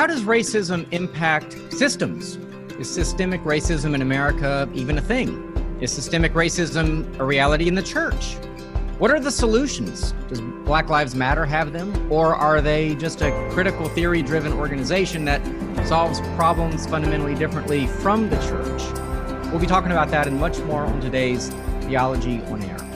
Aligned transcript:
how 0.00 0.06
does 0.06 0.22
racism 0.22 0.90
impact 0.92 1.52
systems? 1.70 2.38
Is 2.78 2.88
systemic 2.88 3.42
racism 3.42 3.94
in 3.94 4.00
America 4.00 4.66
even 4.72 4.96
a 4.96 5.00
thing? 5.02 5.76
Is 5.82 5.92
systemic 5.92 6.32
racism 6.32 7.18
a 7.18 7.24
reality 7.26 7.68
in 7.68 7.74
the 7.74 7.82
church? 7.82 8.36
What 8.96 9.10
are 9.10 9.20
the 9.20 9.30
solutions? 9.30 10.14
Does 10.28 10.40
Black 10.40 10.88
Lives 10.88 11.14
Matter 11.14 11.44
have 11.44 11.74
them? 11.74 12.10
Or 12.10 12.34
are 12.34 12.62
they 12.62 12.94
just 12.94 13.20
a 13.20 13.30
critical 13.52 13.90
theory 13.90 14.22
driven 14.22 14.54
organization 14.54 15.26
that 15.26 15.44
solves 15.86 16.18
problems 16.34 16.86
fundamentally 16.86 17.34
differently 17.34 17.86
from 17.86 18.30
the 18.30 18.36
church? 18.36 18.82
We'll 19.50 19.60
be 19.60 19.66
talking 19.66 19.92
about 19.92 20.10
that 20.12 20.26
and 20.26 20.40
much 20.40 20.60
more 20.60 20.86
on 20.86 21.02
today's 21.02 21.50
Theology 21.82 22.40
on 22.44 22.62
Air. 22.62 22.89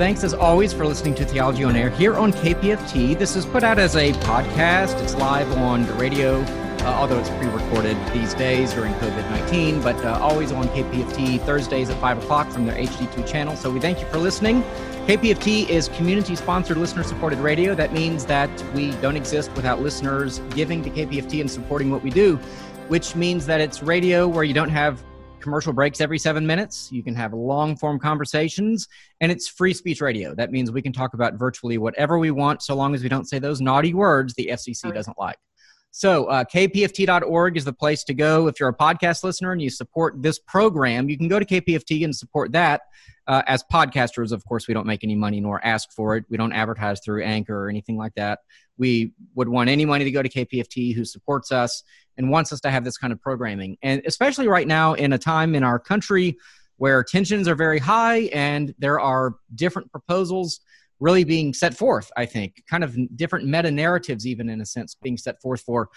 Thanks 0.00 0.24
as 0.24 0.32
always 0.32 0.72
for 0.72 0.86
listening 0.86 1.14
to 1.14 1.26
Theology 1.26 1.62
on 1.62 1.76
Air 1.76 1.90
here 1.90 2.16
on 2.16 2.32
KPFT. 2.32 3.18
This 3.18 3.36
is 3.36 3.44
put 3.44 3.62
out 3.62 3.78
as 3.78 3.96
a 3.96 4.14
podcast, 4.14 4.98
it's 5.02 5.14
live 5.14 5.52
on 5.58 5.84
the 5.84 5.92
radio 5.92 6.40
uh, 6.80 6.84
although 6.84 7.18
it's 7.18 7.28
pre-recorded 7.28 7.94
these 8.14 8.32
days 8.32 8.72
during 8.72 8.94
COVID-19, 8.94 9.82
but 9.82 10.02
uh, 10.02 10.18
always 10.22 10.52
on 10.52 10.66
KPFT 10.68 11.38
Thursdays 11.42 11.90
at 11.90 12.00
5 12.00 12.22
o'clock 12.22 12.48
from 12.50 12.64
their 12.64 12.74
HD2 12.74 13.28
channel. 13.28 13.54
So 13.54 13.70
we 13.70 13.78
thank 13.78 14.00
you 14.00 14.06
for 14.06 14.16
listening. 14.16 14.62
KPFT 15.06 15.68
is 15.68 15.88
community-sponsored, 15.88 16.78
listener-supported 16.78 17.38
radio. 17.40 17.74
That 17.74 17.92
means 17.92 18.24
that 18.24 18.50
we 18.72 18.92
don't 19.02 19.18
exist 19.18 19.52
without 19.52 19.82
listeners 19.82 20.38
giving 20.54 20.82
to 20.82 20.88
KPFT 20.88 21.42
and 21.42 21.50
supporting 21.50 21.90
what 21.90 22.02
we 22.02 22.08
do, 22.08 22.36
which 22.88 23.14
means 23.14 23.44
that 23.44 23.60
it's 23.60 23.82
radio 23.82 24.26
where 24.26 24.44
you 24.44 24.54
don't 24.54 24.70
have 24.70 25.02
commercial 25.40 25.72
breaks 25.72 26.00
every 26.00 26.18
seven 26.18 26.46
minutes. 26.46 26.90
You 26.92 27.02
can 27.02 27.14
have 27.14 27.32
long 27.32 27.76
form 27.76 27.98
conversations, 27.98 28.88
and 29.20 29.32
it's 29.32 29.48
free 29.48 29.74
speech 29.74 30.00
radio. 30.00 30.34
That 30.34 30.52
means 30.52 30.70
we 30.70 30.82
can 30.82 30.92
talk 30.92 31.14
about 31.14 31.34
virtually 31.34 31.78
whatever 31.78 32.18
we 32.18 32.30
want 32.30 32.62
so 32.62 32.74
long 32.74 32.94
as 32.94 33.02
we 33.02 33.08
don't 33.08 33.28
say 33.28 33.38
those 33.38 33.60
naughty 33.60 33.94
words 33.94 34.34
the 34.34 34.48
FCC 34.52 34.92
doesn't 34.94 35.18
like. 35.18 35.38
So, 35.92 36.26
uh, 36.26 36.44
kpft.org 36.44 37.56
is 37.56 37.64
the 37.64 37.72
place 37.72 38.04
to 38.04 38.14
go. 38.14 38.46
If 38.46 38.60
you're 38.60 38.68
a 38.68 38.76
podcast 38.76 39.24
listener 39.24 39.50
and 39.50 39.60
you 39.60 39.70
support 39.70 40.22
this 40.22 40.38
program, 40.38 41.08
you 41.08 41.18
can 41.18 41.26
go 41.26 41.40
to 41.40 41.44
KPFT 41.44 42.04
and 42.04 42.14
support 42.14 42.52
that. 42.52 42.82
Uh, 43.26 43.42
as 43.46 43.64
podcasters, 43.72 44.32
of 44.32 44.44
course, 44.44 44.68
we 44.68 44.74
don't 44.74 44.86
make 44.86 45.02
any 45.02 45.16
money 45.16 45.40
nor 45.40 45.64
ask 45.64 45.90
for 45.92 46.16
it. 46.16 46.24
We 46.28 46.36
don't 46.36 46.52
advertise 46.52 47.00
through 47.04 47.24
Anchor 47.24 47.64
or 47.64 47.68
anything 47.68 47.96
like 47.96 48.14
that. 48.14 48.40
We 48.80 49.12
would 49.34 49.48
want 49.48 49.68
any 49.68 49.84
money 49.84 50.04
to 50.04 50.10
go 50.10 50.22
to 50.22 50.28
KPFT 50.28 50.94
who 50.94 51.04
supports 51.04 51.52
us 51.52 51.84
and 52.16 52.30
wants 52.30 52.50
us 52.52 52.60
to 52.62 52.70
have 52.70 52.82
this 52.82 52.96
kind 52.96 53.12
of 53.12 53.20
programming. 53.20 53.76
And 53.82 54.02
especially 54.06 54.48
right 54.48 54.66
now, 54.66 54.94
in 54.94 55.12
a 55.12 55.18
time 55.18 55.54
in 55.54 55.62
our 55.62 55.78
country 55.78 56.38
where 56.78 57.04
tensions 57.04 57.46
are 57.46 57.54
very 57.54 57.78
high 57.78 58.30
and 58.32 58.74
there 58.78 58.98
are 58.98 59.34
different 59.54 59.92
proposals 59.92 60.60
really 60.98 61.24
being 61.24 61.52
set 61.52 61.74
forth, 61.76 62.10
I 62.16 62.24
think, 62.24 62.62
kind 62.68 62.82
of 62.82 62.96
different 63.16 63.46
meta 63.46 63.70
narratives, 63.70 64.26
even 64.26 64.48
in 64.48 64.62
a 64.62 64.66
sense, 64.66 64.96
being 65.02 65.18
set 65.18 65.40
forth 65.42 65.60
for 65.60 65.90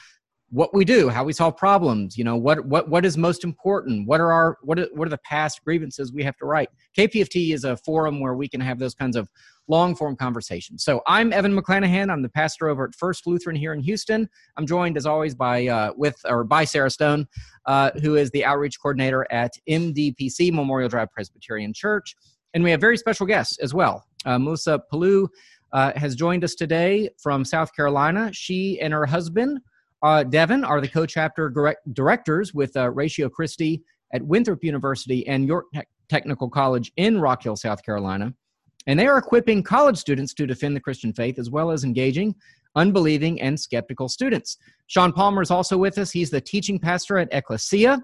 what 0.54 0.72
we 0.72 0.86
do, 0.86 1.09
how 1.09 1.23
we 1.23 1.34
solve 1.34 1.58
problems, 1.58 2.16
you 2.16 2.23
know, 2.23 2.38
what 2.38 2.64
what 2.68 2.88
what 2.88 3.04
is 3.06 3.18
most 3.18 3.44
important, 3.44 4.08
what 4.08 4.22
are 4.22 4.32
our 4.32 4.60
what 4.62 4.78
are, 4.78 4.88
what 4.94 5.08
are 5.08 5.10
the 5.10 5.18
past 5.18 5.64
grievances 5.64 6.14
we 6.14 6.23
have 6.23 6.38
to 6.38 6.45
write. 6.45 6.70
KPFT 6.95 7.56
is 7.56 7.64
a 7.64 7.76
forum 7.76 8.20
where 8.20 8.36
we 8.36 8.48
can 8.48 8.62
have 8.62 8.78
those 8.78 8.94
kinds 8.94 9.16
of 9.16 9.28
long 9.68 9.95
form 9.95 10.16
conversations. 10.16 10.84
So 10.84 11.02
I'm 11.08 11.34
Evan 11.34 11.60
McClanahan. 11.60 12.12
I'm 12.12 12.22
the 12.22 12.30
pastor 12.30 12.68
over 12.68 12.86
at 12.86 12.94
First 12.94 13.26
Lutheran 13.26 13.56
here 13.56 13.73
in 13.73 13.80
Houston. 13.80 14.30
I'm 14.56 14.68
joined 14.68 14.95
as 14.95 15.08
always 15.08 15.34
by 15.34 15.68
uh, 15.68 15.94
with 15.98 16.18
or 16.26 16.44
by 16.44 16.66
Sarah 16.66 16.92
Stone, 16.92 17.28
uh, 17.66 17.90
who 18.04 18.16
is 18.16 18.30
the 18.30 18.45
outreach 18.45 18.80
coordinator 18.80 19.26
at 19.32 19.54
MDPC 19.67 20.54
Memorial 20.54 20.88
Drive 20.88 21.12
Presbyterian 21.12 21.73
Church, 21.73 22.16
and 22.54 22.64
we 22.64 22.70
have 22.70 22.80
very 22.80 22.98
special 22.98 23.26
guests 23.26 23.58
as 23.58 23.73
well. 23.73 24.06
Uh, 24.23 24.38
Melissa 24.38 24.80
Palou 24.92 25.28
uh, 25.72 25.94
has 25.95 26.16
joined 26.16 26.44
us 26.44 26.54
today 26.54 27.10
from 27.20 27.44
South 27.44 27.76
Carolina. 27.76 28.30
She 28.33 28.80
and 28.80 28.94
her 28.94 29.08
husband, 29.08 29.60
uh, 30.03 30.23
Devin, 30.23 30.64
are 30.64 30.81
the 30.81 30.87
co 30.87 31.05
chapter 31.05 31.52
directors 31.93 32.53
with 32.53 32.75
uh, 32.77 32.91
Ratio 32.91 33.30
Christi 33.30 33.81
at 34.14 34.21
Winthrop 34.21 34.64
University 34.64 35.25
and 35.27 35.47
York 35.47 35.65
Te- 35.73 35.81
Technical 36.09 36.49
College 36.49 36.91
in 36.97 37.19
Rock 37.19 37.43
Hill, 37.43 37.55
South 37.55 37.83
Carolina. 37.83 38.33
And 38.86 38.99
they 38.99 39.08
are 39.08 39.17
equipping 39.17 39.64
college 39.64 39.97
students 39.97 40.33
to 40.36 40.45
defend 40.45 40.75
the 40.75 40.81
Christian 40.81 41.14
faith 41.14 41.39
as 41.39 41.49
well 41.49 41.71
as 41.71 41.83
engaging 41.83 42.36
unbelieving 42.75 43.41
and 43.41 43.59
skeptical 43.59 44.09
students. 44.09 44.58
Sean 44.87 45.11
Palmer 45.11 45.41
is 45.41 45.52
also 45.52 45.77
with 45.77 45.97
us. 45.97 46.11
He's 46.11 46.30
the 46.30 46.41
teaching 46.41 46.80
pastor 46.80 47.17
at 47.17 47.30
Ecclesia. 47.31 48.02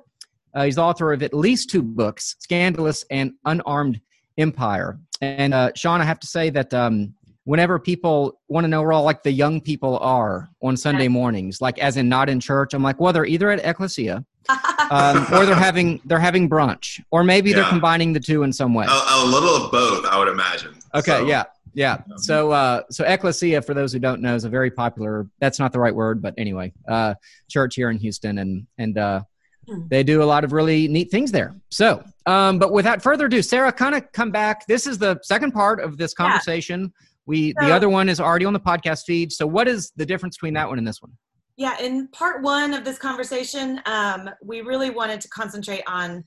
Uh, 0.53 0.63
he's 0.63 0.75
the 0.75 0.83
author 0.83 1.13
of 1.13 1.21
at 1.23 1.33
least 1.33 1.69
two 1.69 1.83
books, 1.83 2.35
Scandalous 2.39 3.05
and 3.11 3.33
Unarmed 3.45 3.99
Empire. 4.37 4.99
And 5.21 5.53
uh, 5.53 5.71
Sean, 5.75 6.01
I 6.01 6.05
have 6.05 6.19
to 6.19 6.27
say 6.27 6.49
that 6.49 6.73
um, 6.73 7.13
whenever 7.45 7.79
people 7.79 8.39
want 8.47 8.63
to 8.63 8.67
know 8.67 8.81
where 8.81 8.91
all 8.91 9.03
like 9.03 9.23
the 9.23 9.31
young 9.31 9.61
people 9.61 9.97
are 10.00 10.50
on 10.61 10.77
Sunday 10.77 11.07
mornings, 11.07 11.61
like 11.61 11.79
as 11.79 11.97
in 11.97 12.09
not 12.09 12.29
in 12.29 12.39
church, 12.39 12.73
I'm 12.73 12.83
like, 12.83 13.00
well, 13.00 13.13
they're 13.13 13.25
either 13.25 13.50
at 13.50 13.59
Ecclesia 13.66 14.25
um, 14.91 15.25
or 15.33 15.45
they're 15.45 15.55
having 15.55 16.01
they're 16.05 16.19
having 16.19 16.49
brunch, 16.49 17.01
or 17.11 17.23
maybe 17.23 17.49
yeah. 17.49 17.57
they're 17.57 17.69
combining 17.69 18.13
the 18.13 18.19
two 18.19 18.44
in 18.44 18.53
some 18.53 18.73
way. 18.73 18.85
A, 18.85 18.89
a, 18.89 19.25
little 19.25 19.55
of 19.55 19.72
both, 19.72 20.05
I 20.05 20.17
would 20.17 20.28
imagine. 20.28 20.75
Okay, 20.95 21.11
so. 21.11 21.25
yeah. 21.25 21.44
Yeah. 21.75 22.01
So, 22.17 22.51
uh, 22.51 22.81
so 22.89 23.05
Ecclesia, 23.05 23.61
for 23.61 23.75
those 23.75 23.94
who 23.94 23.99
don't 23.99 24.22
know, 24.22 24.33
is 24.33 24.44
a 24.44 24.49
very 24.49 24.72
popular. 24.72 25.28
That's 25.39 25.59
not 25.59 25.72
the 25.72 25.79
right 25.79 25.94
word, 25.94 26.19
but 26.19 26.33
anyway, 26.35 26.73
uh, 26.88 27.13
church 27.47 27.75
here 27.75 27.91
in 27.91 27.97
Houston, 27.97 28.39
and 28.39 28.66
and 28.79 28.97
uh, 28.97 29.22
Hmm. 29.69 29.88
they 29.88 30.03
do 30.03 30.23
a 30.23 30.25
lot 30.25 30.44
of 30.44 30.51
really 30.51 30.88
neat 30.88 31.11
things 31.11 31.31
there. 31.31 31.55
So, 31.69 32.03
um, 32.25 32.59
but 32.59 32.72
without 32.72 33.01
further 33.01 33.25
ado, 33.25 33.41
Sarah, 33.41 33.72
kind 33.72 33.94
of 33.95 34.11
come 34.11 34.31
back. 34.31 34.66
This 34.67 34.88
is 34.88 34.97
the 34.97 35.19
second 35.22 35.51
part 35.51 35.79
of 35.79 35.97
this 35.97 36.13
conversation. 36.13 36.81
Yeah. 36.81 37.05
We 37.29 37.53
so, 37.59 37.67
the 37.67 37.72
other 37.72 37.90
one 37.90 38.09
is 38.09 38.19
already 38.19 38.45
on 38.45 38.53
the 38.53 38.59
podcast 38.59 39.03
feed. 39.06 39.31
So, 39.31 39.45
what 39.45 39.67
is 39.67 39.91
the 39.95 40.06
difference 40.06 40.35
between 40.35 40.56
that 40.56 40.67
one 40.67 40.79
and 40.79 40.88
this 40.88 41.00
one? 41.00 41.12
Yeah, 41.57 41.79
in 41.79 42.07
part 42.07 42.41
one 42.41 42.73
of 42.73 42.84
this 42.84 42.97
conversation, 42.97 43.79
um, 43.85 44.31
we 44.44 44.62
really 44.62 44.90
wanted 44.90 45.22
to 45.22 45.28
concentrate 45.28 45.84
on 45.85 46.23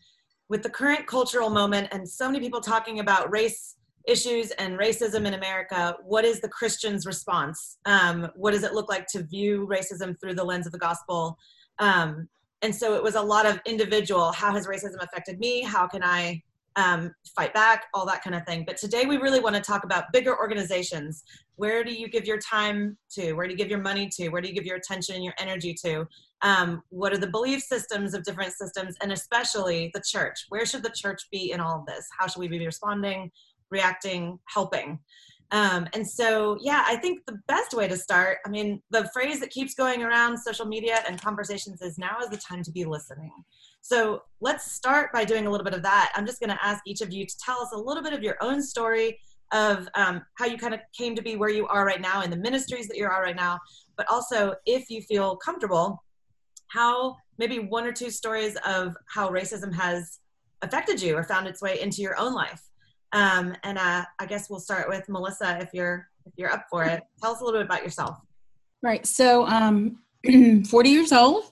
with 0.48 0.62
the 0.62 0.70
current 0.70 1.08
cultural 1.08 1.50
moment 1.50 1.88
and 1.90 2.08
so 2.08 2.28
many 2.28 2.38
people 2.38 2.60
talking 2.60 3.00
about 3.00 3.32
race 3.32 3.74
issues 4.06 4.52
and 4.52 4.78
racism 4.78 5.26
in 5.26 5.34
America. 5.34 5.96
What 6.04 6.24
is 6.24 6.40
the 6.40 6.48
Christian's 6.48 7.04
response? 7.04 7.78
Um, 7.84 8.28
what 8.36 8.52
does 8.52 8.62
it 8.62 8.72
look 8.72 8.88
like 8.88 9.06
to 9.08 9.24
view 9.24 9.66
racism 9.68 10.14
through 10.20 10.34
the 10.34 10.44
lens 10.44 10.66
of 10.66 10.72
the 10.72 10.78
gospel? 10.78 11.36
Um, 11.80 12.28
and 12.62 12.72
so 12.72 12.94
it 12.94 13.02
was 13.02 13.16
a 13.16 13.20
lot 13.20 13.44
of 13.44 13.60
individual 13.66 14.30
how 14.30 14.52
has 14.52 14.68
racism 14.68 15.02
affected 15.02 15.38
me 15.40 15.62
how 15.62 15.86
can 15.86 16.02
i 16.02 16.40
um, 16.76 17.12
fight 17.36 17.52
back 17.54 17.84
all 17.94 18.06
that 18.06 18.22
kind 18.22 18.34
of 18.34 18.44
thing. 18.46 18.64
But 18.66 18.76
today 18.76 19.04
we 19.06 19.16
really 19.16 19.40
want 19.40 19.56
to 19.56 19.60
talk 19.62 19.84
about 19.84 20.12
bigger 20.12 20.36
organizations. 20.38 21.22
Where 21.56 21.84
do 21.84 21.92
you 21.92 22.08
give 22.08 22.26
your 22.26 22.38
time 22.38 22.96
to? 23.12 23.34
Where 23.34 23.46
do 23.46 23.52
you 23.52 23.58
give 23.58 23.68
your 23.68 23.80
money 23.80 24.08
to? 24.16 24.28
Where 24.28 24.40
do 24.40 24.48
you 24.48 24.54
give 24.54 24.64
your 24.64 24.76
attention 24.76 25.14
and 25.14 25.24
your 25.24 25.34
energy 25.38 25.74
to? 25.84 26.06
Um, 26.42 26.82
what 26.88 27.12
are 27.12 27.18
the 27.18 27.30
belief 27.30 27.62
systems 27.62 28.14
of 28.14 28.24
different 28.24 28.52
systems 28.52 28.96
and 29.02 29.12
especially 29.12 29.90
the 29.94 30.02
church? 30.04 30.46
Where 30.48 30.66
should 30.66 30.82
the 30.82 30.90
church 30.90 31.22
be 31.30 31.52
in 31.52 31.60
all 31.60 31.80
of 31.80 31.86
this? 31.86 32.06
How 32.18 32.26
should 32.26 32.40
we 32.40 32.48
be 32.48 32.64
responding 32.64 33.30
reacting 33.72 34.38
helping? 34.44 35.00
Um, 35.50 35.86
and 35.92 36.08
so, 36.08 36.56
yeah, 36.62 36.84
I 36.86 36.96
think 36.96 37.26
the 37.26 37.38
best 37.46 37.74
way 37.74 37.86
to 37.86 37.96
start, 37.96 38.38
I 38.46 38.48
mean, 38.48 38.80
the 38.90 39.10
phrase 39.12 39.40
that 39.40 39.50
keeps 39.50 39.74
going 39.74 40.02
around 40.02 40.38
social 40.38 40.64
media 40.64 41.02
and 41.06 41.20
conversations 41.20 41.82
is 41.82 41.98
now 41.98 42.18
is 42.22 42.30
the 42.30 42.38
time 42.38 42.62
to 42.62 42.70
be 42.70 42.84
listening. 42.84 43.32
So 43.82 44.22
let's 44.40 44.72
start 44.72 45.12
by 45.12 45.24
doing 45.24 45.46
a 45.46 45.50
little 45.50 45.64
bit 45.64 45.74
of 45.74 45.82
that. 45.82 46.12
I'm 46.14 46.24
just 46.24 46.40
going 46.40 46.50
to 46.50 46.64
ask 46.64 46.82
each 46.86 47.00
of 47.00 47.12
you 47.12 47.26
to 47.26 47.34
tell 47.44 47.60
us 47.60 47.70
a 47.74 47.78
little 47.78 48.02
bit 48.02 48.12
of 48.12 48.22
your 48.22 48.36
own 48.40 48.62
story 48.62 49.18
of 49.52 49.88
um, 49.94 50.22
how 50.38 50.46
you 50.46 50.56
kind 50.56 50.72
of 50.72 50.80
came 50.96 51.14
to 51.16 51.22
be 51.22 51.36
where 51.36 51.50
you 51.50 51.66
are 51.66 51.84
right 51.84 52.00
now 52.00 52.22
in 52.22 52.30
the 52.30 52.36
ministries 52.36 52.86
that 52.88 52.96
you're 52.96 53.12
at 53.12 53.18
right 53.18 53.36
now, 53.36 53.58
but 53.96 54.06
also 54.08 54.54
if 54.66 54.88
you 54.88 55.02
feel 55.02 55.36
comfortable, 55.36 56.02
how 56.68 57.16
maybe 57.38 57.58
one 57.58 57.84
or 57.84 57.92
two 57.92 58.10
stories 58.10 58.56
of 58.64 58.94
how 59.12 59.28
racism 59.28 59.74
has 59.74 60.20
affected 60.62 61.02
you 61.02 61.16
or 61.16 61.24
found 61.24 61.46
its 61.46 61.60
way 61.60 61.80
into 61.80 62.00
your 62.00 62.18
own 62.18 62.32
life. 62.32 62.62
Um, 63.12 63.54
and 63.62 63.78
uh, 63.78 64.04
I 64.18 64.26
guess 64.26 64.48
we'll 64.48 64.60
start 64.60 64.88
with 64.88 65.06
Melissa 65.08 65.58
if 65.60 65.70
you're 65.74 66.06
if 66.24 66.32
you're 66.36 66.52
up 66.52 66.66
for 66.70 66.84
it. 66.84 67.02
Tell 67.20 67.32
us 67.32 67.40
a 67.40 67.44
little 67.44 67.60
bit 67.60 67.66
about 67.66 67.82
yourself. 67.82 68.16
Right. 68.80 69.04
So, 69.04 69.46
um, 69.46 69.98
40 70.70 70.88
years 70.88 71.12
old, 71.12 71.51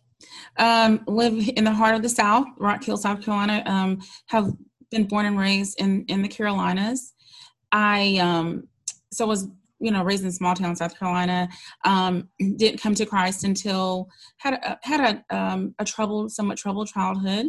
um, 0.58 1.02
live 1.06 1.48
in 1.56 1.64
the 1.64 1.72
heart 1.72 1.94
of 1.94 2.02
the 2.02 2.08
South, 2.08 2.46
Rock 2.58 2.84
Hill, 2.84 2.96
South 2.96 3.22
Carolina. 3.22 3.62
Um, 3.66 4.00
have 4.26 4.52
been 4.90 5.04
born 5.04 5.26
and 5.26 5.38
raised 5.38 5.80
in 5.80 6.04
in 6.08 6.22
the 6.22 6.28
Carolinas. 6.28 7.14
I 7.72 8.18
um, 8.20 8.68
so 9.12 9.26
was 9.26 9.48
you 9.78 9.90
know 9.90 10.02
raised 10.02 10.24
in 10.24 10.32
small 10.32 10.54
town 10.54 10.76
South 10.76 10.98
Carolina. 10.98 11.48
Um, 11.84 12.28
didn't 12.56 12.80
come 12.80 12.94
to 12.94 13.06
Christ 13.06 13.44
until 13.44 14.08
had 14.38 14.54
a, 14.54 14.78
had 14.82 15.22
a 15.30 15.36
um, 15.36 15.74
a 15.78 15.84
troubled, 15.84 16.32
somewhat 16.32 16.58
troubled 16.58 16.88
childhood. 16.88 17.46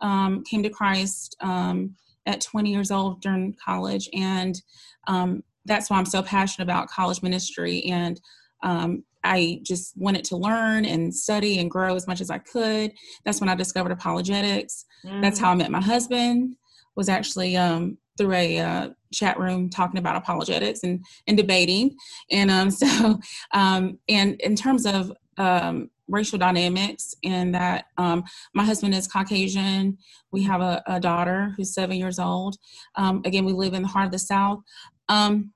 Um, 0.00 0.42
came 0.44 0.64
to 0.64 0.68
Christ 0.68 1.36
um, 1.40 1.94
at 2.26 2.40
20 2.40 2.70
years 2.70 2.90
old 2.90 3.20
during 3.20 3.54
college 3.64 4.08
and 4.12 4.60
um, 5.08 5.42
that's 5.64 5.90
why 5.90 5.98
i'm 5.98 6.06
so 6.06 6.22
passionate 6.22 6.64
about 6.64 6.88
college 6.88 7.22
ministry 7.22 7.84
and 7.84 8.20
um, 8.62 9.04
i 9.24 9.60
just 9.62 9.96
wanted 9.96 10.24
to 10.24 10.36
learn 10.36 10.84
and 10.84 11.14
study 11.14 11.58
and 11.58 11.70
grow 11.70 11.94
as 11.94 12.06
much 12.06 12.20
as 12.20 12.30
i 12.30 12.38
could 12.38 12.92
that's 13.24 13.40
when 13.40 13.48
i 13.48 13.54
discovered 13.54 13.92
apologetics 13.92 14.84
mm-hmm. 15.04 15.20
that's 15.20 15.38
how 15.38 15.50
i 15.50 15.54
met 15.54 15.70
my 15.70 15.80
husband 15.80 16.56
was 16.94 17.08
actually 17.08 17.56
um, 17.56 17.96
through 18.18 18.34
a 18.34 18.58
uh, 18.58 18.88
chat 19.12 19.38
room 19.38 19.70
talking 19.70 19.98
about 19.98 20.16
apologetics 20.16 20.80
and 20.82 21.04
and 21.26 21.36
debating, 21.36 21.96
and 22.30 22.50
um, 22.50 22.70
so 22.82 23.18
um, 23.52 23.98
and 24.08 24.40
in 24.40 24.56
terms 24.56 24.86
of 24.86 25.12
um, 25.38 25.90
racial 26.08 26.38
dynamics, 26.38 27.14
and 27.24 27.54
that 27.54 27.86
um, 27.98 28.24
my 28.54 28.64
husband 28.64 28.94
is 28.94 29.08
Caucasian. 29.08 29.98
We 30.30 30.42
have 30.44 30.60
a, 30.60 30.82
a 30.86 31.00
daughter 31.00 31.54
who's 31.56 31.74
seven 31.74 31.96
years 31.96 32.18
old. 32.18 32.56
Um, 32.96 33.22
again, 33.24 33.44
we 33.44 33.52
live 33.52 33.74
in 33.74 33.82
the 33.82 33.88
heart 33.88 34.06
of 34.06 34.12
the 34.12 34.18
South. 34.18 34.62
Um, 35.08 35.52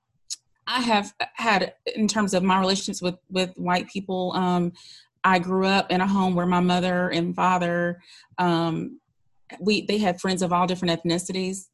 I 0.66 0.80
have 0.80 1.14
had, 1.34 1.74
in 1.94 2.08
terms 2.08 2.34
of 2.34 2.42
my 2.42 2.58
relationships 2.58 3.02
with 3.02 3.16
with 3.30 3.56
white 3.56 3.88
people, 3.88 4.32
um, 4.34 4.72
I 5.24 5.38
grew 5.38 5.66
up 5.66 5.90
in 5.90 6.00
a 6.00 6.06
home 6.06 6.34
where 6.34 6.46
my 6.46 6.60
mother 6.60 7.08
and 7.08 7.34
father, 7.34 8.00
um, 8.38 9.00
we 9.60 9.86
they 9.86 9.98
had 9.98 10.20
friends 10.20 10.42
of 10.42 10.52
all 10.52 10.66
different 10.66 11.02
ethnicities. 11.02 11.68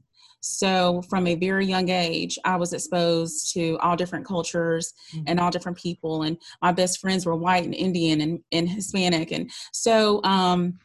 So 0.45 1.03
from 1.09 1.29
a 1.29 1.37
very 1.37 1.65
young 1.65 1.89
age, 1.89 2.37
I 2.45 2.57
was 2.57 2.73
exposed 2.73 3.53
to 3.55 3.79
all 3.79 3.97
different 3.97 4.27
cultures 4.27 4.93
mm-hmm. 5.15 5.25
and 5.29 5.39
all 5.39 5.53
different 5.53 5.79
people. 5.79 6.25
And 6.25 6.37
my 6.61 6.73
best 6.73 6.99
friends 6.99 7.25
were 7.25 7.37
white 7.37 7.65
and 7.65 7.75
Indian 7.75 8.21
and, 8.21 8.41
and 8.51 8.69
Hispanic. 8.69 9.31
And 9.31 9.53
so 9.73 10.21
um, 10.25 10.81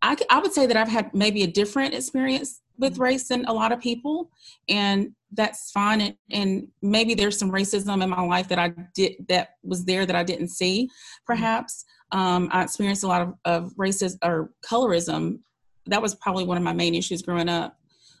I, 0.00 0.16
I 0.30 0.38
would 0.38 0.54
say 0.54 0.64
that 0.64 0.76
I've 0.76 0.88
had 0.88 1.14
maybe 1.14 1.42
a 1.42 1.46
different 1.46 1.92
experience 1.92 2.62
with 2.78 2.98
race 2.98 3.28
than 3.28 3.44
a 3.46 3.52
lot 3.52 3.72
of 3.72 3.80
people. 3.80 4.30
And 4.68 5.12
that's 5.32 5.70
fine. 5.70 6.00
And, 6.00 6.14
and 6.30 6.68
maybe 6.80 7.14
there's 7.14 7.38
some 7.38 7.50
racism 7.50 8.02
in 8.02 8.10
my 8.10 8.22
life 8.22 8.48
that 8.48 8.58
I 8.58 8.72
did 8.94 9.16
that 9.28 9.56
was 9.62 9.84
there 9.84 10.06
that 10.06 10.16
I 10.16 10.22
didn't 10.22 10.48
see, 10.48 10.84
mm-hmm. 10.84 11.24
perhaps. 11.26 11.84
Um, 12.12 12.48
I 12.52 12.62
experienced 12.62 13.04
a 13.04 13.08
lot 13.08 13.22
of, 13.22 13.34
of 13.44 13.72
racism 13.76 14.16
or 14.22 14.52
colorism. 14.64 15.40
That 15.86 16.02
was 16.02 16.14
probably 16.14 16.44
one 16.44 16.56
of 16.56 16.62
my 16.62 16.72
main 16.72 16.94
issues 16.94 17.22
growing 17.22 17.48
up 17.48 17.78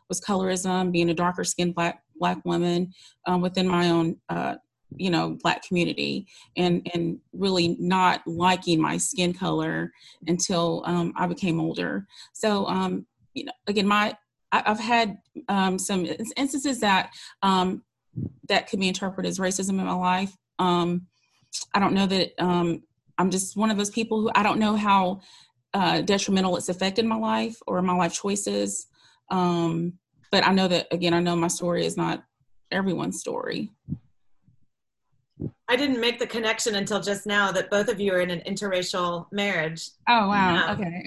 was 0.08 0.20
colorism, 0.20 0.90
being 0.90 1.10
a 1.10 1.14
darker 1.14 1.44
skinned 1.44 1.74
black 1.74 2.02
black 2.18 2.44
woman 2.44 2.92
um, 3.26 3.40
within 3.40 3.68
my 3.68 3.90
own 3.90 4.16
uh, 4.28 4.56
you 4.96 5.10
know 5.10 5.36
black 5.42 5.62
community 5.62 6.26
and 6.56 6.88
and 6.94 7.18
really 7.32 7.76
not 7.78 8.26
liking 8.26 8.80
my 8.80 8.96
skin 8.96 9.32
color 9.32 9.92
until 10.26 10.82
um, 10.86 11.12
i 11.16 11.26
became 11.26 11.60
older 11.60 12.06
so 12.32 12.66
um, 12.66 13.06
you 13.34 13.44
know 13.44 13.52
again 13.66 13.86
my 13.86 14.16
I, 14.52 14.62
have 14.66 14.80
had 14.80 15.18
um, 15.48 15.78
some 15.78 16.06
instances 16.36 16.80
that 16.80 17.10
um, 17.42 17.82
that 18.48 18.68
could 18.68 18.80
be 18.80 18.88
interpreted 18.88 19.28
as 19.28 19.38
racism 19.38 19.70
in 19.70 19.84
my 19.84 19.92
life 19.92 20.36
um, 20.58 21.06
i 21.74 21.78
don't 21.80 21.94
know 21.94 22.06
that 22.06 22.32
um, 22.38 22.82
i'm 23.18 23.30
just 23.30 23.56
one 23.56 23.70
of 23.70 23.76
those 23.76 23.90
people 23.90 24.20
who 24.20 24.30
i 24.34 24.42
don't 24.42 24.58
know 24.58 24.76
how 24.76 25.20
uh, 25.74 26.00
detrimental 26.00 26.56
it's 26.56 26.68
affected 26.68 27.04
my 27.04 27.16
life 27.16 27.56
or 27.66 27.82
my 27.82 27.94
life 27.94 28.14
choices 28.14 28.86
um, 29.30 29.98
but 30.30 30.46
I 30.46 30.52
know 30.52 30.68
that 30.68 30.88
again, 30.90 31.14
I 31.14 31.20
know 31.20 31.36
my 31.36 31.48
story 31.48 31.86
is 31.86 31.96
not 31.96 32.24
everyone's 32.70 33.20
story. 33.20 33.72
I 35.70 35.76
didn't 35.76 36.00
make 36.00 36.18
the 36.18 36.26
connection 36.26 36.76
until 36.76 37.00
just 37.00 37.26
now 37.26 37.52
that 37.52 37.70
both 37.70 37.88
of 37.88 38.00
you 38.00 38.12
are 38.14 38.20
in 38.20 38.30
an 38.30 38.40
interracial 38.46 39.26
marriage. 39.30 39.90
Oh 40.08 40.28
wow! 40.28 40.72
Okay, 40.72 41.02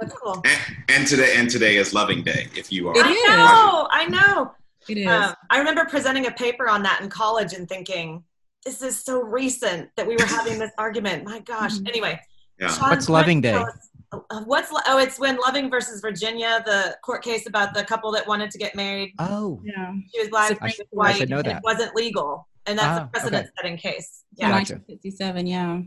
that's 0.00 0.14
cool. 0.14 0.42
And, 0.44 0.76
and, 0.88 1.06
today, 1.06 1.34
and 1.36 1.50
today 1.50 1.76
is 1.76 1.92
Loving 1.92 2.22
Day. 2.22 2.48
If 2.56 2.72
you 2.72 2.88
are, 2.88 2.96
it 2.96 3.04
I 3.04 3.10
is. 3.10 3.28
know, 3.28 3.88
I 3.90 4.06
know. 4.06 4.52
It 4.88 4.98
is. 4.98 5.06
Um, 5.06 5.34
I 5.50 5.58
remember 5.58 5.84
presenting 5.84 6.26
a 6.26 6.30
paper 6.30 6.68
on 6.70 6.82
that 6.84 7.02
in 7.02 7.10
college 7.10 7.52
and 7.52 7.68
thinking, 7.68 8.24
"This 8.64 8.80
is 8.80 8.98
so 8.98 9.20
recent 9.22 9.90
that 9.96 10.06
we 10.06 10.16
were 10.16 10.24
having 10.24 10.58
this 10.58 10.72
argument." 10.78 11.24
My 11.24 11.40
gosh. 11.40 11.74
Mm-hmm. 11.74 11.88
Anyway, 11.88 12.18
yeah. 12.58 12.68
Sean, 12.68 12.88
what's 12.88 13.10
Loving 13.10 13.42
Day? 13.42 13.62
Uh, 14.10 14.40
what's 14.46 14.70
oh 14.86 14.96
it's 14.96 15.18
when 15.18 15.36
loving 15.36 15.68
versus 15.68 16.00
virginia 16.00 16.62
the 16.64 16.96
court 17.04 17.22
case 17.22 17.46
about 17.46 17.74
the 17.74 17.84
couple 17.84 18.10
that 18.10 18.26
wanted 18.26 18.50
to 18.50 18.56
get 18.56 18.74
married 18.74 19.12
oh 19.18 19.60
yeah 19.62 19.92
she 20.10 20.18
was 20.18 20.30
black 20.30 20.56
I, 20.62 20.72
white 20.92 21.14
I 21.14 21.18
should 21.18 21.28
know 21.28 21.42
that. 21.42 21.58
it 21.58 21.62
wasn't 21.62 21.94
legal 21.94 22.47
and 22.68 22.78
that's 22.78 23.00
ah, 23.00 23.04
a 23.04 23.06
precedent 23.08 23.50
setting 23.56 23.76
case 23.76 24.24
yeah 24.36 24.50
gotcha. 24.50 24.80
57 24.86 25.46
yeah 25.46 25.80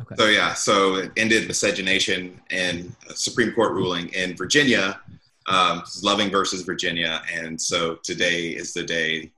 okay 0.00 0.14
so 0.16 0.26
yeah 0.26 0.54
so 0.54 0.96
it 0.96 1.12
ended 1.16 1.46
miscegenation 1.48 2.40
and 2.50 2.94
supreme 3.14 3.52
court 3.52 3.72
ruling 3.72 4.08
in 4.10 4.36
virginia 4.36 5.00
um, 5.46 5.82
loving 6.02 6.30
versus 6.30 6.62
virginia 6.62 7.22
and 7.32 7.60
so 7.60 7.96
today 8.02 8.48
is 8.48 8.72
the 8.72 8.82
day 8.82 9.30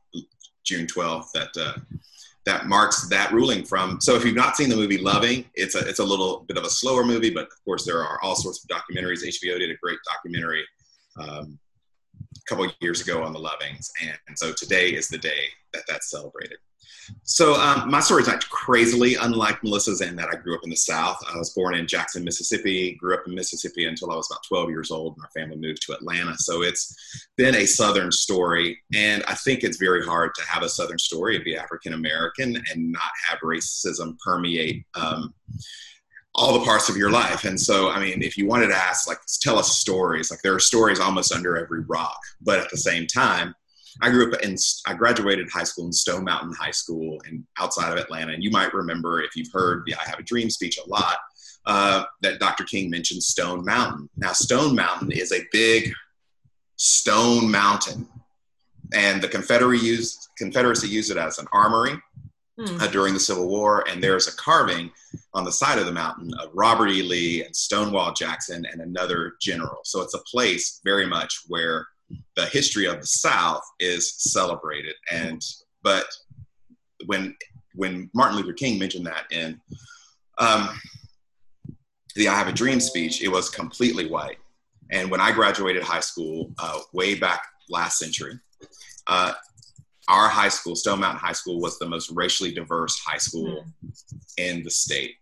june 0.64 0.86
12th 0.86 1.32
that 1.32 1.56
uh, 1.56 1.78
that 2.46 2.66
marks 2.66 3.08
that 3.08 3.32
ruling 3.32 3.64
from. 3.64 4.00
So 4.00 4.16
if 4.16 4.24
you've 4.24 4.36
not 4.36 4.56
seen 4.56 4.68
the 4.68 4.76
movie 4.76 4.98
Loving, 4.98 5.44
it's 5.54 5.74
a 5.74 5.80
it's 5.80 5.98
a 5.98 6.04
little 6.04 6.44
bit 6.48 6.56
of 6.56 6.64
a 6.64 6.70
slower 6.70 7.04
movie, 7.04 7.30
but 7.30 7.44
of 7.44 7.64
course 7.64 7.84
there 7.84 8.02
are 8.02 8.18
all 8.22 8.34
sorts 8.34 8.64
of 8.64 8.70
documentaries. 8.70 9.24
HBO 9.24 9.58
did 9.58 9.70
a 9.70 9.76
great 9.82 9.98
documentary 10.10 10.64
um, 11.20 11.58
a 12.14 12.40
couple 12.48 12.66
years 12.80 13.00
ago 13.02 13.22
on 13.22 13.32
the 13.32 13.38
Lovings, 13.38 13.90
and 14.02 14.38
so 14.38 14.52
today 14.52 14.90
is 14.90 15.08
the 15.08 15.18
day 15.18 15.44
that 15.72 15.82
that's 15.86 16.10
celebrated. 16.10 16.58
So 17.22 17.54
um, 17.54 17.90
my 17.90 18.00
story 18.00 18.22
is 18.22 18.28
not 18.28 18.48
crazily 18.50 19.14
unlike 19.14 19.62
Melissa's 19.62 20.00
in 20.00 20.16
that 20.16 20.28
I 20.32 20.36
grew 20.36 20.54
up 20.54 20.62
in 20.64 20.70
the 20.70 20.76
South. 20.76 21.16
I 21.32 21.36
was 21.36 21.50
born 21.50 21.74
in 21.74 21.86
Jackson, 21.86 22.24
Mississippi, 22.24 22.94
grew 22.94 23.14
up 23.14 23.22
in 23.26 23.34
Mississippi 23.34 23.86
until 23.86 24.10
I 24.10 24.16
was 24.16 24.28
about 24.30 24.42
12 24.48 24.70
years 24.70 24.90
old, 24.90 25.16
and 25.16 25.24
our 25.24 25.30
family 25.30 25.56
moved 25.56 25.82
to 25.82 25.92
Atlanta. 25.92 26.36
So 26.38 26.62
it's 26.62 27.26
been 27.36 27.54
a 27.54 27.66
Southern 27.66 28.10
story, 28.10 28.78
and 28.94 29.22
I 29.28 29.34
think 29.34 29.62
it's 29.62 29.78
very 29.78 30.04
hard 30.04 30.34
to 30.34 30.46
have 30.46 30.62
a 30.62 30.68
Southern 30.68 30.98
story 30.98 31.36
and 31.36 31.44
be 31.44 31.56
African 31.56 31.92
American 31.92 32.56
and 32.56 32.92
not 32.92 33.10
have 33.28 33.38
racism 33.40 34.18
permeate 34.18 34.84
um, 34.94 35.32
all 36.34 36.58
the 36.58 36.64
parts 36.64 36.88
of 36.88 36.96
your 36.96 37.10
life. 37.10 37.44
And 37.44 37.60
so, 37.60 37.90
I 37.90 38.00
mean, 38.00 38.22
if 38.22 38.36
you 38.36 38.46
wanted 38.46 38.68
to 38.68 38.76
ask, 38.76 39.08
like, 39.08 39.18
tell 39.40 39.58
us 39.58 39.78
stories, 39.78 40.30
like 40.30 40.40
there 40.42 40.54
are 40.54 40.60
stories 40.60 41.00
almost 41.00 41.32
under 41.32 41.56
every 41.56 41.80
rock, 41.82 42.18
but 42.40 42.60
at 42.60 42.70
the 42.70 42.76
same 42.76 43.06
time, 43.06 43.54
I 44.00 44.10
grew 44.10 44.32
up 44.32 44.40
in, 44.42 44.56
I 44.86 44.94
graduated 44.94 45.50
high 45.50 45.64
school 45.64 45.86
in 45.86 45.92
Stone 45.92 46.24
Mountain 46.24 46.54
High 46.54 46.70
School 46.70 47.20
and 47.26 47.44
outside 47.58 47.92
of 47.92 47.98
Atlanta. 47.98 48.32
And 48.32 48.42
you 48.42 48.50
might 48.50 48.72
remember 48.74 49.22
if 49.22 49.36
you've 49.36 49.52
heard 49.52 49.84
the 49.86 49.94
I 49.94 50.08
Have 50.08 50.18
a 50.18 50.22
Dream 50.22 50.50
speech 50.50 50.78
a 50.78 50.88
lot, 50.88 51.18
uh, 51.66 52.04
that 52.22 52.40
Dr. 52.40 52.64
King 52.64 52.90
mentioned 52.90 53.22
Stone 53.22 53.64
Mountain. 53.64 54.08
Now, 54.16 54.32
Stone 54.32 54.74
Mountain 54.74 55.12
is 55.12 55.32
a 55.32 55.44
big 55.52 55.92
stone 56.76 57.50
mountain, 57.50 58.08
and 58.94 59.20
the 59.20 59.28
Confederacy 59.28 59.86
used, 59.86 60.28
Confederacy 60.38 60.88
used 60.88 61.10
it 61.10 61.18
as 61.18 61.38
an 61.38 61.46
armory 61.52 62.00
hmm. 62.58 62.80
uh, 62.80 62.86
during 62.86 63.12
the 63.14 63.20
Civil 63.20 63.48
War. 63.48 63.84
And 63.88 64.02
there's 64.02 64.28
a 64.28 64.36
carving 64.36 64.90
on 65.34 65.44
the 65.44 65.52
side 65.52 65.78
of 65.78 65.86
the 65.86 65.92
mountain 65.92 66.32
of 66.40 66.50
Robert 66.54 66.88
E. 66.88 67.02
Lee 67.02 67.44
and 67.44 67.54
Stonewall 67.54 68.12
Jackson 68.12 68.64
and 68.64 68.80
another 68.80 69.34
general. 69.40 69.80
So 69.84 70.00
it's 70.00 70.14
a 70.14 70.22
place 70.30 70.80
very 70.84 71.06
much 71.06 71.40
where 71.48 71.86
the 72.36 72.46
history 72.46 72.86
of 72.86 73.00
the 73.00 73.06
South 73.06 73.62
is 73.78 74.14
celebrated. 74.14 74.94
And 75.10 75.42
but 75.82 76.06
when 77.06 77.36
when 77.74 78.10
Martin 78.14 78.38
Luther 78.38 78.52
King 78.52 78.78
mentioned 78.78 79.06
that 79.06 79.24
in 79.30 79.60
um, 80.38 80.68
the 82.14 82.28
"I 82.28 82.34
Have 82.34 82.48
a 82.48 82.52
Dream" 82.52 82.80
speech, 82.80 83.22
it 83.22 83.28
was 83.28 83.48
completely 83.48 84.06
white. 84.06 84.38
And 84.90 85.10
when 85.10 85.20
I 85.20 85.32
graduated 85.32 85.82
high 85.82 86.00
school, 86.00 86.52
uh, 86.58 86.80
way 86.92 87.14
back 87.14 87.44
last 87.68 87.98
century, 87.98 88.38
uh, 89.06 89.32
our 90.08 90.28
high 90.28 90.48
school, 90.48 90.74
Stone 90.74 91.00
Mountain 91.00 91.20
High 91.20 91.32
School, 91.32 91.60
was 91.60 91.78
the 91.78 91.86
most 91.86 92.10
racially 92.10 92.52
diverse 92.52 92.98
high 92.98 93.18
school 93.18 93.64
in 94.36 94.64
the 94.64 94.70
state 94.70 95.14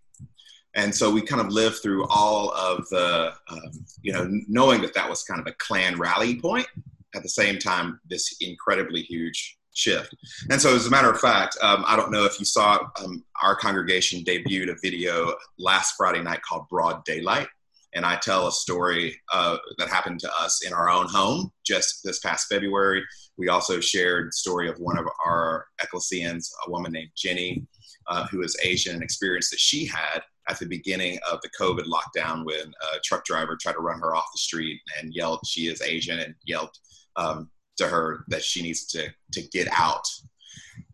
and 0.74 0.94
so 0.94 1.10
we 1.10 1.22
kind 1.22 1.40
of 1.40 1.48
lived 1.48 1.76
through 1.82 2.06
all 2.08 2.52
of 2.52 2.88
the 2.90 3.32
um, 3.50 3.70
you 4.02 4.12
know 4.12 4.28
knowing 4.48 4.80
that 4.82 4.94
that 4.94 5.08
was 5.08 5.22
kind 5.22 5.40
of 5.40 5.46
a 5.46 5.52
klan 5.52 5.98
rally 5.98 6.40
point 6.40 6.66
at 7.14 7.22
the 7.22 7.28
same 7.28 7.58
time 7.58 8.00
this 8.08 8.36
incredibly 8.40 9.02
huge 9.02 9.58
shift. 9.74 10.14
And 10.50 10.60
so 10.60 10.74
as 10.74 10.86
a 10.86 10.90
matter 10.90 11.10
of 11.10 11.20
fact 11.20 11.56
um, 11.62 11.84
i 11.86 11.96
don't 11.96 12.10
know 12.10 12.24
if 12.24 12.38
you 12.38 12.44
saw 12.44 12.80
um, 13.02 13.24
our 13.42 13.54
congregation 13.54 14.24
debuted 14.24 14.70
a 14.70 14.76
video 14.82 15.34
last 15.58 15.94
friday 15.96 16.22
night 16.22 16.42
called 16.42 16.68
broad 16.68 17.04
daylight. 17.04 17.48
And 17.94 18.04
i 18.04 18.16
tell 18.16 18.48
a 18.48 18.52
story 18.52 19.16
uh, 19.32 19.56
that 19.78 19.88
happened 19.88 20.20
to 20.20 20.30
us 20.40 20.66
in 20.66 20.72
our 20.72 20.90
own 20.90 21.08
home 21.08 21.52
just 21.64 22.02
this 22.04 22.18
past 22.18 22.48
february. 22.48 23.04
We 23.36 23.48
also 23.48 23.78
shared 23.78 24.28
the 24.28 24.32
story 24.32 24.68
of 24.68 24.78
one 24.78 24.98
of 24.98 25.06
our 25.24 25.66
ecclesians 25.82 26.52
a 26.66 26.70
woman 26.70 26.92
named 26.92 27.10
jenny 27.16 27.66
uh, 28.08 28.26
who 28.26 28.42
is 28.42 28.56
asian 28.64 28.94
and 28.94 29.02
experience 29.02 29.48
that 29.50 29.60
she 29.60 29.86
had 29.86 30.22
at 30.48 30.58
the 30.58 30.66
beginning 30.66 31.18
of 31.30 31.40
the 31.42 31.50
COVID 31.50 31.84
lockdown 31.84 32.44
when 32.44 32.72
a 32.94 33.00
truck 33.04 33.24
driver 33.24 33.56
tried 33.56 33.74
to 33.74 33.80
run 33.80 34.00
her 34.00 34.14
off 34.14 34.32
the 34.32 34.38
street 34.38 34.80
and 34.98 35.14
yelled 35.14 35.40
she 35.46 35.62
is 35.62 35.82
Asian 35.82 36.18
and 36.18 36.34
yelled 36.44 36.76
um, 37.16 37.50
to 37.76 37.86
her 37.86 38.24
that 38.28 38.42
she 38.42 38.62
needs 38.62 38.86
to, 38.86 39.08
to 39.32 39.42
get 39.52 39.68
out. 39.72 40.06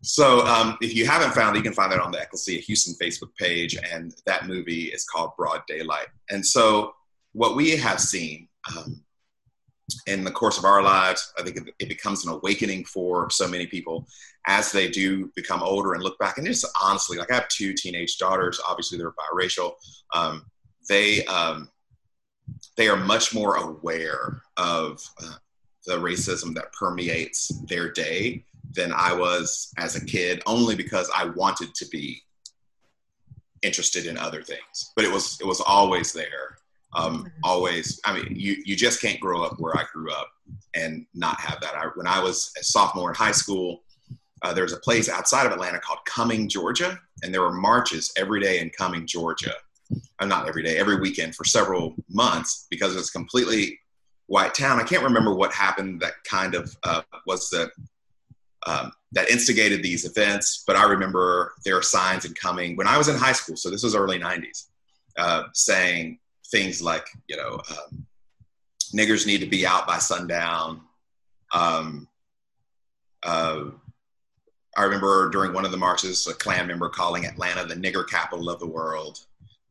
So 0.01 0.45
um, 0.45 0.77
if 0.81 0.93
you 0.93 1.05
haven't 1.05 1.33
found 1.33 1.55
it, 1.55 1.59
you 1.59 1.63
can 1.63 1.73
find 1.73 1.91
that 1.91 1.99
on 1.99 2.11
the 2.11 2.21
Ecclesia 2.21 2.59
Houston 2.61 2.95
Facebook 3.01 3.35
page, 3.39 3.77
and 3.91 4.13
that 4.25 4.47
movie 4.47 4.85
is 4.85 5.05
called 5.05 5.31
Broad 5.37 5.61
Daylight. 5.67 6.07
And 6.29 6.45
so 6.45 6.93
what 7.33 7.55
we 7.55 7.71
have 7.71 7.99
seen 7.99 8.47
um, 8.75 9.01
in 10.07 10.23
the 10.23 10.31
course 10.31 10.57
of 10.57 10.65
our 10.65 10.81
lives, 10.81 11.33
I 11.37 11.43
think 11.43 11.69
it, 11.79 11.89
becomes 11.89 12.25
an 12.25 12.33
awakening 12.33 12.85
for 12.85 13.29
so 13.29 13.47
many 13.47 13.67
people 13.67 14.07
as 14.47 14.71
they 14.71 14.89
do 14.89 15.31
become 15.35 15.61
older 15.61 15.93
and 15.93 16.03
look 16.03 16.17
back. 16.17 16.37
And 16.37 16.47
just 16.47 16.65
honestly, 16.81 17.17
like 17.17 17.31
I 17.31 17.35
have 17.35 17.47
two 17.49 17.73
teenage 17.73 18.17
daughters. 18.17 18.59
Obviously, 18.67 18.97
they're 18.97 19.11
biracial. 19.11 19.73
Um, 20.13 20.45
they 20.89 21.25
um, 21.25 21.69
they 22.77 22.87
are 22.87 22.97
much 22.97 23.33
more 23.33 23.55
aware 23.55 24.41
of 24.57 25.01
uh, 25.23 25.35
the 25.85 25.97
racism 25.97 26.53
that 26.55 26.73
permeates 26.73 27.47
their 27.67 27.91
day 27.91 28.43
than 28.73 28.91
I 28.91 29.13
was 29.13 29.71
as 29.77 29.95
a 29.95 30.05
kid, 30.05 30.41
only 30.45 30.75
because 30.75 31.09
I 31.15 31.25
wanted 31.25 31.73
to 31.75 31.87
be 31.87 32.21
interested 33.61 34.05
in 34.05 34.17
other 34.17 34.41
things. 34.41 34.91
But 34.95 35.05
it 35.05 35.11
was 35.11 35.39
it 35.39 35.45
was 35.45 35.61
always 35.61 36.11
there. 36.11 36.57
Um, 36.95 37.17
mm-hmm. 37.17 37.27
always, 37.43 37.99
I 38.05 38.13
mean, 38.13 38.27
you 38.35 38.55
you 38.65 38.75
just 38.75 39.01
can't 39.01 39.19
grow 39.19 39.43
up 39.43 39.59
where 39.59 39.77
I 39.77 39.83
grew 39.91 40.11
up 40.11 40.29
and 40.73 41.05
not 41.13 41.39
have 41.41 41.59
that. 41.61 41.75
I, 41.75 41.87
when 41.95 42.07
I 42.07 42.21
was 42.23 42.51
a 42.59 42.63
sophomore 42.63 43.09
in 43.09 43.15
high 43.15 43.33
school, 43.33 43.83
uh, 44.41 44.53
there 44.53 44.63
was 44.63 44.73
a 44.73 44.79
place 44.79 45.09
outside 45.09 45.45
of 45.45 45.51
Atlanta 45.51 45.79
called 45.79 45.99
Cumming, 46.05 46.47
Georgia, 46.47 46.99
and 47.23 47.33
there 47.33 47.41
were 47.41 47.51
marches 47.51 48.13
every 48.17 48.41
day 48.41 48.59
in 48.59 48.69
Cumming, 48.69 49.05
Georgia. 49.05 49.53
Uh, 50.19 50.25
not 50.25 50.47
every 50.47 50.63
day, 50.63 50.77
every 50.77 50.99
weekend 50.99 51.35
for 51.35 51.43
several 51.43 51.95
months 52.09 52.65
because 52.71 52.93
it 52.93 52.97
was 52.97 53.11
completely 53.11 53.79
white 54.27 54.53
town. 54.53 54.79
I 54.79 54.83
can't 54.83 55.03
remember 55.03 55.35
what 55.35 55.53
happened 55.53 56.01
that 56.01 56.13
kind 56.23 56.55
of 56.55 56.75
uh, 56.83 57.01
was 57.27 57.49
the 57.49 57.69
um, 58.65 58.91
that 59.11 59.29
instigated 59.29 59.83
these 59.83 60.05
events, 60.05 60.63
but 60.65 60.75
I 60.75 60.85
remember 60.85 61.53
there 61.63 61.77
are 61.77 61.83
signs 61.83 62.25
in 62.25 62.33
Cumming 62.33 62.75
when 62.75 62.87
I 62.87 62.97
was 62.97 63.09
in 63.09 63.15
high 63.15 63.33
school. 63.33 63.55
So 63.55 63.69
this 63.69 63.83
was 63.83 63.93
early 63.93 64.17
'90s, 64.17 64.65
uh, 65.17 65.43
saying 65.53 66.17
things 66.55 66.81
like, 66.81 67.05
you 67.27 67.35
know, 67.35 67.59
um, 67.69 68.05
niggers 68.93 69.27
need 69.27 69.41
to 69.41 69.45
be 69.45 69.67
out 69.67 69.85
by 69.85 69.97
sundown. 69.97 70.81
Um, 71.53 72.07
uh, 73.23 73.65
I 74.77 74.83
remember 74.83 75.29
during 75.31 75.51
one 75.51 75.65
of 75.65 75.71
the 75.71 75.77
marches, 75.77 76.27
a 76.27 76.33
Klan 76.33 76.67
member 76.67 76.87
calling 76.87 77.25
Atlanta 77.25 77.65
the 77.65 77.75
nigger 77.75 78.07
capital 78.07 78.49
of 78.49 78.59
the 78.59 78.67
world. 78.67 79.19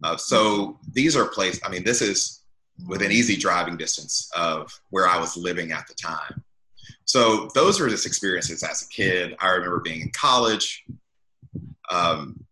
Uh, 0.03 0.17
so 0.17 0.79
these 0.93 1.17
are 1.17 1.26
places. 1.26 1.61
I 1.64 1.71
mean, 1.71 1.85
this 1.85 2.03
is 2.03 2.43
within 2.87 3.11
easy 3.11 3.37
driving 3.37 3.79
distance 3.79 4.31
of 4.37 4.71
where 4.91 5.09
I 5.09 5.19
was 5.19 5.38
living 5.38 5.73
at 5.73 5.87
the 5.87 5.95
time. 5.95 6.43
So 7.07 7.49
those 7.55 7.81
were 7.81 7.88
just 7.88 8.07
experiences 8.07 8.62
as 8.62 8.83
a 8.83 8.88
kid. 8.88 9.37
I 9.41 9.49
remember 9.53 9.81
being 9.81 10.03
in 10.03 10.11
college, 10.11 10.85
um, 11.91 12.45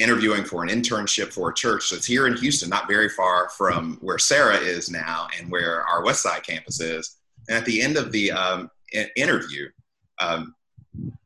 interviewing 0.00 0.44
for 0.44 0.62
an 0.62 0.68
internship 0.68 1.32
for 1.32 1.50
a 1.50 1.54
church 1.54 1.90
that's 1.90 2.06
here 2.06 2.26
in 2.26 2.36
Houston, 2.36 2.68
not 2.68 2.88
very 2.88 3.08
far 3.08 3.48
from 3.50 3.98
where 4.00 4.18
Sarah 4.18 4.56
is 4.56 4.90
now 4.90 5.28
and 5.38 5.50
where 5.50 5.82
our 5.82 6.04
West 6.04 6.22
Side 6.22 6.42
campus 6.42 6.80
is. 6.80 7.16
And 7.48 7.58
at 7.58 7.64
the 7.64 7.82
end 7.82 7.96
of 7.96 8.10
the 8.12 8.32
um, 8.32 8.70
interview, 9.16 9.68
um, 10.20 10.54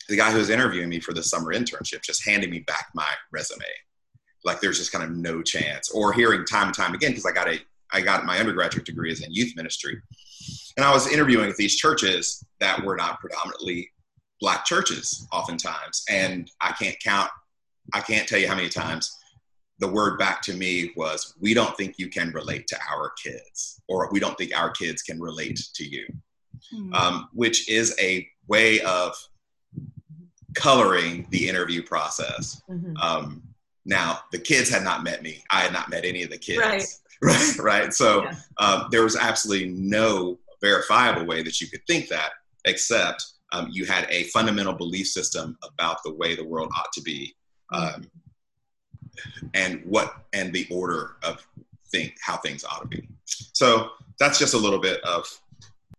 the 0.08 0.16
guy 0.16 0.30
who 0.30 0.38
was 0.38 0.50
interviewing 0.50 0.88
me 0.88 1.00
for 1.00 1.14
the 1.14 1.22
summer 1.22 1.54
internship 1.54 2.02
just 2.02 2.26
handed 2.26 2.50
me 2.50 2.60
back 2.60 2.88
my 2.94 3.08
resume. 3.32 3.64
Like 4.44 4.60
there's 4.60 4.78
just 4.78 4.92
kind 4.92 5.04
of 5.04 5.10
no 5.10 5.42
chance. 5.42 5.90
Or 5.90 6.12
hearing 6.12 6.44
time 6.44 6.66
and 6.66 6.74
time 6.74 6.94
again, 6.94 7.12
because 7.12 7.26
I 7.26 7.32
got 7.32 7.48
a 7.48 7.58
I 7.92 8.00
got 8.00 8.26
my 8.26 8.38
undergraduate 8.38 8.86
degree 8.86 9.12
is 9.12 9.22
in 9.22 9.32
youth 9.32 9.54
ministry. 9.56 10.00
And 10.76 10.84
I 10.84 10.92
was 10.92 11.10
interviewing 11.10 11.46
with 11.46 11.56
these 11.56 11.76
churches 11.76 12.44
that 12.58 12.82
were 12.82 12.96
not 12.96 13.20
predominantly 13.20 13.90
black 14.40 14.64
churches 14.64 15.26
oftentimes. 15.32 16.04
And 16.10 16.50
I 16.60 16.72
can't 16.72 16.96
count, 17.02 17.30
I 17.92 18.00
can't 18.00 18.28
tell 18.28 18.38
you 18.38 18.48
how 18.48 18.54
many 18.54 18.68
times 18.68 19.16
the 19.78 19.88
word 19.88 20.18
back 20.18 20.40
to 20.42 20.54
me 20.54 20.92
was, 20.96 21.34
we 21.40 21.52
don't 21.52 21.76
think 21.76 21.98
you 21.98 22.08
can 22.08 22.30
relate 22.32 22.66
to 22.68 22.78
our 22.90 23.12
kids, 23.22 23.80
or 23.88 24.08
we 24.12 24.20
don't 24.20 24.38
think 24.38 24.56
our 24.56 24.70
kids 24.70 25.02
can 25.02 25.20
relate 25.20 25.60
to 25.74 25.84
you, 25.84 26.06
mm-hmm. 26.72 26.94
um, 26.94 27.28
which 27.32 27.68
is 27.68 27.94
a 28.00 28.26
way 28.48 28.80
of 28.82 29.16
coloring 30.54 31.26
the 31.30 31.48
interview 31.48 31.82
process. 31.82 32.62
Mm-hmm. 32.70 32.96
Um, 32.96 33.42
now, 33.84 34.20
the 34.32 34.38
kids 34.38 34.70
had 34.70 34.84
not 34.84 35.02
met 35.02 35.22
me. 35.22 35.42
I 35.50 35.60
had 35.60 35.72
not 35.72 35.90
met 35.90 36.04
any 36.04 36.22
of 36.22 36.30
the 36.30 36.38
kids. 36.38 36.58
Right. 36.58 36.84
right 37.22 37.58
right 37.60 37.94
so 37.94 38.24
yeah. 38.24 38.34
um, 38.58 38.88
there 38.90 39.04
was 39.04 39.16
absolutely 39.16 39.68
no 39.68 40.36
verifiable 40.60 41.24
way 41.24 41.42
that 41.42 41.60
you 41.60 41.68
could 41.68 41.80
think 41.86 42.08
that 42.08 42.30
except 42.64 43.24
um, 43.52 43.68
you 43.70 43.84
had 43.84 44.06
a 44.10 44.24
fundamental 44.24 44.72
belief 44.72 45.06
system 45.06 45.56
about 45.62 45.98
the 46.04 46.12
way 46.12 46.34
the 46.34 46.44
world 46.44 46.70
ought 46.76 46.92
to 46.92 47.00
be 47.02 47.34
um, 47.72 48.10
and 49.54 49.82
what 49.84 50.24
and 50.32 50.52
the 50.52 50.66
order 50.70 51.16
of 51.22 51.46
think 51.90 52.16
how 52.20 52.36
things 52.36 52.64
ought 52.64 52.82
to 52.82 52.88
be. 52.88 53.08
So 53.24 53.90
that's 54.18 54.38
just 54.38 54.54
a 54.54 54.58
little 54.58 54.80
bit 54.80 55.00
of 55.02 55.26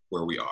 where 0.09 0.25
we 0.25 0.37
are. 0.37 0.47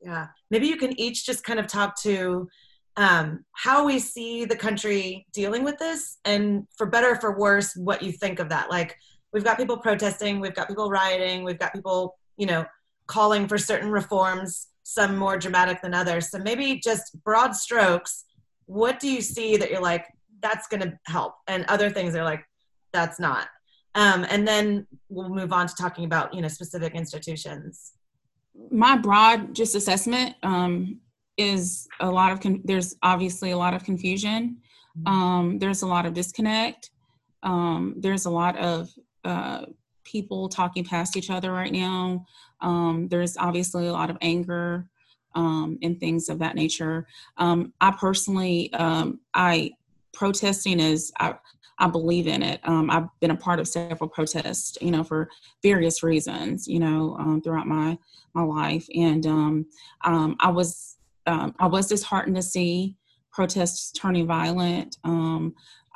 Yeah. 0.00 0.28
Maybe 0.50 0.66
you 0.66 0.76
can 0.76 0.98
each 1.00 1.24
just 1.24 1.44
kind 1.44 1.58
of 1.58 1.66
talk 1.66 2.00
to 2.02 2.48
um, 2.96 3.44
how 3.52 3.84
we 3.84 3.98
see 3.98 4.44
the 4.44 4.56
country 4.56 5.26
dealing 5.32 5.64
with 5.64 5.78
this 5.78 6.18
and 6.24 6.66
for 6.76 6.86
better 6.86 7.16
for 7.16 7.38
worse 7.38 7.74
what 7.74 8.02
you 8.02 8.12
think 8.12 8.38
of 8.38 8.48
that. 8.50 8.70
Like 8.70 8.96
we've 9.32 9.44
got 9.44 9.56
people 9.56 9.76
protesting, 9.76 10.40
we've 10.40 10.54
got 10.54 10.68
people 10.68 10.90
rioting, 10.90 11.42
we've 11.42 11.58
got 11.58 11.72
people, 11.72 12.16
you 12.36 12.46
know, 12.46 12.64
calling 13.06 13.48
for 13.48 13.58
certain 13.58 13.90
reforms, 13.90 14.68
some 14.84 15.16
more 15.16 15.38
dramatic 15.38 15.82
than 15.82 15.94
others. 15.94 16.30
So 16.30 16.38
maybe 16.38 16.80
just 16.82 17.22
broad 17.24 17.56
strokes, 17.56 18.24
what 18.66 19.00
do 19.00 19.08
you 19.08 19.20
see 19.20 19.56
that 19.56 19.70
you're 19.70 19.80
like, 19.80 20.06
that's 20.40 20.66
going 20.68 20.82
to 20.82 20.98
help? 21.06 21.34
And 21.46 21.64
other 21.66 21.90
things 21.90 22.14
are 22.14 22.24
like, 22.24 22.44
that's 22.92 23.18
not. 23.18 23.48
Um, 23.94 24.26
and 24.28 24.46
then 24.46 24.86
we'll 25.08 25.28
move 25.28 25.52
on 25.52 25.66
to 25.66 25.74
talking 25.74 26.04
about, 26.04 26.34
you 26.34 26.42
know, 26.42 26.48
specific 26.48 26.94
institutions. 26.94 27.92
My 28.70 28.96
broad 28.96 29.54
just 29.54 29.74
assessment 29.74 30.34
um, 30.42 31.00
is 31.36 31.88
a 32.00 32.10
lot 32.10 32.32
of, 32.32 32.40
con- 32.40 32.62
there's 32.64 32.96
obviously 33.02 33.52
a 33.52 33.56
lot 33.56 33.74
of 33.74 33.84
confusion. 33.84 34.58
Mm-hmm. 34.98 35.12
Um, 35.12 35.58
there's 35.58 35.82
a 35.82 35.86
lot 35.86 36.06
of 36.06 36.14
disconnect. 36.14 36.90
Um, 37.42 37.94
there's 37.98 38.26
a 38.26 38.30
lot 38.30 38.56
of 38.58 38.90
uh, 39.24 39.66
people 40.04 40.48
talking 40.48 40.84
past 40.84 41.16
each 41.16 41.30
other 41.30 41.52
right 41.52 41.72
now. 41.72 42.26
Um, 42.60 43.08
there's 43.08 43.36
obviously 43.36 43.86
a 43.86 43.92
lot 43.92 44.10
of 44.10 44.16
anger 44.20 44.88
um, 45.34 45.78
and 45.82 45.98
things 45.98 46.28
of 46.28 46.38
that 46.38 46.54
nature. 46.54 47.06
Um, 47.36 47.72
I 47.80 47.90
personally, 47.92 48.72
um, 48.74 49.20
I 49.34 49.72
protesting 50.12 50.80
is 50.80 51.12
I, 51.18 51.34
I 51.78 51.88
believe 51.88 52.26
in 52.26 52.42
it. 52.42 52.60
Um, 52.64 52.90
I've 52.90 53.08
been 53.20 53.32
a 53.32 53.36
part 53.36 53.58
of 53.58 53.66
several 53.66 54.08
protests, 54.08 54.78
you 54.80 54.90
know, 54.90 55.02
for 55.02 55.28
various 55.62 56.02
reasons, 56.02 56.68
you 56.68 56.78
know, 56.78 57.16
um, 57.18 57.40
throughout 57.42 57.66
my 57.66 57.98
my 58.34 58.42
life, 58.42 58.86
and 58.94 59.26
I 60.40 60.50
was 60.50 60.96
I 61.26 61.66
was 61.66 61.86
disheartened 61.86 62.36
to 62.36 62.42
see 62.42 62.96
protests 63.32 63.92
turning 63.92 64.26
violent. 64.26 64.96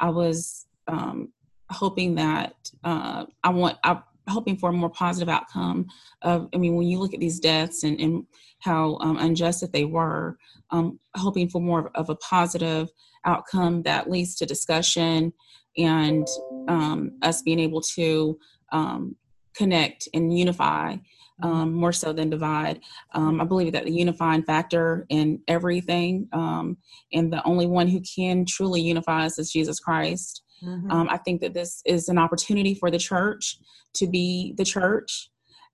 I 0.00 0.10
was 0.10 0.66
um, 0.86 1.32
hoping 1.70 2.14
that 2.16 2.54
uh, 2.84 3.26
I 3.44 3.50
want 3.50 3.78
I'm 3.84 4.02
hoping 4.28 4.56
for 4.56 4.70
a 4.70 4.72
more 4.72 4.90
positive 4.90 5.28
outcome. 5.28 5.86
Of 6.22 6.48
I 6.54 6.58
mean, 6.58 6.76
when 6.76 6.86
you 6.86 6.98
look 6.98 7.14
at 7.14 7.20
these 7.20 7.40
deaths 7.40 7.82
and, 7.82 8.00
and 8.00 8.26
how 8.60 8.98
um, 9.00 9.16
unjust 9.18 9.60
that 9.60 9.72
they 9.72 9.84
were, 9.84 10.38
um, 10.70 10.98
hoping 11.16 11.48
for 11.48 11.60
more 11.60 11.90
of 11.94 12.10
a 12.10 12.16
positive 12.16 12.90
outcome 13.24 13.82
that 13.82 14.10
leads 14.10 14.34
to 14.36 14.46
discussion 14.46 15.32
and 15.76 16.26
um, 16.68 17.12
us 17.22 17.42
being 17.42 17.60
able 17.60 17.80
to 17.80 18.38
um, 18.72 19.16
connect 19.54 20.08
and 20.14 20.36
unify 20.36 20.96
um, 21.42 21.72
more 21.72 21.92
so 21.92 22.12
than 22.12 22.30
divide. 22.30 22.80
Um, 23.14 23.40
I 23.40 23.44
believe 23.44 23.72
that 23.72 23.84
the 23.84 23.92
unifying 23.92 24.42
factor 24.42 25.06
in 25.08 25.40
everything, 25.46 26.28
and 26.32 27.32
the 27.32 27.42
only 27.44 27.66
one 27.66 27.86
who 27.86 28.00
can 28.00 28.44
truly 28.44 28.80
unify 28.80 29.26
us 29.26 29.38
is 29.38 29.52
Jesus 29.52 29.78
Christ. 29.78 30.42
Mm-hmm. 30.62 30.90
Um, 30.90 31.08
I 31.10 31.18
think 31.18 31.40
that 31.40 31.54
this 31.54 31.82
is 31.84 32.08
an 32.08 32.18
opportunity 32.18 32.74
for 32.74 32.90
the 32.90 32.98
church 32.98 33.58
to 33.94 34.06
be 34.06 34.54
the 34.56 34.64
church 34.64 35.30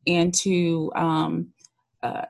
and 0.06 0.32
to 0.34 0.92
um, 0.94 1.48
uh, 2.02 2.26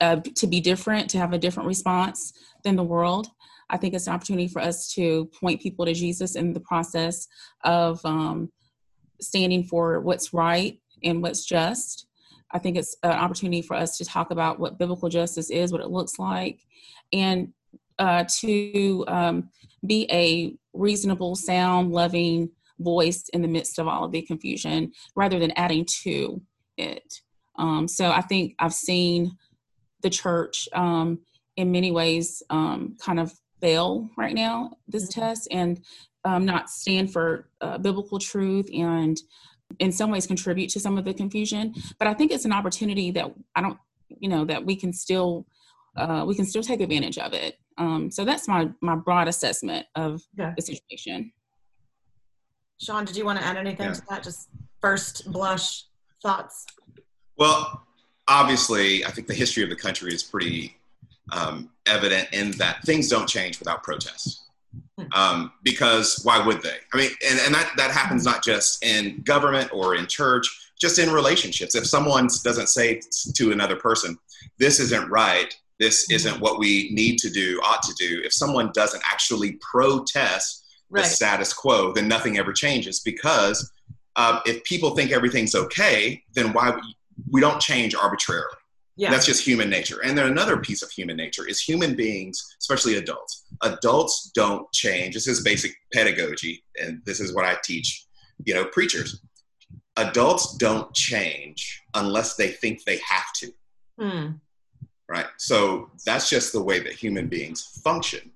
uh, 0.00 0.16
to 0.34 0.46
be 0.46 0.60
different, 0.60 1.08
to 1.10 1.18
have 1.18 1.32
a 1.32 1.38
different 1.38 1.68
response 1.68 2.32
than 2.64 2.76
the 2.76 2.82
world. 2.82 3.28
I 3.70 3.76
think 3.76 3.94
it's 3.94 4.08
an 4.08 4.14
opportunity 4.14 4.48
for 4.48 4.60
us 4.60 4.92
to 4.94 5.26
point 5.26 5.60
people 5.60 5.86
to 5.86 5.94
Jesus 5.94 6.34
in 6.34 6.52
the 6.52 6.60
process 6.60 7.28
of 7.64 8.04
um, 8.04 8.50
standing 9.20 9.62
for 9.62 10.00
what's 10.00 10.34
right 10.34 10.80
and 11.04 11.22
what's 11.22 11.44
just. 11.44 12.06
I 12.50 12.58
think 12.58 12.76
it's 12.76 12.96
an 13.04 13.12
opportunity 13.12 13.62
for 13.62 13.76
us 13.76 13.96
to 13.98 14.04
talk 14.04 14.32
about 14.32 14.58
what 14.58 14.78
biblical 14.78 15.08
justice 15.08 15.50
is, 15.50 15.70
what 15.70 15.80
it 15.80 15.90
looks 15.90 16.18
like, 16.18 16.58
and 17.12 17.52
uh, 18.00 18.24
to 18.40 19.04
um, 19.06 19.50
be 19.86 20.08
a 20.10 20.56
reasonable, 20.72 21.34
sound, 21.34 21.92
loving 21.92 22.50
voice 22.78 23.28
in 23.32 23.42
the 23.42 23.48
midst 23.48 23.78
of 23.78 23.86
all 23.86 24.04
of 24.04 24.12
the 24.12 24.22
confusion 24.22 24.92
rather 25.14 25.38
than 25.38 25.52
adding 25.52 25.86
to 26.02 26.40
it. 26.76 27.20
Um, 27.58 27.86
so 27.86 28.10
I 28.10 28.22
think 28.22 28.54
I've 28.58 28.72
seen 28.72 29.36
the 30.02 30.10
church 30.10 30.68
um, 30.72 31.20
in 31.56 31.70
many 31.70 31.90
ways 31.90 32.42
um, 32.50 32.96
kind 33.00 33.20
of 33.20 33.32
fail 33.60 34.08
right 34.16 34.34
now 34.34 34.70
this 34.88 35.10
mm-hmm. 35.10 35.20
test 35.20 35.48
and 35.50 35.80
um, 36.24 36.44
not 36.44 36.70
stand 36.70 37.12
for 37.12 37.48
uh, 37.60 37.78
biblical 37.78 38.18
truth 38.18 38.68
and 38.74 39.20
in 39.78 39.92
some 39.92 40.10
ways 40.10 40.26
contribute 40.26 40.68
to 40.70 40.80
some 40.80 40.98
of 40.98 41.04
the 41.04 41.14
confusion. 41.14 41.74
But 41.98 42.08
I 42.08 42.14
think 42.14 42.32
it's 42.32 42.44
an 42.44 42.52
opportunity 42.52 43.10
that 43.12 43.32
I 43.54 43.60
don't, 43.60 43.78
you 44.08 44.28
know, 44.28 44.44
that 44.46 44.64
we 44.64 44.74
can 44.74 44.92
still 44.92 45.46
uh, 45.96 46.24
we 46.26 46.34
can 46.34 46.44
still 46.44 46.62
take 46.62 46.80
advantage 46.80 47.18
of 47.18 47.32
it. 47.32 47.58
Um, 47.78 48.10
so 48.10 48.24
that's 48.24 48.46
my 48.48 48.70
my 48.80 48.94
broad 48.94 49.28
assessment 49.28 49.86
of 49.94 50.22
yeah. 50.36 50.52
the 50.56 50.62
situation. 50.62 51.32
Sean, 52.80 53.04
did 53.04 53.16
you 53.16 53.24
want 53.24 53.38
to 53.38 53.44
add 53.44 53.56
anything 53.56 53.86
yeah. 53.86 53.92
to 53.92 54.02
that? 54.08 54.22
Just 54.22 54.48
first 54.80 55.30
blush 55.30 55.84
thoughts. 56.22 56.66
Well, 57.36 57.86
obviously, 58.28 59.04
I 59.04 59.10
think 59.10 59.26
the 59.26 59.34
history 59.34 59.62
of 59.62 59.70
the 59.70 59.76
country 59.76 60.14
is 60.14 60.22
pretty 60.22 60.76
um, 61.32 61.70
evident 61.86 62.28
in 62.32 62.52
that 62.52 62.82
things 62.84 63.08
don't 63.08 63.28
change 63.28 63.58
without 63.58 63.82
protest. 63.82 64.42
Hmm. 64.98 65.04
Um, 65.12 65.52
because 65.62 66.20
why 66.22 66.44
would 66.44 66.62
they? 66.62 66.76
I 66.92 66.96
mean, 66.96 67.10
and, 67.28 67.40
and 67.40 67.54
that, 67.54 67.72
that 67.76 67.90
happens 67.90 68.24
not 68.24 68.42
just 68.42 68.84
in 68.84 69.22
government 69.22 69.70
or 69.72 69.96
in 69.96 70.06
church, 70.06 70.72
just 70.80 70.98
in 70.98 71.12
relationships. 71.12 71.74
If 71.74 71.86
someone 71.86 72.28
doesn't 72.44 72.68
say 72.68 73.00
to 73.34 73.52
another 73.52 73.76
person, 73.76 74.18
this 74.58 74.80
isn't 74.80 75.10
right, 75.10 75.54
this 75.80 76.10
isn't 76.10 76.40
what 76.40 76.58
we 76.58 76.90
need 76.92 77.18
to 77.18 77.30
do, 77.30 77.58
ought 77.64 77.82
to 77.82 77.94
do, 77.94 78.20
if 78.22 78.32
someone 78.32 78.70
doesn't 78.74 79.02
actually 79.10 79.58
protest 79.60 80.64
right. 80.90 81.02
the 81.02 81.08
status 81.08 81.52
quo, 81.52 81.92
then 81.92 82.06
nothing 82.06 82.38
ever 82.38 82.52
changes 82.52 83.00
because 83.00 83.72
uh, 84.16 84.40
if 84.44 84.62
people 84.64 84.94
think 84.94 85.10
everything's 85.10 85.54
okay, 85.54 86.22
then 86.34 86.52
why 86.52 86.78
we 87.30 87.40
don't 87.40 87.60
change 87.60 87.94
arbitrarily. 87.94 88.46
Yeah. 88.96 89.10
That's 89.10 89.24
just 89.24 89.42
human 89.46 89.70
nature. 89.70 90.00
And 90.04 90.18
then 90.18 90.26
another 90.26 90.58
piece 90.58 90.82
of 90.82 90.90
human 90.90 91.16
nature 91.16 91.48
is 91.48 91.58
human 91.58 91.96
beings, 91.96 92.56
especially 92.60 92.96
adults. 92.96 93.46
Adults 93.62 94.30
don't 94.34 94.70
change. 94.72 95.14
This 95.14 95.26
is 95.26 95.42
basic 95.42 95.74
pedagogy, 95.94 96.62
and 96.78 97.00
this 97.06 97.20
is 97.20 97.34
what 97.34 97.46
I 97.46 97.56
teach, 97.64 98.04
you 98.44 98.52
know, 98.52 98.66
preachers. 98.66 99.22
Adults 99.96 100.58
don't 100.58 100.92
change 100.94 101.82
unless 101.94 102.36
they 102.36 102.48
think 102.48 102.84
they 102.84 102.98
have 102.98 103.32
to. 103.36 103.52
Hmm. 103.98 104.26
Right? 105.10 105.26
So 105.38 105.90
that's 106.06 106.30
just 106.30 106.52
the 106.52 106.62
way 106.62 106.78
that 106.78 106.92
human 106.92 107.26
beings 107.26 107.80
function. 107.82 108.30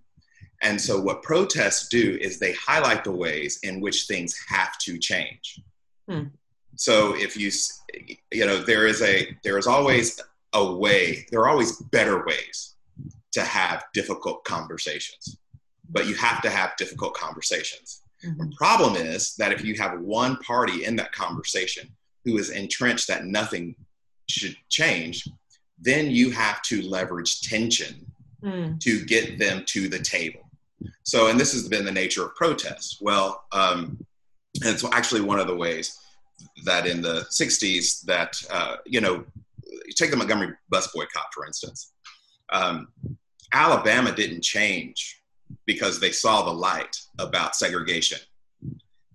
And 0.61 0.81
so 0.81 1.01
what 1.01 1.23
protests 1.23 1.89
do 1.89 2.19
is 2.21 2.39
they 2.39 2.53
highlight 2.55 3.05
the 3.05 3.13
ways 3.13 3.61
in 3.63 3.81
which 3.81 4.07
things 4.07 4.37
have 4.49 4.77
to 4.79 4.99
change. 4.99 5.61
Hmm. 6.09 6.25
So 6.75 7.15
if 7.15 7.37
you, 7.37 7.53
you 8.33 8.45
know, 8.45 8.59
there 8.59 8.89
is 8.89 9.03
a, 9.03 9.37
there 9.45 9.57
is 9.57 9.69
always 9.69 10.21
a 10.53 10.75
way, 10.75 11.27
there 11.31 11.43
are 11.43 11.49
always 11.49 11.77
better 11.77 12.25
ways 12.25 12.75
to 13.33 13.43
have 13.43 13.85
difficult 13.93 14.43
conversations, 14.45 15.39
but 15.91 16.09
you 16.09 16.17
have 16.17 16.43
to 16.43 16.51
have 16.51 16.77
difficult 16.77 17.15
conversations. 17.15 18.03
Mm-hmm. 18.25 18.51
The 18.51 18.57
problem 18.57 18.97
is 18.97 19.37
that 19.37 19.53
if 19.53 19.65
you 19.65 19.77
have 19.77 20.01
one 20.01 20.39
party 20.39 20.85
in 20.85 20.97
that 20.97 21.13
conversation 21.13 21.89
who 22.25 22.37
is 22.39 22.51
entrenched 22.51 23.07
that 23.09 23.27
nothing 23.27 23.77
should 24.29 24.57
change, 24.71 25.29
then 25.79 26.11
you 26.11 26.31
have 26.31 26.63
to 26.63 26.83
leverage 26.83 27.43
tension 27.43 28.07
mm. 28.43 28.79
to 28.81 29.05
get 29.05 29.39
them 29.39 29.65
to 29.67 29.89
the 29.89 29.99
table. 29.99 30.41
So, 31.03 31.29
and 31.29 31.39
this 31.39 31.53
has 31.53 31.69
been 31.69 31.85
the 31.85 31.93
nature 31.93 32.25
of 32.25 32.35
protests. 32.35 32.99
Well, 33.01 33.45
um, 33.53 33.99
and 34.63 34.71
it's 34.71 34.85
actually 34.93 35.23
one 35.23 35.41
of 35.41 35.47
the 35.47 35.57
ways 35.57 35.99
that 36.65 36.87
in 36.87 37.01
the 37.01 37.27
60s 37.31 38.03
that, 38.03 38.41
uh, 38.51 38.77
you 38.87 39.01
know, 39.01 39.25
take 39.97 40.11
the 40.11 40.17
Montgomery 40.17 40.55
bus 40.69 40.89
boycott, 40.95 41.33
for 41.33 41.47
instance. 41.47 41.93
Um, 42.53 42.89
Alabama 43.53 44.13
didn't 44.15 44.43
change 44.43 45.23
because 45.67 46.01
they 46.01 46.11
saw 46.11 46.45
the 46.45 46.53
light 46.53 46.97
about 47.19 47.57
segregation. 47.57 48.19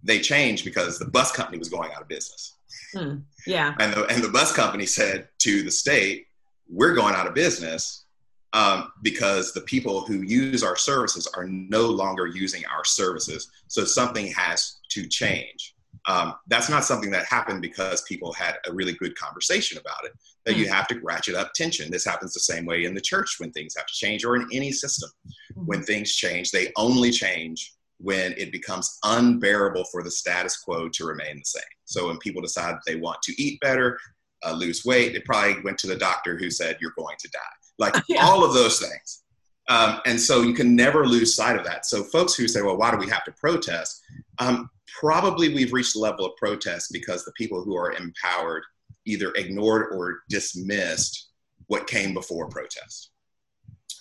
They 0.03 0.19
changed 0.19 0.65
because 0.65 0.97
the 0.97 1.05
bus 1.05 1.31
company 1.31 1.57
was 1.57 1.69
going 1.69 1.91
out 1.91 2.01
of 2.01 2.07
business. 2.07 2.57
Hmm. 2.93 3.17
Yeah. 3.45 3.75
And 3.79 3.93
the, 3.93 4.05
and 4.05 4.23
the 4.23 4.29
bus 4.29 4.51
company 4.53 4.85
said 4.85 5.27
to 5.39 5.63
the 5.63 5.71
state, 5.71 6.27
we're 6.69 6.93
going 6.93 7.15
out 7.15 7.27
of 7.27 7.33
business 7.33 8.05
um, 8.53 8.91
because 9.03 9.53
the 9.53 9.61
people 9.61 10.01
who 10.01 10.21
use 10.21 10.63
our 10.63 10.75
services 10.75 11.27
are 11.35 11.45
no 11.45 11.87
longer 11.87 12.27
using 12.27 12.63
our 12.65 12.83
services. 12.85 13.51
So 13.67 13.83
something 13.85 14.27
has 14.27 14.77
to 14.89 15.07
change. 15.07 15.75
Um, 16.07 16.35
that's 16.47 16.69
not 16.69 16.85
something 16.85 17.11
that 17.11 17.25
happened 17.25 17.61
because 17.61 18.01
people 18.03 18.33
had 18.33 18.55
a 18.65 18.73
really 18.73 18.93
good 18.93 19.15
conversation 19.15 19.77
about 19.77 20.05
it. 20.05 20.13
That 20.45 20.55
mm. 20.55 20.59
you 20.59 20.69
have 20.69 20.87
to 20.87 20.99
ratchet 21.03 21.35
up 21.35 21.53
tension. 21.53 21.91
This 21.91 22.05
happens 22.05 22.33
the 22.33 22.39
same 22.39 22.65
way 22.65 22.85
in 22.85 22.95
the 22.95 23.01
church 23.01 23.35
when 23.37 23.51
things 23.51 23.75
have 23.75 23.85
to 23.85 23.93
change, 23.93 24.25
or 24.25 24.35
in 24.35 24.47
any 24.51 24.71
system. 24.71 25.09
Mm. 25.55 25.65
When 25.65 25.83
things 25.83 26.13
change, 26.13 26.51
they 26.51 26.71
only 26.77 27.11
change 27.11 27.73
when 27.99 28.33
it 28.37 28.51
becomes 28.51 28.97
unbearable 29.03 29.83
for 29.91 30.01
the 30.01 30.09
status 30.09 30.57
quo 30.57 30.87
to 30.87 31.05
remain 31.05 31.37
the 31.37 31.45
same. 31.45 31.61
So 31.83 32.07
when 32.07 32.17
people 32.19 32.41
decide 32.41 32.75
they 32.85 32.95
want 32.95 33.21
to 33.23 33.41
eat 33.41 33.59
better, 33.59 33.99
uh, 34.45 34.53
lose 34.53 34.85
weight, 34.85 35.13
they 35.13 35.19
probably 35.19 35.61
went 35.61 35.77
to 35.79 35.87
the 35.87 35.95
doctor 35.95 36.37
who 36.37 36.49
said 36.49 36.77
you're 36.79 36.93
going 36.97 37.17
to 37.19 37.29
die. 37.29 37.39
Like 37.77 37.95
yeah. 38.09 38.25
all 38.25 38.43
of 38.43 38.53
those 38.53 38.79
things. 38.79 39.23
Um, 39.69 39.99
and 40.05 40.19
so 40.19 40.41
you 40.41 40.53
can 40.53 40.75
never 40.75 41.05
lose 41.05 41.35
sight 41.35 41.55
of 41.55 41.63
that. 41.65 41.85
So 41.85 42.03
folks 42.03 42.33
who 42.33 42.47
say, 42.47 42.61
well, 42.61 42.77
why 42.77 42.91
do 42.91 42.97
we 42.97 43.07
have 43.09 43.23
to 43.25 43.31
protest? 43.33 44.01
Um, 44.39 44.69
probably 44.99 45.53
we've 45.53 45.73
reached 45.73 45.95
a 45.95 45.99
level 45.99 46.25
of 46.25 46.35
protest 46.37 46.89
because 46.91 47.23
the 47.23 47.31
people 47.33 47.63
who 47.63 47.77
are 47.77 47.93
empowered 47.93 48.63
either 49.05 49.31
ignored 49.35 49.87
or 49.91 50.21
dismissed 50.29 51.29
what 51.67 51.87
came 51.87 52.13
before 52.13 52.47
protest. 52.47 53.11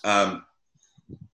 Um, 0.03 0.45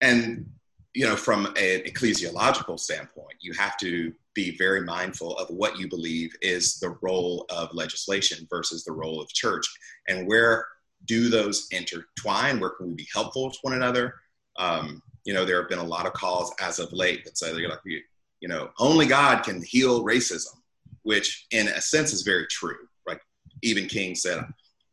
and 0.00 0.46
you 0.94 1.06
know, 1.06 1.16
from 1.16 1.46
an 1.46 1.82
ecclesiological 1.82 2.80
standpoint, 2.80 3.36
you 3.40 3.52
have 3.52 3.76
to 3.78 4.12
be 4.36 4.56
very 4.56 4.82
mindful 4.82 5.36
of 5.38 5.48
what 5.48 5.78
you 5.78 5.88
believe 5.88 6.32
is 6.42 6.78
the 6.78 6.96
role 7.02 7.46
of 7.48 7.74
legislation 7.74 8.46
versus 8.48 8.84
the 8.84 8.92
role 8.92 9.20
of 9.20 9.28
church, 9.30 9.66
and 10.08 10.28
where 10.28 10.64
do 11.06 11.28
those 11.28 11.66
intertwine? 11.72 12.60
Where 12.60 12.70
can 12.70 12.88
we 12.88 12.94
be 12.94 13.08
helpful 13.12 13.50
to 13.50 13.58
one 13.62 13.74
another? 13.74 14.14
Um, 14.58 15.02
you 15.24 15.34
know, 15.34 15.44
there 15.44 15.60
have 15.60 15.68
been 15.68 15.78
a 15.80 15.84
lot 15.84 16.06
of 16.06 16.12
calls 16.12 16.54
as 16.60 16.78
of 16.78 16.92
late 16.92 17.24
that 17.24 17.36
say 17.36 17.52
they're 17.52 17.68
like, 17.68 17.80
you 17.84 18.48
know, 18.48 18.70
only 18.78 19.06
God 19.06 19.42
can 19.42 19.62
heal 19.62 20.04
racism, 20.04 20.54
which 21.02 21.46
in 21.50 21.68
a 21.68 21.80
sense 21.80 22.12
is 22.12 22.22
very 22.22 22.46
true. 22.46 22.88
Like 23.06 23.20
even 23.62 23.86
King 23.86 24.14
said, 24.14 24.44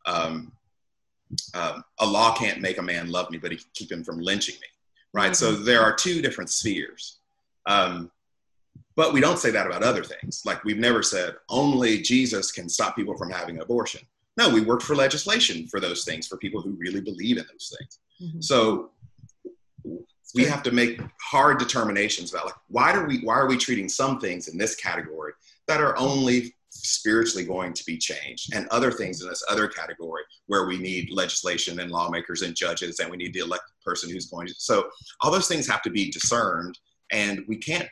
um, 0.06 0.52
um, 1.54 1.84
a 2.00 2.06
law 2.06 2.34
can't 2.36 2.60
make 2.60 2.78
a 2.78 2.82
man 2.82 3.10
love 3.10 3.30
me, 3.30 3.38
but 3.38 3.50
he 3.50 3.56
can 3.56 3.66
keep 3.74 3.90
him 3.90 4.04
from 4.04 4.18
lynching 4.18 4.56
me. 4.56 4.66
Right. 5.12 5.32
Mm-hmm. 5.32 5.34
So 5.34 5.52
there 5.52 5.82
are 5.82 5.94
two 5.94 6.20
different 6.20 6.50
spheres. 6.50 7.18
Um, 7.66 8.10
but 8.96 9.12
we 9.12 9.20
don't 9.20 9.38
say 9.38 9.50
that 9.50 9.66
about 9.66 9.82
other 9.82 10.04
things. 10.04 10.42
Like 10.44 10.64
we've 10.64 10.78
never 10.78 11.02
said 11.02 11.34
only 11.48 12.00
Jesus 12.00 12.52
can 12.52 12.68
stop 12.68 12.96
people 12.96 13.16
from 13.16 13.30
having 13.30 13.60
abortion. 13.60 14.00
No, 14.36 14.48
we 14.48 14.60
worked 14.60 14.82
for 14.82 14.96
legislation 14.96 15.66
for 15.68 15.80
those 15.80 16.04
things 16.04 16.26
for 16.26 16.36
people 16.38 16.60
who 16.60 16.70
really 16.72 17.00
believe 17.00 17.38
in 17.38 17.44
those 17.50 17.74
things. 17.78 17.98
Mm-hmm. 18.20 18.40
So 18.40 18.90
we 20.34 20.44
have 20.44 20.62
to 20.64 20.72
make 20.72 21.00
hard 21.20 21.58
determinations 21.58 22.32
about 22.32 22.46
like 22.46 22.54
why 22.68 22.92
do 22.92 23.04
we 23.04 23.20
why 23.20 23.34
are 23.34 23.46
we 23.46 23.56
treating 23.56 23.88
some 23.88 24.18
things 24.18 24.48
in 24.48 24.58
this 24.58 24.74
category 24.74 25.32
that 25.68 25.80
are 25.80 25.96
only 25.96 26.54
spiritually 26.70 27.46
going 27.46 27.72
to 27.72 27.84
be 27.84 27.96
changed 27.96 28.52
and 28.52 28.66
other 28.68 28.90
things 28.90 29.22
in 29.22 29.28
this 29.28 29.44
other 29.48 29.68
category 29.68 30.22
where 30.46 30.66
we 30.66 30.76
need 30.76 31.08
legislation 31.12 31.78
and 31.78 31.92
lawmakers 31.92 32.42
and 32.42 32.56
judges 32.56 32.98
and 32.98 33.08
we 33.08 33.16
need 33.16 33.32
the 33.32 33.38
elected 33.38 33.74
person 33.84 34.10
who's 34.10 34.26
going 34.26 34.46
to 34.46 34.54
so 34.58 34.88
all 35.20 35.30
those 35.30 35.46
things 35.46 35.68
have 35.68 35.82
to 35.82 35.90
be 35.90 36.10
discerned 36.10 36.76
and 37.12 37.44
we 37.46 37.56
can't 37.56 37.88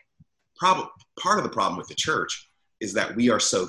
problem 0.63 0.89
part 1.19 1.39
of 1.39 1.45
the 1.45 1.51
problem 1.51 1.77
with 1.79 1.89
the 1.89 1.95
church 1.95 2.49
is 2.81 2.93
that 2.93 3.15
we 3.17 3.31
are 3.31 3.41
so 3.41 3.69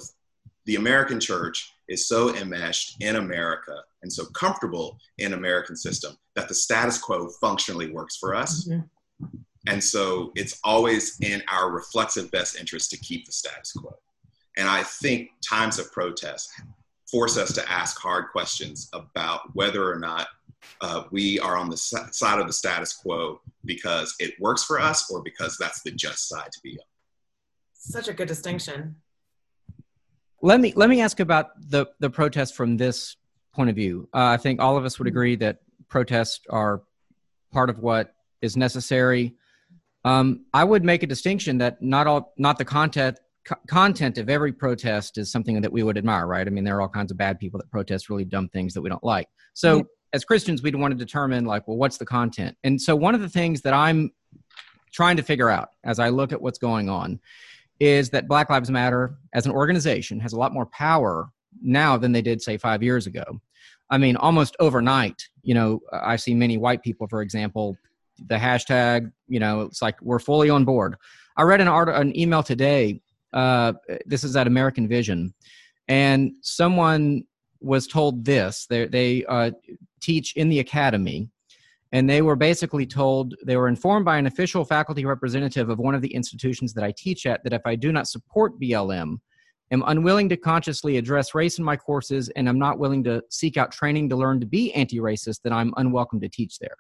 the 0.65 0.75
american 0.75 1.19
church 1.19 1.57
is 1.87 2.07
so 2.07 2.35
enmeshed 2.35 2.95
in 3.01 3.15
america 3.15 3.77
and 4.01 4.11
so 4.11 4.25
comfortable 4.41 4.97
in 5.17 5.33
american 5.33 5.75
system 5.75 6.17
that 6.35 6.47
the 6.47 6.53
status 6.53 6.97
quo 6.97 7.29
functionally 7.41 7.91
works 7.91 8.17
for 8.17 8.35
us. 8.35 8.67
Mm-hmm. 8.67 9.37
And 9.67 9.83
so 9.83 10.31
it's 10.35 10.59
always 10.63 11.17
in 11.21 11.41
our 11.49 11.71
reflexive 11.71 12.29
best 12.31 12.59
interest 12.59 12.91
to 12.91 12.97
keep 12.97 13.25
the 13.25 13.31
status 13.31 13.71
quo. 13.71 13.95
And 14.57 14.67
I 14.67 14.83
think 14.83 15.29
times 15.47 15.79
of 15.79 15.91
protest 15.91 16.51
force 17.09 17.37
us 17.37 17.53
to 17.53 17.71
ask 17.71 17.99
hard 17.99 18.25
questions 18.31 18.89
about 18.93 19.41
whether 19.53 19.89
or 19.89 19.99
not 19.99 20.27
uh, 20.81 21.03
we 21.11 21.39
are 21.39 21.57
on 21.57 21.69
the 21.69 21.77
side 21.77 22.39
of 22.39 22.47
the 22.47 22.53
status 22.53 22.93
quo 22.93 23.39
because 23.65 24.15
it 24.19 24.33
works 24.39 24.63
for 24.63 24.79
us 24.79 25.09
or 25.11 25.21
because 25.21 25.57
that's 25.59 25.81
the 25.83 25.91
just 25.91 26.27
side 26.27 26.51
to 26.51 26.59
be 26.63 26.71
on. 26.71 26.85
Such 27.73 28.07
a 28.07 28.13
good 28.13 28.27
distinction. 28.27 28.95
Let 30.41 30.59
me 30.59 30.73
let 30.75 30.89
me 30.89 31.01
ask 31.01 31.19
about 31.19 31.49
the 31.69 31.87
the 31.99 32.09
protest 32.09 32.55
from 32.55 32.77
this 32.77 33.15
point 33.53 33.69
of 33.69 33.75
view. 33.75 34.09
Uh, 34.13 34.25
I 34.25 34.37
think 34.37 34.61
all 34.61 34.77
of 34.77 34.85
us 34.85 34.99
would 34.99 35.05
mm-hmm. 35.05 35.13
agree 35.13 35.35
that 35.37 35.59
protests 35.89 36.41
are 36.49 36.81
part 37.51 37.69
of 37.69 37.79
what 37.79 38.13
is 38.41 38.57
necessary. 38.57 39.35
Um, 40.05 40.45
I 40.53 40.63
would 40.63 40.83
make 40.83 41.03
a 41.03 41.07
distinction 41.07 41.59
that 41.59 41.81
not 41.81 42.07
all, 42.07 42.33
not 42.37 42.57
the 42.57 42.65
content 42.65 43.19
co- 43.45 43.59
content 43.67 44.17
of 44.17 44.29
every 44.29 44.51
protest 44.51 45.17
is 45.17 45.31
something 45.31 45.61
that 45.61 45.71
we 45.71 45.83
would 45.83 45.97
admire, 45.97 46.27
right? 46.27 46.45
I 46.45 46.49
mean, 46.49 46.63
there 46.63 46.77
are 46.77 46.81
all 46.81 46.89
kinds 46.89 47.11
of 47.11 47.17
bad 47.17 47.39
people 47.39 47.59
that 47.59 47.69
protest 47.71 48.09
really 48.09 48.25
dumb 48.25 48.49
things 48.49 48.73
that 48.73 48.81
we 48.81 48.89
don't 48.89 49.03
like. 49.03 49.27
So, 49.53 49.77
yeah. 49.77 49.83
As 50.13 50.23
Christians, 50.23 50.61
we'd 50.61 50.75
want 50.75 50.91
to 50.91 50.97
determine, 50.97 51.45
like, 51.45 51.67
well, 51.67 51.77
what's 51.77 51.97
the 51.97 52.05
content? 52.05 52.55
And 52.63 52.79
so, 52.81 52.95
one 52.95 53.15
of 53.15 53.21
the 53.21 53.29
things 53.29 53.61
that 53.61 53.73
I'm 53.73 54.11
trying 54.91 55.17
to 55.17 55.23
figure 55.23 55.49
out 55.49 55.69
as 55.83 55.99
I 55.99 56.09
look 56.09 56.31
at 56.31 56.41
what's 56.41 56.59
going 56.59 56.89
on 56.89 57.19
is 57.79 58.11
that 58.11 58.27
Black 58.27 58.49
Lives 58.49 58.69
Matter 58.69 59.15
as 59.33 59.45
an 59.45 59.51
organization 59.51 60.19
has 60.19 60.33
a 60.33 60.37
lot 60.37 60.53
more 60.53 60.67
power 60.67 61.29
now 61.61 61.97
than 61.97 62.11
they 62.11 62.21
did, 62.21 62.41
say, 62.41 62.57
five 62.57 62.83
years 62.83 63.07
ago. 63.07 63.23
I 63.89 63.97
mean, 63.97 64.15
almost 64.15 64.55
overnight, 64.59 65.27
you 65.41 65.53
know, 65.53 65.81
I 65.91 66.15
see 66.15 66.33
many 66.33 66.57
white 66.57 66.83
people, 66.83 67.07
for 67.07 67.21
example, 67.21 67.75
the 68.27 68.35
hashtag, 68.35 69.11
you 69.27 69.39
know, 69.39 69.61
it's 69.61 69.81
like 69.81 69.99
we're 70.01 70.19
fully 70.19 70.49
on 70.49 70.63
board. 70.63 70.95
I 71.35 71.43
read 71.43 71.61
an 71.61 71.67
article, 71.67 71.99
an 71.99 72.17
email 72.17 72.43
today. 72.43 73.01
Uh, 73.33 73.73
this 74.05 74.23
is 74.23 74.35
at 74.35 74.45
American 74.45 74.87
Vision, 74.87 75.33
and 75.87 76.33
someone 76.41 77.23
was 77.63 77.87
told 77.87 78.25
this. 78.25 78.65
They, 78.69 78.85
they 78.87 79.25
uh, 79.25 79.51
teach 80.01 80.35
in 80.35 80.49
the 80.49 80.59
academy, 80.59 81.29
and 81.91 82.09
they 82.09 82.21
were 82.21 82.35
basically 82.35 82.85
told 82.85 83.35
they 83.45 83.57
were 83.57 83.67
informed 83.67 84.05
by 84.05 84.17
an 84.17 84.27
official 84.27 84.65
faculty 84.65 85.05
representative 85.05 85.69
of 85.69 85.79
one 85.79 85.95
of 85.95 86.01
the 86.01 86.13
institutions 86.13 86.73
that 86.73 86.83
I 86.83 86.93
teach 86.95 87.25
at 87.25 87.43
that 87.43 87.53
if 87.53 87.61
I 87.65 87.75
do 87.75 87.91
not 87.91 88.07
support 88.07 88.59
BLM, 88.59 89.17
am 89.71 89.83
unwilling 89.87 90.29
to 90.29 90.37
consciously 90.37 90.97
address 90.97 91.33
race 91.33 91.57
in 91.57 91.63
my 91.63 91.77
courses, 91.77 92.29
and 92.29 92.47
I'm 92.47 92.59
not 92.59 92.79
willing 92.79 93.03
to 93.05 93.23
seek 93.29 93.57
out 93.57 93.71
training 93.71 94.09
to 94.09 94.15
learn 94.15 94.39
to 94.39 94.45
be 94.45 94.73
anti-racist, 94.73 95.41
then 95.43 95.53
I'm 95.53 95.73
unwelcome 95.77 96.19
to 96.21 96.29
teach 96.29 96.59
there 96.59 96.75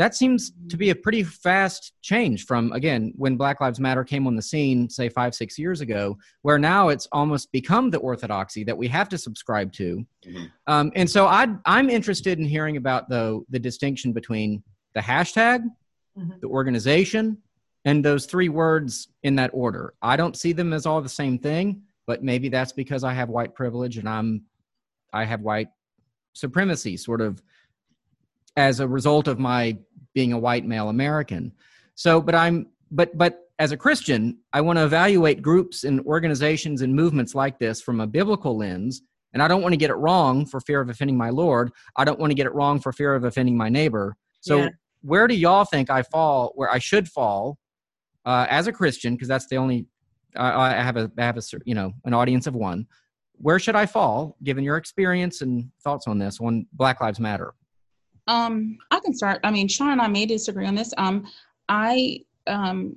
that 0.00 0.14
seems 0.14 0.52
to 0.70 0.78
be 0.78 0.88
a 0.88 0.94
pretty 0.94 1.22
fast 1.22 1.92
change 2.00 2.46
from 2.46 2.72
again 2.72 3.12
when 3.16 3.36
black 3.36 3.60
lives 3.60 3.78
matter 3.78 4.02
came 4.02 4.26
on 4.26 4.34
the 4.34 4.40
scene 4.40 4.88
say 4.88 5.10
five 5.10 5.34
six 5.34 5.58
years 5.58 5.82
ago 5.82 6.16
where 6.40 6.58
now 6.58 6.88
it's 6.88 7.06
almost 7.12 7.52
become 7.52 7.90
the 7.90 7.98
orthodoxy 7.98 8.64
that 8.64 8.76
we 8.76 8.88
have 8.88 9.10
to 9.10 9.18
subscribe 9.18 9.70
to 9.70 10.02
mm-hmm. 10.26 10.44
um, 10.66 10.90
and 10.96 11.08
so 11.08 11.26
I, 11.26 11.48
i'm 11.66 11.90
interested 11.90 12.38
in 12.38 12.46
hearing 12.46 12.78
about 12.78 13.10
though 13.10 13.44
the 13.50 13.58
distinction 13.58 14.14
between 14.14 14.62
the 14.94 15.00
hashtag 15.00 15.64
mm-hmm. 16.18 16.30
the 16.40 16.48
organization 16.48 17.36
and 17.84 18.02
those 18.02 18.24
three 18.24 18.48
words 18.48 19.08
in 19.22 19.36
that 19.36 19.50
order 19.52 19.92
i 20.00 20.16
don't 20.16 20.36
see 20.36 20.52
them 20.54 20.72
as 20.72 20.86
all 20.86 21.02
the 21.02 21.10
same 21.10 21.38
thing 21.38 21.82
but 22.06 22.24
maybe 22.24 22.48
that's 22.48 22.72
because 22.72 23.04
i 23.04 23.12
have 23.12 23.28
white 23.28 23.54
privilege 23.54 23.98
and 23.98 24.08
i'm 24.08 24.42
i 25.12 25.26
have 25.26 25.42
white 25.42 25.68
supremacy 26.32 26.96
sort 26.96 27.20
of 27.20 27.42
as 28.56 28.80
a 28.80 28.88
result 28.88 29.28
of 29.28 29.38
my 29.38 29.76
being 30.14 30.32
a 30.32 30.38
white 30.38 30.64
male 30.64 30.88
American. 30.88 31.52
So, 31.94 32.20
but 32.20 32.34
I'm, 32.34 32.66
but, 32.90 33.16
but 33.16 33.50
as 33.58 33.72
a 33.72 33.76
Christian, 33.76 34.38
I 34.52 34.60
want 34.60 34.78
to 34.78 34.84
evaluate 34.84 35.42
groups 35.42 35.84
and 35.84 36.00
organizations 36.06 36.82
and 36.82 36.94
movements 36.94 37.34
like 37.34 37.58
this 37.58 37.82
from 37.82 38.00
a 38.00 38.06
biblical 38.06 38.56
lens. 38.56 39.02
And 39.32 39.42
I 39.42 39.48
don't 39.48 39.62
want 39.62 39.72
to 39.74 39.76
get 39.76 39.90
it 39.90 39.94
wrong 39.94 40.44
for 40.44 40.60
fear 40.60 40.80
of 40.80 40.88
offending 40.88 41.16
my 41.16 41.30
Lord. 41.30 41.70
I 41.96 42.04
don't 42.04 42.18
want 42.18 42.30
to 42.30 42.34
get 42.34 42.46
it 42.46 42.54
wrong 42.54 42.80
for 42.80 42.92
fear 42.92 43.14
of 43.14 43.24
offending 43.24 43.56
my 43.56 43.68
neighbor. 43.68 44.16
So, 44.40 44.56
yeah. 44.56 44.68
where 45.02 45.28
do 45.28 45.34
y'all 45.34 45.64
think 45.64 45.88
I 45.88 46.02
fall, 46.02 46.52
where 46.56 46.70
I 46.70 46.78
should 46.78 47.06
fall 47.06 47.58
uh, 48.24 48.46
as 48.48 48.66
a 48.66 48.72
Christian? 48.72 49.14
Because 49.14 49.28
that's 49.28 49.46
the 49.46 49.56
only, 49.56 49.86
I, 50.34 50.72
I 50.72 50.82
have 50.82 50.96
a, 50.96 51.12
I 51.16 51.22
have 51.22 51.36
a, 51.36 51.42
you 51.64 51.74
know, 51.74 51.92
an 52.04 52.14
audience 52.14 52.48
of 52.48 52.56
one. 52.56 52.86
Where 53.36 53.58
should 53.58 53.76
I 53.76 53.86
fall, 53.86 54.36
given 54.42 54.64
your 54.64 54.76
experience 54.76 55.42
and 55.42 55.70
thoughts 55.84 56.06
on 56.08 56.18
this, 56.18 56.40
on 56.40 56.66
Black 56.72 57.00
Lives 57.00 57.20
Matter? 57.20 57.54
Um, 58.26 58.78
I 58.90 59.00
can 59.00 59.14
start. 59.14 59.40
I 59.44 59.50
mean, 59.50 59.68
Sean 59.68 59.92
and 59.92 60.02
I 60.02 60.08
may 60.08 60.26
disagree 60.26 60.66
on 60.66 60.74
this. 60.74 60.92
Um, 60.96 61.26
I 61.68 62.20
um, 62.46 62.96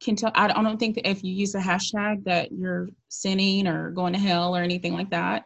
can 0.00 0.16
tell. 0.16 0.32
I 0.34 0.48
don't 0.48 0.78
think 0.78 0.94
that 0.96 1.08
if 1.08 1.22
you 1.24 1.32
use 1.32 1.54
a 1.54 1.60
hashtag 1.60 2.24
that 2.24 2.52
you're 2.52 2.88
sinning 3.08 3.66
or 3.66 3.90
going 3.90 4.12
to 4.12 4.18
hell 4.18 4.56
or 4.56 4.62
anything 4.62 4.94
like 4.94 5.10
that. 5.10 5.44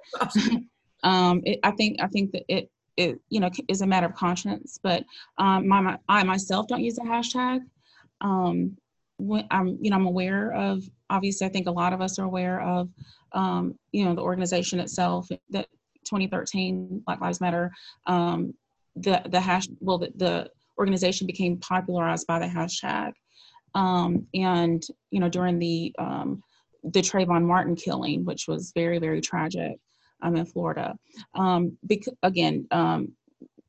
um, 1.03 1.42
it, 1.44 1.59
I 1.62 1.70
think 1.72 2.01
I 2.01 2.09
think 2.09 2.33
that 2.33 2.44
it 2.48 2.70
it 2.96 3.18
you 3.29 3.40
know 3.40 3.51
is 3.68 3.81
a 3.81 3.87
matter 3.87 4.07
of 4.07 4.14
conscience. 4.14 4.79
But 4.83 5.05
um, 5.38 5.66
my, 5.68 5.81
my 5.81 5.98
I 6.09 6.22
myself 6.25 6.66
don't 6.68 6.83
use 6.83 6.98
a 6.98 7.03
hashtag. 7.03 7.61
Um, 8.20 8.77
when 9.18 9.46
I'm 9.51 9.79
you 9.81 9.90
know 9.90 9.96
I'm 9.96 10.07
aware 10.07 10.53
of 10.53 10.83
obviously 11.11 11.46
I 11.46 11.51
think 11.51 11.66
a 11.66 11.72
lot 11.72 11.92
of 11.92 12.01
us 12.01 12.18
are 12.18 12.25
aware 12.25 12.61
of 12.61 12.88
um, 13.33 13.79
you 13.92 14.05
know 14.05 14.14
the 14.14 14.22
organization 14.22 14.81
itself 14.81 15.29
that 15.51 15.66
2013 16.04 17.02
Black 17.06 17.20
Lives 17.20 17.40
Matter 17.40 17.70
um, 18.06 18.54
the 18.96 19.22
the 19.30 19.40
hash 19.40 19.68
well 19.80 19.98
the, 19.98 20.12
the 20.16 20.50
organization 20.78 21.26
became 21.26 21.58
popularized 21.58 22.26
by 22.26 22.38
the 22.38 22.46
hashtag 22.46 23.12
um, 23.74 24.26
and 24.34 24.82
you 25.10 25.20
know 25.20 25.28
during 25.28 25.58
the 25.58 25.94
um, 25.98 26.42
the 26.84 27.00
Trayvon 27.00 27.44
Martin 27.44 27.76
killing, 27.76 28.24
which 28.24 28.48
was 28.48 28.72
very 28.74 28.98
very 28.98 29.20
tragic 29.20 29.78
um, 30.22 30.36
in 30.36 30.44
Florida. 30.44 30.96
Um, 31.34 31.76
bec- 31.84 32.14
again, 32.22 32.66
um, 32.70 33.12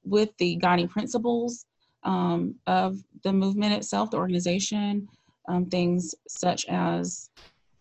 with 0.03 0.29
the 0.37 0.55
guiding 0.57 0.87
principles 0.87 1.65
um, 2.03 2.55
of 2.67 2.97
the 3.23 3.31
movement 3.31 3.73
itself, 3.73 4.11
the 4.11 4.17
organization, 4.17 5.07
um, 5.47 5.65
things 5.67 6.13
such 6.27 6.65
as 6.65 7.29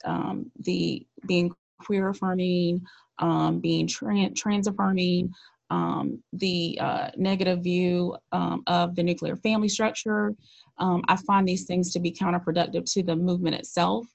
um, 0.05 0.51
the 0.61 1.07
being 1.27 1.53
queer 1.81 2.09
affirming, 2.09 2.83
um, 3.19 3.61
being 3.61 3.87
tra- 3.87 4.31
trans 4.31 4.67
affirming, 4.67 5.33
um, 5.71 6.23
the 6.35 6.79
uh, 6.81 7.11
negative 7.17 7.63
view 7.63 8.17
um, 8.33 8.63
of 8.67 8.95
the 8.95 9.03
nuclear 9.03 9.37
family 9.37 9.69
structure. 9.69 10.35
Um, 10.79 11.03
I 11.09 11.17
find 11.17 11.47
these 11.47 11.65
things 11.65 11.93
to 11.93 12.01
be 12.01 12.13
counterproductive 12.13 12.91
to 12.93 13.03
the 13.03 13.17
movement 13.17 13.57
itself 13.57 14.07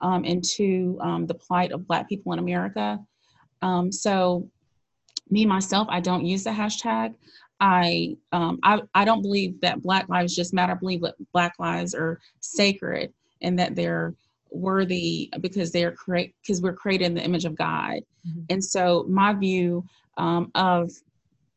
um, 0.00 0.24
and 0.24 0.42
to 0.56 0.98
um, 1.00 1.26
the 1.26 1.34
plight 1.34 1.72
of 1.72 1.86
Black 1.86 2.08
people 2.08 2.32
in 2.32 2.38
America. 2.38 2.98
So, 3.90 4.48
me 5.28 5.44
myself, 5.44 5.88
I 5.90 6.00
don't 6.00 6.24
use 6.24 6.44
the 6.44 6.50
hashtag. 6.50 7.14
I, 7.58 8.16
I 8.32 8.82
I 8.94 9.04
don't 9.04 9.22
believe 9.22 9.60
that 9.62 9.82
Black 9.82 10.08
lives 10.08 10.36
just 10.36 10.52
matter. 10.52 10.72
I 10.72 10.76
believe 10.76 11.00
that 11.02 11.14
Black 11.32 11.54
lives 11.58 11.94
are 11.94 12.20
sacred 12.40 13.12
and 13.40 13.58
that 13.58 13.74
they're 13.74 14.14
worthy 14.50 15.30
because 15.40 15.72
they're 15.72 15.92
create 15.92 16.34
because 16.42 16.62
we're 16.62 16.72
created 16.72 17.06
in 17.06 17.14
the 17.14 17.22
image 17.22 17.44
of 17.44 17.56
God. 17.56 18.00
Mm-hmm. 18.26 18.40
And 18.50 18.64
so 18.64 19.04
my 19.08 19.32
view 19.32 19.84
um, 20.16 20.50
of 20.54 20.90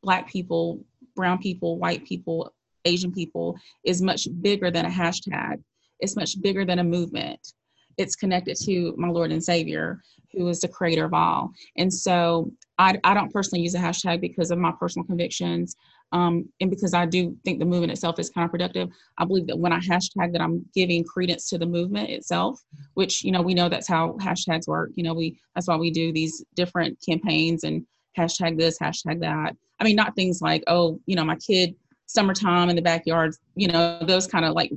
black 0.01 0.27
people, 0.29 0.83
brown 1.15 1.39
people, 1.39 1.77
white 1.77 2.05
people, 2.05 2.53
Asian 2.85 3.11
people 3.11 3.57
is 3.83 4.01
much 4.01 4.27
bigger 4.41 4.71
than 4.71 4.85
a 4.85 4.89
hashtag. 4.89 5.61
It's 5.99 6.15
much 6.15 6.41
bigger 6.41 6.65
than 6.65 6.79
a 6.79 6.83
movement. 6.83 7.53
It's 7.97 8.15
connected 8.15 8.57
to 8.63 8.93
my 8.97 9.09
Lord 9.09 9.31
and 9.31 9.43
Savior, 9.43 10.01
who 10.31 10.47
is 10.47 10.61
the 10.61 10.67
creator 10.69 11.05
of 11.05 11.13
all. 11.13 11.51
And 11.75 11.93
so 11.93 12.51
I, 12.77 12.97
I 13.03 13.13
don't 13.13 13.33
personally 13.33 13.61
use 13.61 13.75
a 13.75 13.79
hashtag 13.79 14.21
because 14.21 14.51
of 14.51 14.57
my 14.57 14.71
personal 14.79 15.05
convictions. 15.05 15.75
Um, 16.11 16.49
and 16.59 16.69
because 16.69 16.93
I 16.93 17.05
do 17.05 17.37
think 17.45 17.59
the 17.59 17.65
movement 17.65 17.91
itself 17.91 18.19
is 18.19 18.31
counterproductive, 18.31 18.91
I 19.17 19.25
believe 19.25 19.47
that 19.47 19.59
when 19.59 19.71
I 19.71 19.79
hashtag 19.79 20.31
that 20.33 20.41
I'm 20.41 20.65
giving 20.73 21.03
credence 21.03 21.49
to 21.49 21.57
the 21.57 21.65
movement 21.65 22.09
itself, 22.09 22.59
which 22.95 23.23
you 23.23 23.31
know 23.31 23.41
we 23.41 23.53
know 23.53 23.69
that's 23.69 23.87
how 23.87 24.17
hashtags 24.19 24.67
work. 24.67 24.91
You 24.95 25.03
know 25.03 25.13
we 25.13 25.39
that's 25.55 25.67
why 25.67 25.75
we 25.75 25.91
do 25.91 26.11
these 26.11 26.43
different 26.55 26.97
campaigns 27.07 27.63
and 27.63 27.85
hashtag 28.17 28.57
this, 28.57 28.79
hashtag 28.79 29.19
that. 29.21 29.55
I 29.79 29.83
mean, 29.83 29.95
not 29.95 30.15
things 30.15 30.41
like, 30.41 30.63
oh, 30.67 30.99
you 31.05 31.15
know, 31.15 31.23
my 31.23 31.35
kid, 31.35 31.75
summertime 32.05 32.69
in 32.69 32.75
the 32.75 32.81
backyard, 32.81 33.35
you 33.55 33.67
know, 33.67 33.99
those 34.01 34.27
kind 34.27 34.45
of 34.45 34.53
like 34.53 34.71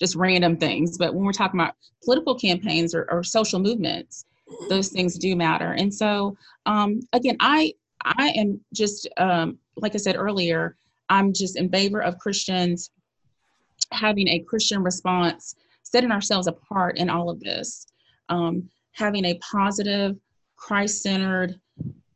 just 0.00 0.14
random 0.14 0.56
things. 0.56 0.96
But 0.96 1.14
when 1.14 1.24
we're 1.24 1.32
talking 1.32 1.60
about 1.60 1.74
political 2.04 2.34
campaigns 2.34 2.94
or, 2.94 3.10
or 3.10 3.24
social 3.24 3.58
movements, 3.58 4.24
those 4.68 4.88
things 4.90 5.18
do 5.18 5.34
matter. 5.34 5.72
And 5.72 5.92
so, 5.92 6.36
um, 6.64 7.00
again, 7.12 7.36
I 7.40 7.74
I 8.06 8.28
am 8.36 8.60
just 8.72 9.08
um, 9.16 9.58
like 9.76 9.94
I 9.94 9.98
said 9.98 10.16
earlier, 10.16 10.76
I'm 11.08 11.32
just 11.32 11.56
in 11.56 11.68
favor 11.68 12.02
of 12.02 12.18
Christians 12.18 12.90
having 13.92 14.28
a 14.28 14.40
Christian 14.40 14.82
response, 14.82 15.54
setting 15.82 16.12
ourselves 16.12 16.46
apart 16.46 16.98
in 16.98 17.10
all 17.10 17.28
of 17.28 17.40
this, 17.40 17.86
um, 18.28 18.68
having 18.92 19.24
a 19.26 19.38
positive, 19.38 20.16
Christ-centered, 20.56 21.60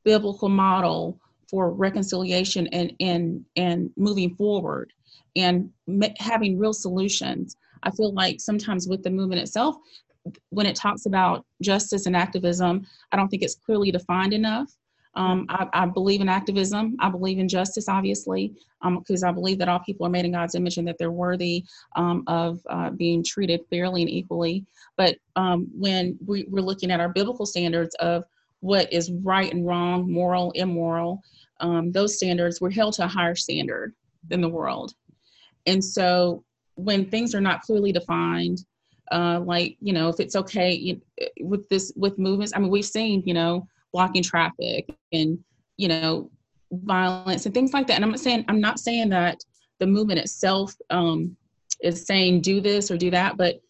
biblical 0.04 0.48
model 0.48 1.18
for 1.48 1.72
reconciliation 1.72 2.68
and 2.68 2.92
and 3.00 3.44
and 3.56 3.90
moving 3.96 4.34
forward 4.36 4.92
and 5.36 5.70
having 6.18 6.58
real 6.58 6.72
solutions. 6.72 7.56
I 7.82 7.90
feel 7.90 8.12
like 8.12 8.40
sometimes 8.40 8.88
with 8.88 9.02
the 9.02 9.10
movement 9.10 9.42
itself 9.42 9.76
when 10.50 10.66
it 10.66 10.76
talks 10.76 11.06
about 11.06 11.46
justice 11.62 12.04
and 12.04 12.14
activism 12.14 12.86
i 13.10 13.16
don't 13.16 13.28
think 13.28 13.42
it's 13.42 13.54
clearly 13.54 13.90
defined 13.90 14.34
enough 14.34 14.70
um, 15.14 15.46
I, 15.48 15.66
I, 15.72 15.86
believe 15.86 16.20
in 16.20 16.28
activism. 16.28 16.96
I 17.00 17.10
believe 17.10 17.38
in 17.38 17.48
justice, 17.48 17.88
obviously, 17.88 18.54
because 18.82 19.24
um, 19.24 19.28
I 19.28 19.32
believe 19.32 19.58
that 19.58 19.68
all 19.68 19.80
people 19.80 20.06
are 20.06 20.10
made 20.10 20.24
in 20.24 20.32
God's 20.32 20.54
image 20.54 20.76
and 20.76 20.86
that 20.86 20.98
they're 20.98 21.10
worthy 21.10 21.64
um, 21.96 22.22
of 22.28 22.60
uh, 22.70 22.90
being 22.90 23.24
treated 23.24 23.62
fairly 23.70 24.02
and 24.02 24.10
equally. 24.10 24.64
But 24.96 25.16
um, 25.34 25.68
when 25.74 26.16
we, 26.24 26.46
we're 26.48 26.60
looking 26.60 26.92
at 26.92 27.00
our 27.00 27.08
biblical 27.08 27.44
standards 27.44 27.94
of 27.96 28.24
what 28.60 28.92
is 28.92 29.10
right 29.10 29.52
and 29.52 29.66
wrong, 29.66 30.10
moral, 30.10 30.52
immoral, 30.52 31.22
um, 31.58 31.90
those 31.90 32.16
standards, 32.16 32.60
we're 32.60 32.70
held 32.70 32.94
to 32.94 33.04
a 33.04 33.08
higher 33.08 33.34
standard 33.34 33.94
than 34.28 34.40
the 34.40 34.48
world. 34.48 34.94
And 35.66 35.84
so 35.84 36.44
when 36.76 37.10
things 37.10 37.34
are 37.34 37.40
not 37.40 37.62
clearly 37.62 37.90
defined, 37.90 38.64
uh, 39.10 39.40
like, 39.40 39.76
you 39.80 39.92
know, 39.92 40.08
if 40.08 40.20
it's 40.20 40.36
okay 40.36 40.72
you, 40.72 41.00
with 41.40 41.68
this, 41.68 41.92
with 41.96 42.16
movements, 42.16 42.52
I 42.54 42.60
mean, 42.60 42.70
we've 42.70 42.84
seen, 42.84 43.24
you 43.26 43.34
know, 43.34 43.66
blocking 43.92 44.22
traffic 44.22 44.88
and, 45.12 45.38
you 45.76 45.88
know, 45.88 46.30
violence 46.72 47.46
and 47.46 47.54
things 47.54 47.72
like 47.72 47.86
that. 47.86 47.94
And 47.94 48.04
I'm 48.04 48.10
not 48.10 48.20
saying, 48.20 48.44
I'm 48.48 48.60
not 48.60 48.78
saying 48.78 49.08
that 49.10 49.38
the 49.78 49.86
movement 49.86 50.20
itself 50.20 50.74
um, 50.90 51.36
is 51.80 52.06
saying 52.06 52.42
do 52.42 52.60
this 52.60 52.90
or 52.90 52.96
do 52.96 53.10
that, 53.10 53.36
but 53.36 53.60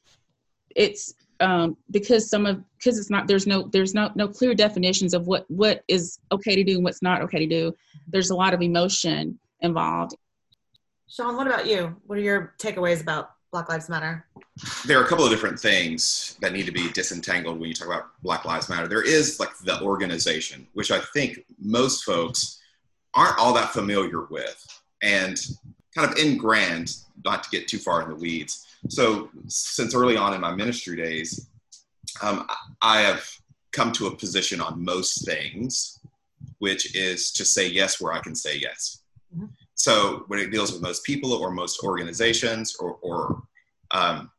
it's 0.77 1.15
um, 1.41 1.77
because 1.91 2.29
some 2.29 2.47
of 2.47 2.63
because 2.77 2.99
it's 2.99 3.11
not 3.11 3.27
there's 3.27 3.47
no 3.47 3.69
there's 3.73 3.95
no 3.95 4.11
no 4.15 4.29
clear 4.29 4.55
definitions 4.55 5.15
of 5.15 5.27
what 5.27 5.47
what 5.49 5.83
is 5.89 6.19
okay 6.31 6.55
to 6.55 6.63
do 6.63 6.75
and 6.75 6.85
what's 6.85 7.03
not 7.03 7.23
okay 7.23 7.39
to 7.39 7.47
do. 7.47 7.75
There's 8.09 8.31
a 8.31 8.35
lot 8.35 8.55
of 8.55 8.61
emotion 8.61 9.39
involved. 9.61 10.15
Sean 11.09 11.37
what 11.37 11.47
about 11.47 11.67
you? 11.67 11.97
What 12.07 12.19
are 12.19 12.23
your 12.23 12.55
takeaways 12.59 13.01
about 13.01 13.31
Black 13.53 13.69
Lives 13.69 13.89
Matter? 13.89 14.25
There 14.87 15.01
are 15.01 15.05
a 15.05 15.09
couple 15.09 15.25
of 15.25 15.31
different 15.31 15.59
things 15.59 16.37
that 16.41 16.53
need 16.53 16.67
to 16.67 16.73
be 16.73 16.91
disentangled 16.91 17.59
when 17.59 17.69
you 17.69 17.75
talk 17.75 17.89
about 17.89 18.23
Black 18.23 18.45
Lives 18.45 18.69
Matter. 18.69 18.87
There 18.87 19.03
is 19.03 19.41
like 19.41 19.57
the 19.59 19.81
organization, 19.83 20.67
which 20.75 20.91
I 20.91 21.01
think 21.13 21.45
most 21.59 22.05
folks 22.05 22.61
aren't 23.15 23.39
all 23.39 23.53
that 23.55 23.73
familiar 23.73 24.27
with, 24.27 24.81
and 25.03 25.41
kind 25.95 26.11
of 26.11 26.17
in 26.19 26.37
grand, 26.37 26.97
not 27.25 27.43
to 27.43 27.51
get 27.51 27.67
too 27.67 27.79
far 27.79 28.03
in 28.03 28.09
the 28.09 28.15
weeds. 28.15 28.67
So, 28.89 29.31
since 29.49 29.95
early 29.95 30.17
on 30.17 30.33
in 30.33 30.41
my 30.41 30.55
ministry 30.55 30.97
days, 30.97 31.49
um, 32.23 32.47
I 32.81 33.01
have 33.01 33.29
come 33.73 33.93
to 33.93 34.07
a 34.07 34.17
position 34.17 34.61
on 34.61 34.85
most 34.85 35.25
things, 35.27 36.01
which 36.59 36.95
is 36.95 37.33
to 37.33 37.45
say 37.45 37.69
yes 37.69 38.01
where 38.01 38.13
I 38.13 38.21
can 38.21 38.35
say 38.35 38.57
yes. 38.59 39.00
So 39.81 40.25
when 40.27 40.39
it 40.39 40.51
deals 40.51 40.73
with 40.73 40.83
most 40.83 41.05
people 41.05 41.33
or 41.33 41.51
most 41.51 41.83
organizations 41.83 42.77
or, 42.77 42.99
or 43.01 43.43
um, 43.93 44.31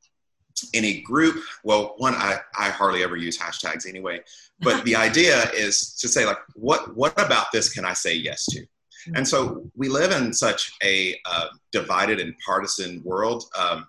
any 0.75 1.01
group, 1.01 1.43
well, 1.63 1.95
one, 1.97 2.13
I, 2.13 2.37
I 2.55 2.69
hardly 2.69 3.01
ever 3.01 3.17
use 3.17 3.39
hashtags 3.39 3.89
anyway, 3.89 4.21
but 4.59 4.85
the 4.85 4.95
idea 4.95 5.49
is 5.49 5.95
to 5.95 6.07
say 6.07 6.27
like, 6.27 6.37
what, 6.53 6.95
what 6.95 7.19
about 7.19 7.47
this 7.51 7.73
can 7.73 7.85
I 7.85 7.93
say 7.93 8.13
yes 8.13 8.45
to? 8.51 8.59
Mm-hmm. 8.59 9.15
And 9.15 9.27
so 9.27 9.67
we 9.75 9.89
live 9.89 10.11
in 10.11 10.31
such 10.31 10.73
a 10.83 11.19
uh, 11.25 11.47
divided 11.71 12.19
and 12.19 12.35
partisan 12.45 13.01
world. 13.03 13.45
Um, 13.57 13.87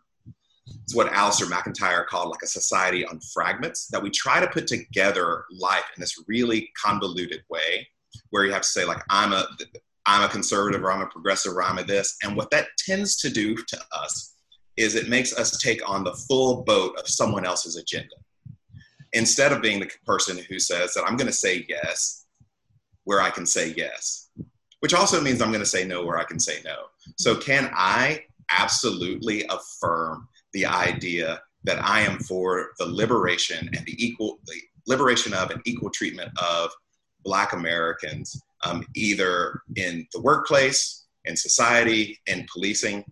it's 0.84 0.94
what 0.94 1.12
Alasdair 1.12 1.50
MacIntyre 1.50 2.04
called 2.04 2.30
like 2.30 2.40
a 2.42 2.46
society 2.46 3.04
on 3.04 3.20
fragments 3.20 3.88
that 3.88 4.02
we 4.02 4.08
try 4.08 4.40
to 4.40 4.46
put 4.46 4.66
together 4.66 5.44
life 5.52 5.84
in 5.94 6.00
this 6.00 6.24
really 6.26 6.70
convoluted 6.82 7.42
way 7.50 7.86
where 8.30 8.46
you 8.46 8.52
have 8.52 8.62
to 8.62 8.68
say 8.68 8.86
like 8.86 9.02
I'm 9.10 9.34
a 9.34 9.46
I'm 10.06 10.24
a 10.24 10.28
conservative 10.28 10.82
or 10.82 10.92
I'm 10.92 11.02
a 11.02 11.06
progressive 11.06 11.52
or 11.52 11.62
I'm 11.62 11.78
a 11.78 11.84
this. 11.84 12.16
And 12.22 12.36
what 12.36 12.50
that 12.50 12.68
tends 12.78 13.16
to 13.18 13.30
do 13.30 13.54
to 13.54 13.78
us 13.92 14.34
is 14.76 14.94
it 14.94 15.08
makes 15.08 15.36
us 15.36 15.58
take 15.58 15.88
on 15.88 16.02
the 16.02 16.14
full 16.28 16.62
boat 16.62 16.98
of 16.98 17.08
someone 17.08 17.44
else's 17.44 17.76
agenda. 17.76 18.14
Instead 19.12 19.52
of 19.52 19.60
being 19.60 19.78
the 19.78 19.90
person 20.06 20.38
who 20.48 20.58
says 20.58 20.94
that 20.94 21.04
I'm 21.06 21.16
going 21.16 21.26
to 21.26 21.32
say 21.32 21.66
yes 21.68 22.24
where 23.04 23.20
I 23.20 23.30
can 23.30 23.44
say 23.44 23.74
yes, 23.76 24.30
which 24.80 24.94
also 24.94 25.20
means 25.20 25.42
I'm 25.42 25.50
going 25.50 25.60
to 25.60 25.66
say 25.66 25.84
no 25.84 26.04
where 26.04 26.18
I 26.18 26.24
can 26.24 26.40
say 26.40 26.60
no. 26.64 26.84
So, 27.18 27.36
can 27.36 27.70
I 27.74 28.24
absolutely 28.50 29.44
affirm 29.50 30.28
the 30.52 30.66
idea 30.66 31.42
that 31.64 31.84
I 31.84 32.00
am 32.00 32.18
for 32.20 32.70
the 32.78 32.86
liberation 32.86 33.68
and 33.76 33.84
the 33.86 34.04
equal, 34.04 34.38
the 34.46 34.60
liberation 34.86 35.34
of 35.34 35.50
and 35.50 35.60
equal 35.64 35.90
treatment 35.90 36.30
of 36.40 36.70
Black 37.24 37.52
Americans, 37.52 38.40
um, 38.62 38.86
either 38.94 39.60
in 39.76 40.06
the 40.12 40.20
workplace, 40.20 41.06
in 41.24 41.36
society, 41.36 42.18
in 42.26 42.46
policing. 42.52 43.04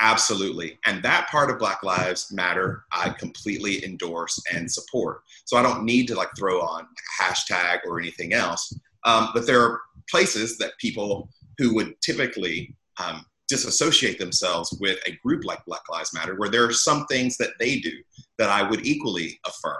Absolutely. 0.00 0.78
And 0.86 1.02
that 1.02 1.28
part 1.28 1.50
of 1.50 1.58
Black 1.58 1.82
Lives 1.82 2.32
Matter, 2.32 2.84
I 2.92 3.10
completely 3.10 3.84
endorse 3.84 4.40
and 4.54 4.70
support. 4.70 5.22
So 5.44 5.56
I 5.56 5.62
don't 5.62 5.84
need 5.84 6.06
to 6.08 6.14
like 6.14 6.28
throw 6.38 6.60
on 6.60 6.86
hashtag 7.20 7.80
or 7.84 7.98
anything 7.98 8.32
else. 8.32 8.72
Um, 9.04 9.30
but 9.34 9.46
there 9.46 9.60
are 9.60 9.80
places 10.08 10.56
that 10.58 10.78
people 10.78 11.28
who 11.58 11.74
would 11.74 12.00
typically 12.00 12.76
um, 13.02 13.24
disassociate 13.48 14.18
themselves 14.18 14.76
with 14.80 14.98
a 15.06 15.18
group 15.24 15.44
like 15.44 15.64
Black 15.66 15.82
Lives 15.90 16.14
Matter, 16.14 16.36
where 16.36 16.50
there 16.50 16.64
are 16.64 16.72
some 16.72 17.06
things 17.06 17.36
that 17.38 17.52
they 17.58 17.80
do 17.80 17.92
that 18.38 18.50
I 18.50 18.62
would 18.62 18.86
equally 18.86 19.40
affirm. 19.46 19.76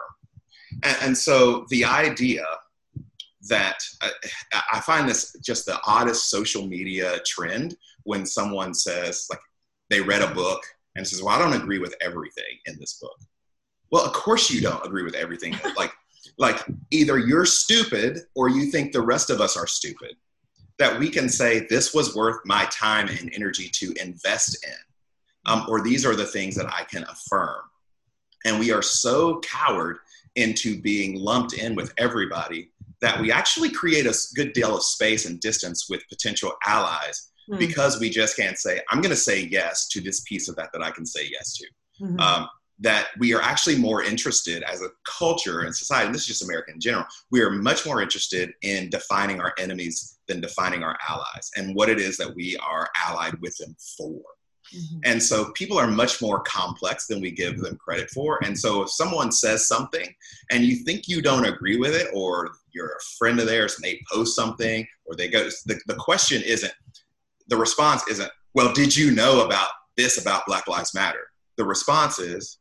And, 0.83 0.97
and 1.03 1.19
so 1.19 1.67
the 1.69 1.85
idea 1.85 2.45
that 3.49 3.83
uh, 4.01 4.11
I 4.73 4.81
find 4.81 5.09
this 5.09 5.37
just 5.43 5.67
the 5.67 5.79
oddest 5.87 6.31
social 6.31 6.67
media 6.67 7.19
trend 7.27 7.77
when 8.05 8.25
someone 8.25 8.75
says 8.75 9.27
like 9.31 9.41
they 9.91 10.01
read 10.01 10.23
a 10.23 10.35
book 10.35 10.63
and 10.97 11.07
says, 11.07 11.23
"Well, 11.23 11.35
I 11.35 11.39
don't 11.39 11.61
agree 11.61 11.79
with 11.79 11.95
everything 12.01 12.59
in 12.67 12.79
this 12.79 12.95
book." 12.95 13.19
Well, 13.91 14.05
of 14.05 14.13
course 14.13 14.51
you 14.51 14.61
don't 14.61 14.85
agree 14.85 15.03
with 15.03 15.15
everything. 15.15 15.57
like, 15.77 15.93
like 16.39 16.65
either 16.91 17.19
you're 17.19 17.47
stupid 17.47 18.21
or 18.35 18.49
you 18.49 18.71
think 18.71 18.93
the 18.93 19.03
rest 19.03 19.31
of 19.31 19.41
us 19.41 19.57
are 19.57 19.67
stupid. 19.67 20.15
That 20.79 20.99
we 20.99 21.11
can 21.11 21.29
say 21.29 21.67
this 21.67 21.93
was 21.93 22.15
worth 22.15 22.37
my 22.45 22.65
time 22.67 23.09
and 23.09 23.33
energy 23.35 23.69
to 23.75 23.93
invest 24.01 24.65
in, 24.65 25.53
um, 25.53 25.67
or 25.69 25.83
these 25.83 26.07
are 26.07 26.15
the 26.15 26.27
things 26.27 26.55
that 26.55 26.73
I 26.73 26.85
can 26.85 27.03
affirm. 27.05 27.63
And 28.45 28.61
we 28.61 28.71
are 28.71 28.83
so 28.83 29.41
coward 29.41 29.99
into 30.37 30.81
being 30.81 31.19
lumped 31.19 31.55
in 31.55 31.75
with 31.75 31.93
everybody 31.99 32.71
that 33.01 33.21
we 33.21 33.31
actually 33.31 33.71
create 33.71 34.07
a 34.07 34.15
good 34.35 34.53
deal 34.53 34.77
of 34.77 34.83
space 34.83 35.27
and 35.27 35.41
distance 35.41 35.87
with 35.89 36.09
potential 36.09 36.53
allies 36.67 37.31
mm. 37.51 37.59
because 37.59 38.01
we 38.01 38.11
just 38.11 38.37
can't 38.37 38.59
say, 38.59 38.81
I'm 38.91 39.01
going 39.01 39.15
to 39.15 39.17
say 39.17 39.43
yes 39.51 39.89
to 39.89 40.01
this 40.01 40.21
piece 40.21 40.49
of 40.49 40.57
that 40.57 40.71
that 40.73 40.83
I 40.83 40.91
can 40.91 41.07
say 41.07 41.29
yes 41.31 41.57
to. 41.57 41.67
Mm-hmm. 42.05 42.21
Um, 42.21 42.49
that 42.81 43.09
we 43.19 43.35
are 43.35 43.43
actually 43.43 43.77
more 43.77 44.05
interested 44.05 44.63
as 44.63 44.83
a 44.83 44.89
culture 45.05 45.63
and 45.63 45.75
society, 45.75 46.07
and 46.07 46.15
this 46.15 46.23
is 46.23 46.29
just 46.29 46.45
America 46.45 46.73
in 46.73 46.81
general, 46.81 47.05
we 47.31 47.41
are 47.43 47.51
much 47.51 47.85
more 47.85 48.01
interested 48.01 48.53
in 48.63 48.89
defining 48.89 49.41
our 49.41 49.53
enemies 49.59 50.19
than 50.29 50.41
defining 50.41 50.85
our 50.85 50.97
allies 51.09 51.51
and 51.57 51.75
what 51.75 51.89
it 51.89 51.99
is 51.99 52.17
that 52.17 52.33
we 52.35 52.57
are 52.59 52.89
allied 53.05 53.35
with 53.41 53.57
them 53.57 53.75
for. 53.97 54.21
Mm-hmm. 54.75 54.99
And 55.05 55.23
so 55.23 55.51
people 55.53 55.79
are 55.79 55.87
much 55.89 56.21
more 56.21 56.41
complex 56.41 57.07
than 57.07 57.21
we 57.21 57.31
give 57.31 57.59
them 57.59 57.77
credit 57.77 58.11
for. 58.11 58.39
And 58.45 58.57
so 58.57 58.83
if 58.83 58.91
someone 58.91 59.33
says 59.33 59.67
something 59.67 60.15
and 60.51 60.65
you 60.65 60.77
think 60.77 61.09
you 61.09 61.23
don't 61.23 61.47
agree 61.47 61.79
with 61.79 61.95
it, 61.95 62.09
or 62.13 62.53
you're 62.79 62.93
a 62.93 63.05
friend 63.19 63.41
of 63.41 63.47
theirs 63.47 63.75
and 63.75 63.85
they 63.85 64.01
post 64.11 64.37
something, 64.37 64.87
or 65.05 65.17
they 65.17 65.29
go, 65.29 65.45
the, 65.67 65.81
the 65.87 65.97
question 65.97 66.41
isn't, 66.43 66.73
the 67.49 67.57
response 67.57 68.07
isn't, 68.09 68.31
well, 68.55 68.73
did 68.73 68.97
you 68.97 69.11
know 69.11 69.45
about 69.45 69.69
this 69.97 70.21
about 70.21 70.47
Black 70.47 70.69
Lives 70.69 70.95
Matter? 70.95 71.27
The 71.57 71.65
response 71.65 72.19
is, 72.21 72.59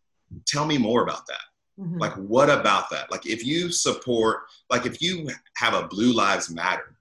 tell 0.47 0.65
me 0.65 0.77
more 0.77 1.03
about 1.03 1.27
that. 1.27 1.41
Mm-hmm. 1.79 1.99
Like, 1.99 2.13
what 2.15 2.49
about 2.49 2.89
that? 2.89 3.11
Like, 3.11 3.27
if 3.27 3.45
you 3.45 3.71
support, 3.71 4.39
like, 4.71 4.87
if 4.87 5.01
you 5.01 5.29
have 5.57 5.75
a 5.75 5.87
Blue 5.87 6.13
Lives 6.13 6.49
Matter 6.49 6.95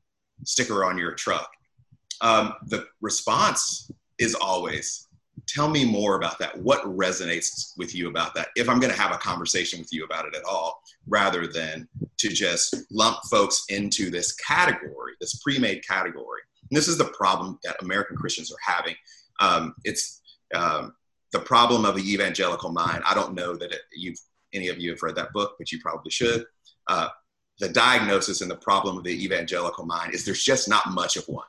sticker 0.44 0.84
on 0.84 0.98
your 0.98 1.14
truck, 1.14 1.48
um, 2.20 2.52
the 2.66 2.86
response 3.00 3.90
is 4.18 4.34
always 4.34 5.05
tell 5.46 5.68
me 5.68 5.84
more 5.84 6.16
about 6.16 6.38
that. 6.38 6.56
What 6.58 6.82
resonates 6.84 7.76
with 7.76 7.94
you 7.94 8.08
about 8.08 8.34
that? 8.34 8.48
If 8.56 8.68
I'm 8.68 8.80
going 8.80 8.92
to 8.92 9.00
have 9.00 9.12
a 9.12 9.18
conversation 9.18 9.78
with 9.78 9.92
you 9.92 10.04
about 10.04 10.26
it 10.26 10.34
at 10.34 10.44
all, 10.44 10.82
rather 11.06 11.46
than 11.46 11.88
to 12.18 12.28
just 12.28 12.74
lump 12.90 13.18
folks 13.30 13.64
into 13.68 14.10
this 14.10 14.32
category, 14.34 15.12
this 15.20 15.40
pre 15.42 15.58
made 15.58 15.86
category. 15.86 16.42
And 16.70 16.76
this 16.76 16.88
is 16.88 16.98
the 16.98 17.12
problem 17.16 17.58
that 17.64 17.82
American 17.82 18.16
Christians 18.16 18.52
are 18.52 18.74
having. 18.74 18.94
Um, 19.40 19.74
it's 19.84 20.22
um, 20.54 20.94
the 21.32 21.40
problem 21.40 21.84
of 21.84 21.96
the 21.96 22.12
evangelical 22.12 22.72
mind. 22.72 23.02
I 23.04 23.14
don't 23.14 23.34
know 23.34 23.56
that 23.56 23.72
it, 23.72 23.80
you've 23.94 24.18
any 24.52 24.68
of 24.68 24.78
you 24.78 24.90
have 24.90 25.02
read 25.02 25.16
that 25.16 25.32
book, 25.32 25.56
but 25.58 25.70
you 25.70 25.80
probably 25.80 26.10
should. 26.10 26.44
Uh, 26.88 27.08
the 27.58 27.68
diagnosis 27.68 28.40
and 28.40 28.50
the 28.50 28.56
problem 28.56 28.96
of 28.96 29.04
the 29.04 29.24
evangelical 29.24 29.84
mind 29.84 30.14
is 30.14 30.24
there's 30.24 30.42
just 30.42 30.68
not 30.68 30.90
much 30.90 31.16
of 31.16 31.24
one. 31.26 31.46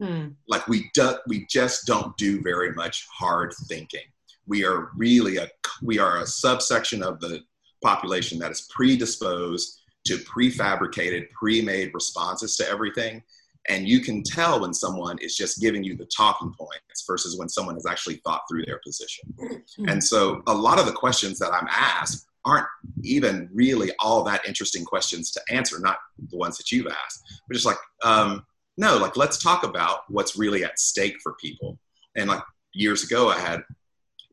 Hmm. 0.00 0.28
Like 0.48 0.66
we 0.68 0.90
do, 0.94 1.16
we 1.26 1.46
just 1.48 1.86
don't 1.86 2.16
do 2.16 2.42
very 2.42 2.72
much 2.74 3.06
hard 3.12 3.54
thinking. 3.68 4.04
We 4.46 4.64
are 4.64 4.90
really 4.96 5.38
a 5.38 5.48
we 5.82 5.98
are 5.98 6.18
a 6.18 6.26
subsection 6.26 7.02
of 7.02 7.20
the 7.20 7.40
population 7.82 8.38
that 8.40 8.50
is 8.50 8.68
predisposed 8.74 9.80
to 10.06 10.18
prefabricated, 10.18 11.30
pre-made 11.30 11.90
responses 11.94 12.56
to 12.56 12.68
everything. 12.68 13.22
And 13.68 13.88
you 13.88 14.00
can 14.00 14.22
tell 14.22 14.60
when 14.60 14.72
someone 14.72 15.18
is 15.18 15.36
just 15.36 15.60
giving 15.60 15.82
you 15.82 15.96
the 15.96 16.06
talking 16.06 16.52
points 16.56 17.04
versus 17.04 17.36
when 17.36 17.48
someone 17.48 17.74
has 17.74 17.86
actually 17.86 18.20
thought 18.24 18.42
through 18.48 18.64
their 18.64 18.80
position. 18.84 19.34
Hmm. 19.76 19.88
And 19.88 20.04
so 20.04 20.42
a 20.46 20.54
lot 20.54 20.78
of 20.78 20.86
the 20.86 20.92
questions 20.92 21.38
that 21.40 21.52
I'm 21.52 21.66
asked 21.68 22.26
aren't 22.44 22.66
even 23.02 23.50
really 23.52 23.90
all 23.98 24.22
that 24.22 24.46
interesting 24.46 24.84
questions 24.84 25.32
to 25.32 25.40
answer, 25.50 25.80
not 25.80 25.98
the 26.30 26.36
ones 26.36 26.56
that 26.58 26.70
you've 26.70 26.86
asked, 26.86 27.42
but 27.48 27.54
just 27.54 27.66
like, 27.66 27.78
um, 28.04 28.46
no, 28.76 28.96
like 28.96 29.16
let's 29.16 29.42
talk 29.42 29.64
about 29.64 30.00
what's 30.08 30.36
really 30.36 30.64
at 30.64 30.78
stake 30.78 31.16
for 31.22 31.34
people. 31.34 31.78
And 32.16 32.28
like 32.28 32.42
years 32.72 33.04
ago, 33.04 33.28
I 33.30 33.38
had 33.38 33.60
a 33.60 33.64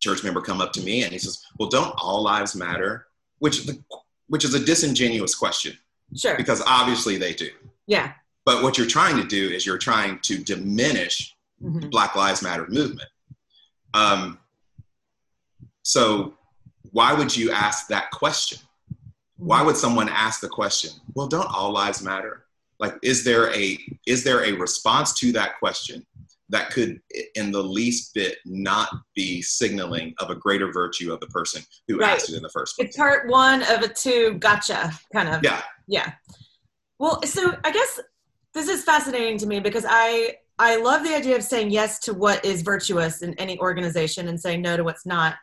church 0.01 0.23
member 0.23 0.41
come 0.41 0.61
up 0.61 0.73
to 0.73 0.81
me 0.81 1.03
and 1.03 1.11
he 1.11 1.19
says, 1.19 1.43
"Well, 1.57 1.69
don't 1.69 1.93
all 1.97 2.23
lives 2.23 2.55
matter?" 2.55 3.07
Which 3.39 3.65
the, 3.65 3.81
which 4.27 4.45
is 4.45 4.53
a 4.53 4.63
disingenuous 4.63 5.35
question. 5.35 5.77
Sure. 6.15 6.37
Because 6.37 6.61
obviously 6.65 7.17
they 7.17 7.33
do. 7.33 7.49
Yeah. 7.87 8.13
But 8.45 8.63
what 8.63 8.77
you're 8.77 8.87
trying 8.87 9.17
to 9.17 9.25
do 9.25 9.49
is 9.49 9.65
you're 9.65 9.77
trying 9.77 10.19
to 10.23 10.37
diminish 10.37 11.35
mm-hmm. 11.61 11.79
the 11.79 11.87
Black 11.87 12.15
Lives 12.15 12.41
Matter 12.41 12.67
movement. 12.69 13.09
Um, 13.93 14.39
so 15.83 16.33
why 16.91 17.13
would 17.13 17.35
you 17.35 17.51
ask 17.51 17.87
that 17.87 18.11
question? 18.11 18.59
Why 19.37 19.61
would 19.61 19.77
someone 19.77 20.09
ask 20.09 20.41
the 20.41 20.47
question? 20.47 20.91
Well, 21.15 21.27
don't 21.27 21.47
all 21.53 21.71
lives 21.71 22.01
matter? 22.01 22.42
Like 22.83 22.99
is 23.01 23.23
there 23.23 23.49
a 23.55 23.79
is 24.05 24.23
there 24.25 24.43
a 24.43 24.51
response 24.51 25.17
to 25.17 25.31
that 25.31 25.57
question 25.57 26.05
that 26.49 26.69
could 26.69 26.99
in 27.35 27.51
the 27.51 27.63
least 27.63 28.13
bit 28.13 28.37
not 28.45 28.89
be 29.15 29.41
signaling 29.41 30.13
of 30.19 30.29
a 30.29 30.35
greater 30.35 30.71
virtue 30.71 31.13
of 31.13 31.19
the 31.21 31.27
person 31.27 31.63
who 31.87 31.97
right. 31.97 32.15
asked 32.15 32.29
it 32.29 32.35
in 32.35 32.43
the 32.43 32.49
first 32.49 32.75
place 32.75 32.89
it's 32.89 32.97
part 32.97 33.29
one 33.29 33.63
of 33.63 33.81
a 33.81 33.87
two 33.87 34.33
gotcha 34.39 34.91
kind 35.13 35.29
of 35.29 35.41
yeah 35.43 35.61
yeah 35.87 36.11
well 36.99 37.23
so 37.23 37.55
i 37.63 37.71
guess 37.71 38.01
this 38.53 38.67
is 38.67 38.83
fascinating 38.83 39.37
to 39.37 39.47
me 39.47 39.59
because 39.59 39.85
i 39.87 40.35
I 40.59 40.75
love 40.75 41.03
the 41.03 41.15
idea 41.15 41.35
of 41.35 41.41
saying 41.41 41.71
yes 41.71 41.97
to 42.01 42.13
what 42.13 42.45
is 42.45 42.61
virtuous 42.61 43.23
in 43.23 43.33
any 43.39 43.57
organization 43.57 44.27
and 44.27 44.39
saying 44.39 44.61
no 44.61 44.77
to 44.77 44.83
what's 44.83 45.03
not. 45.03 45.33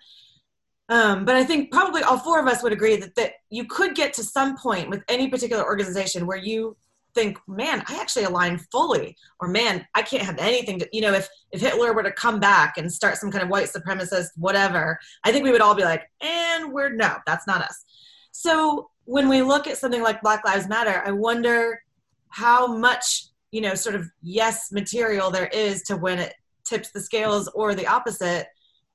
Um, 0.88 1.24
but 1.24 1.34
I 1.34 1.42
think 1.42 1.72
probably 1.72 2.04
all 2.04 2.16
four 2.16 2.38
of 2.38 2.46
us 2.46 2.62
would 2.62 2.72
agree 2.72 2.94
that, 2.94 3.16
that 3.16 3.32
you 3.50 3.64
could 3.64 3.96
get 3.96 4.14
to 4.14 4.22
some 4.22 4.56
point 4.56 4.88
with 4.88 5.02
any 5.08 5.28
particular 5.28 5.64
organization 5.64 6.28
where 6.28 6.38
you 6.38 6.76
think, 7.14 7.38
man, 7.48 7.82
I 7.86 8.00
actually 8.00 8.24
align 8.24 8.58
fully, 8.58 9.16
or 9.40 9.48
man, 9.48 9.86
I 9.94 10.02
can't 10.02 10.22
have 10.22 10.38
anything 10.38 10.78
to, 10.80 10.88
you 10.92 11.00
know, 11.00 11.12
if 11.12 11.28
if 11.52 11.60
Hitler 11.60 11.92
were 11.92 12.02
to 12.02 12.12
come 12.12 12.40
back 12.40 12.78
and 12.78 12.92
start 12.92 13.16
some 13.16 13.30
kind 13.30 13.42
of 13.42 13.50
white 13.50 13.68
supremacist 13.68 14.28
whatever, 14.36 14.98
I 15.24 15.32
think 15.32 15.44
we 15.44 15.50
would 15.50 15.60
all 15.60 15.74
be 15.74 15.84
like, 15.84 16.10
and 16.20 16.72
we're 16.72 16.90
no, 16.90 17.16
that's 17.26 17.46
not 17.46 17.62
us. 17.62 17.84
So 18.32 18.90
when 19.04 19.28
we 19.28 19.42
look 19.42 19.66
at 19.66 19.76
something 19.76 20.02
like 20.02 20.22
Black 20.22 20.44
Lives 20.44 20.68
Matter, 20.68 21.02
I 21.04 21.10
wonder 21.10 21.82
how 22.28 22.66
much, 22.66 23.26
you 23.50 23.60
know, 23.60 23.74
sort 23.74 23.96
of 23.96 24.08
yes 24.22 24.70
material 24.70 25.30
there 25.30 25.48
is 25.48 25.82
to 25.82 25.96
when 25.96 26.18
it 26.18 26.34
tips 26.64 26.90
the 26.92 27.00
scales 27.00 27.48
or 27.48 27.74
the 27.74 27.86
opposite. 27.86 28.46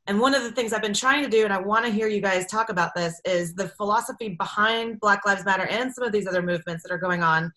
And 0.08 0.20
one 0.20 0.36
of 0.36 0.44
the 0.44 0.52
things 0.52 0.72
I've 0.72 0.84
been 0.84 0.94
trying 0.94 1.24
to 1.24 1.30
do, 1.30 1.44
and 1.44 1.52
I 1.52 1.60
want 1.60 1.84
to 1.86 1.92
hear 1.92 2.08
you 2.08 2.22
guys 2.22 2.46
talk 2.46 2.70
about 2.70 2.94
this, 2.96 3.20
is 3.26 3.56
the 3.56 3.70
philosophy 3.70 4.30
behind 4.30 5.00
Black 5.00 5.26
Lives 5.26 5.44
Matter 5.44 5.66
and 5.66 5.94
some 5.94 6.04
of 6.04 6.12
these 6.12 6.28
other 6.28 6.44
movements 6.44 6.84
that 6.84 6.92
are 6.92 6.98
going 6.98 7.24
on 7.24 7.52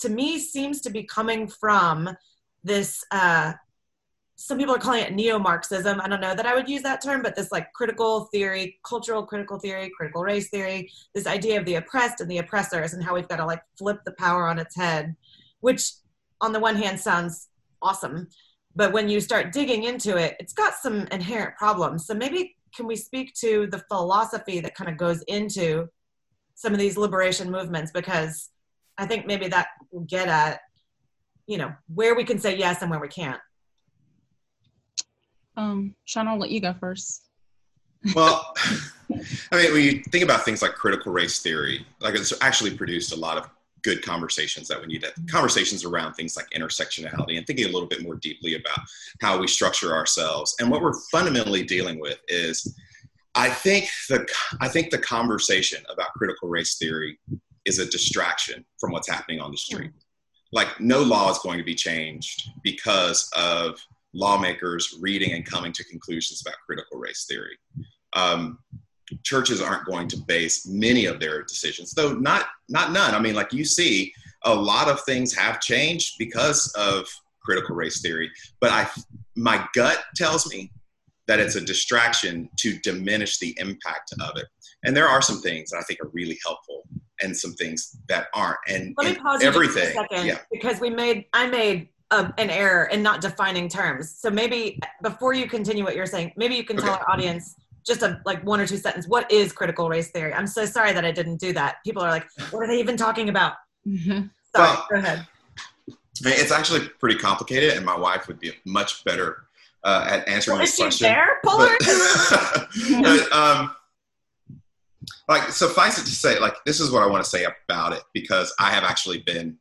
to 0.00 0.08
me 0.08 0.38
seems 0.38 0.80
to 0.82 0.90
be 0.90 1.02
coming 1.04 1.46
from 1.46 2.10
this 2.62 3.04
uh, 3.10 3.52
some 4.36 4.58
people 4.58 4.74
are 4.74 4.80
calling 4.80 5.04
it 5.04 5.14
neo-marxism. 5.14 6.00
I 6.00 6.08
don't 6.08 6.20
know 6.20 6.34
that 6.34 6.46
i 6.46 6.54
would 6.54 6.68
use 6.68 6.82
that 6.82 7.02
term 7.02 7.22
but 7.22 7.36
this 7.36 7.52
like 7.52 7.72
critical 7.72 8.24
theory 8.26 8.78
cultural 8.84 9.24
critical 9.24 9.58
theory 9.58 9.90
critical 9.96 10.22
race 10.22 10.50
theory 10.50 10.90
this 11.14 11.26
idea 11.26 11.58
of 11.58 11.64
the 11.66 11.76
oppressed 11.76 12.20
and 12.20 12.30
the 12.30 12.38
oppressors 12.38 12.92
and 12.94 13.02
how 13.02 13.14
we've 13.14 13.28
got 13.28 13.36
to 13.36 13.46
like 13.46 13.62
flip 13.78 14.00
the 14.04 14.12
power 14.12 14.48
on 14.48 14.58
its 14.58 14.76
head 14.76 15.14
which 15.60 15.92
on 16.40 16.52
the 16.52 16.60
one 16.60 16.76
hand 16.76 16.98
sounds 16.98 17.48
awesome 17.80 18.28
but 18.76 18.92
when 18.92 19.08
you 19.08 19.20
start 19.20 19.52
digging 19.52 19.84
into 19.84 20.16
it 20.16 20.36
it's 20.40 20.52
got 20.52 20.74
some 20.74 21.06
inherent 21.12 21.56
problems. 21.56 22.06
So 22.06 22.14
maybe 22.14 22.56
can 22.74 22.86
we 22.86 22.96
speak 22.96 23.34
to 23.34 23.66
the 23.68 23.82
philosophy 23.88 24.60
that 24.60 24.74
kind 24.74 24.90
of 24.90 24.96
goes 24.96 25.22
into 25.22 25.88
some 26.54 26.72
of 26.72 26.78
these 26.78 26.96
liberation 26.96 27.50
movements? 27.50 27.92
Because 27.92 28.50
I 28.98 29.06
think 29.06 29.26
maybe 29.26 29.48
that 29.48 29.68
will 29.90 30.02
get 30.02 30.28
at, 30.28 30.60
you 31.46 31.58
know, 31.58 31.72
where 31.92 32.14
we 32.14 32.24
can 32.24 32.38
say 32.38 32.56
yes 32.56 32.82
and 32.82 32.90
where 32.90 33.00
we 33.00 33.08
can't. 33.08 33.40
Um, 35.56 35.94
Sean, 36.04 36.28
I'll 36.28 36.38
let 36.38 36.50
you 36.50 36.60
go 36.60 36.74
first. 36.74 37.28
well, 38.14 38.54
I 39.52 39.56
mean, 39.56 39.72
when 39.72 39.82
you 39.82 40.02
think 40.10 40.24
about 40.24 40.44
things 40.44 40.62
like 40.62 40.74
critical 40.74 41.12
race 41.12 41.40
theory, 41.40 41.86
like 42.00 42.14
it's 42.14 42.32
actually 42.40 42.76
produced 42.76 43.12
a 43.12 43.16
lot 43.16 43.38
of 43.38 43.48
good 43.82 44.02
conversations 44.02 44.66
that 44.66 44.80
we 44.80 44.86
need 44.86 45.02
to 45.02 45.12
conversations 45.30 45.84
around 45.84 46.14
things 46.14 46.36
like 46.36 46.48
intersectionality 46.56 47.36
and 47.36 47.46
thinking 47.46 47.66
a 47.66 47.68
little 47.68 47.86
bit 47.86 48.02
more 48.02 48.14
deeply 48.16 48.54
about 48.54 48.78
how 49.20 49.38
we 49.38 49.46
structure 49.46 49.94
ourselves. 49.94 50.56
And 50.58 50.70
what 50.70 50.80
we're 50.80 50.98
fundamentally 51.12 51.62
dealing 51.62 52.00
with 52.00 52.18
is 52.28 52.74
I 53.34 53.50
think 53.50 53.88
the 54.08 54.26
I 54.60 54.68
think 54.68 54.90
the 54.90 54.98
conversation 54.98 55.84
about 55.90 56.14
critical 56.14 56.48
race 56.48 56.76
theory 56.76 57.18
is 57.66 57.78
a 57.78 57.86
distraction 57.86 58.64
from 58.78 58.92
what's 58.92 59.08
happening 59.08 59.40
on 59.40 59.50
the 59.50 59.56
street. 59.56 59.90
Like, 60.52 60.80
no 60.80 61.02
law 61.02 61.30
is 61.30 61.38
going 61.38 61.58
to 61.58 61.64
be 61.64 61.74
changed 61.74 62.48
because 62.62 63.30
of 63.36 63.78
lawmakers 64.12 64.96
reading 65.00 65.32
and 65.32 65.44
coming 65.44 65.72
to 65.72 65.84
conclusions 65.84 66.42
about 66.44 66.58
critical 66.64 66.98
race 66.98 67.26
theory. 67.28 67.58
Um, 68.12 68.58
churches 69.24 69.60
aren't 69.60 69.86
going 69.86 70.08
to 70.08 70.16
base 70.28 70.66
many 70.66 71.06
of 71.06 71.18
their 71.20 71.42
decisions, 71.42 71.92
though 71.92 72.14
not 72.14 72.46
not 72.68 72.92
none. 72.92 73.14
I 73.14 73.18
mean, 73.18 73.34
like 73.34 73.52
you 73.52 73.64
see, 73.64 74.12
a 74.44 74.54
lot 74.54 74.88
of 74.88 75.00
things 75.02 75.34
have 75.34 75.60
changed 75.60 76.14
because 76.18 76.72
of 76.76 77.06
critical 77.44 77.74
race 77.74 78.00
theory. 78.00 78.30
But 78.60 78.70
I, 78.70 78.88
my 79.36 79.66
gut 79.74 80.02
tells 80.16 80.50
me 80.50 80.70
that 81.26 81.40
it's 81.40 81.56
a 81.56 81.60
distraction 81.60 82.48
to 82.58 82.78
diminish 82.80 83.38
the 83.38 83.54
impact 83.58 84.12
of 84.20 84.36
it. 84.36 84.46
And 84.84 84.96
there 84.96 85.08
are 85.08 85.22
some 85.22 85.40
things 85.40 85.70
that 85.70 85.78
I 85.78 85.82
think 85.82 86.00
are 86.00 86.10
really 86.12 86.38
helpful 86.44 86.82
and 87.22 87.36
some 87.36 87.52
things 87.54 87.96
that 88.08 88.28
aren't. 88.34 88.58
And, 88.68 88.94
let 88.96 89.12
me 89.12 89.18
pause 89.18 89.42
everything. 89.42 89.94
for 89.94 90.02
a 90.02 90.08
second 90.08 90.26
yeah. 90.26 90.38
because 90.52 90.80
we 90.80 90.90
made 90.90 91.26
I 91.32 91.46
made 91.48 91.88
a, 92.10 92.32
an 92.38 92.50
error 92.50 92.86
in 92.86 93.02
not 93.02 93.20
defining 93.20 93.68
terms. 93.68 94.10
So 94.10 94.30
maybe 94.30 94.78
before 95.02 95.34
you 95.34 95.48
continue 95.48 95.84
what 95.84 95.96
you're 95.96 96.06
saying, 96.06 96.32
maybe 96.36 96.54
you 96.54 96.64
can 96.64 96.76
tell 96.76 96.94
our 96.94 97.10
audience 97.10 97.54
just 97.86 98.02
a 98.02 98.20
like 98.24 98.42
one 98.44 98.60
or 98.60 98.66
two 98.66 98.76
sentence. 98.76 99.06
What 99.08 99.30
is 99.30 99.52
critical 99.52 99.88
race 99.88 100.10
theory? 100.10 100.32
I'm 100.32 100.46
so 100.46 100.64
sorry 100.64 100.92
that 100.92 101.04
I 101.04 101.12
didn't 101.12 101.36
do 101.36 101.52
that. 101.52 101.76
People 101.84 102.02
are 102.02 102.10
like, 102.10 102.26
what 102.50 102.62
are 102.62 102.66
they 102.66 102.78
even 102.78 102.96
talking 102.96 103.28
about? 103.28 103.54
Mm-hmm. 103.86 104.10
Sorry, 104.10 104.28
well, 104.56 104.86
go 104.90 104.96
ahead. 104.96 105.26
It's 106.20 106.52
actually 106.52 106.88
pretty 107.00 107.18
complicated, 107.18 107.74
and 107.74 107.84
my 107.84 107.96
wife 107.98 108.28
would 108.28 108.38
be 108.38 108.52
much 108.64 109.04
better 109.04 109.46
uh, 109.82 110.06
at 110.08 110.28
answering 110.28 110.58
well, 110.58 110.66
this 110.66 110.76
question. 110.76 111.08
There? 111.08 111.40
Pull 111.44 111.60
her. 111.60 111.76
but, 113.02 113.32
um, 113.32 113.74
like 115.28 115.50
suffice 115.50 115.98
it 115.98 116.04
to 116.04 116.14
say, 116.14 116.38
like 116.38 116.56
this 116.64 116.80
is 116.80 116.90
what 116.90 117.02
I 117.02 117.06
want 117.06 117.24
to 117.24 117.30
say 117.30 117.44
about 117.44 117.92
it 117.92 118.02
because 118.12 118.54
I 118.58 118.70
have 118.70 118.84
actually 118.84 119.18
been, 119.18 119.56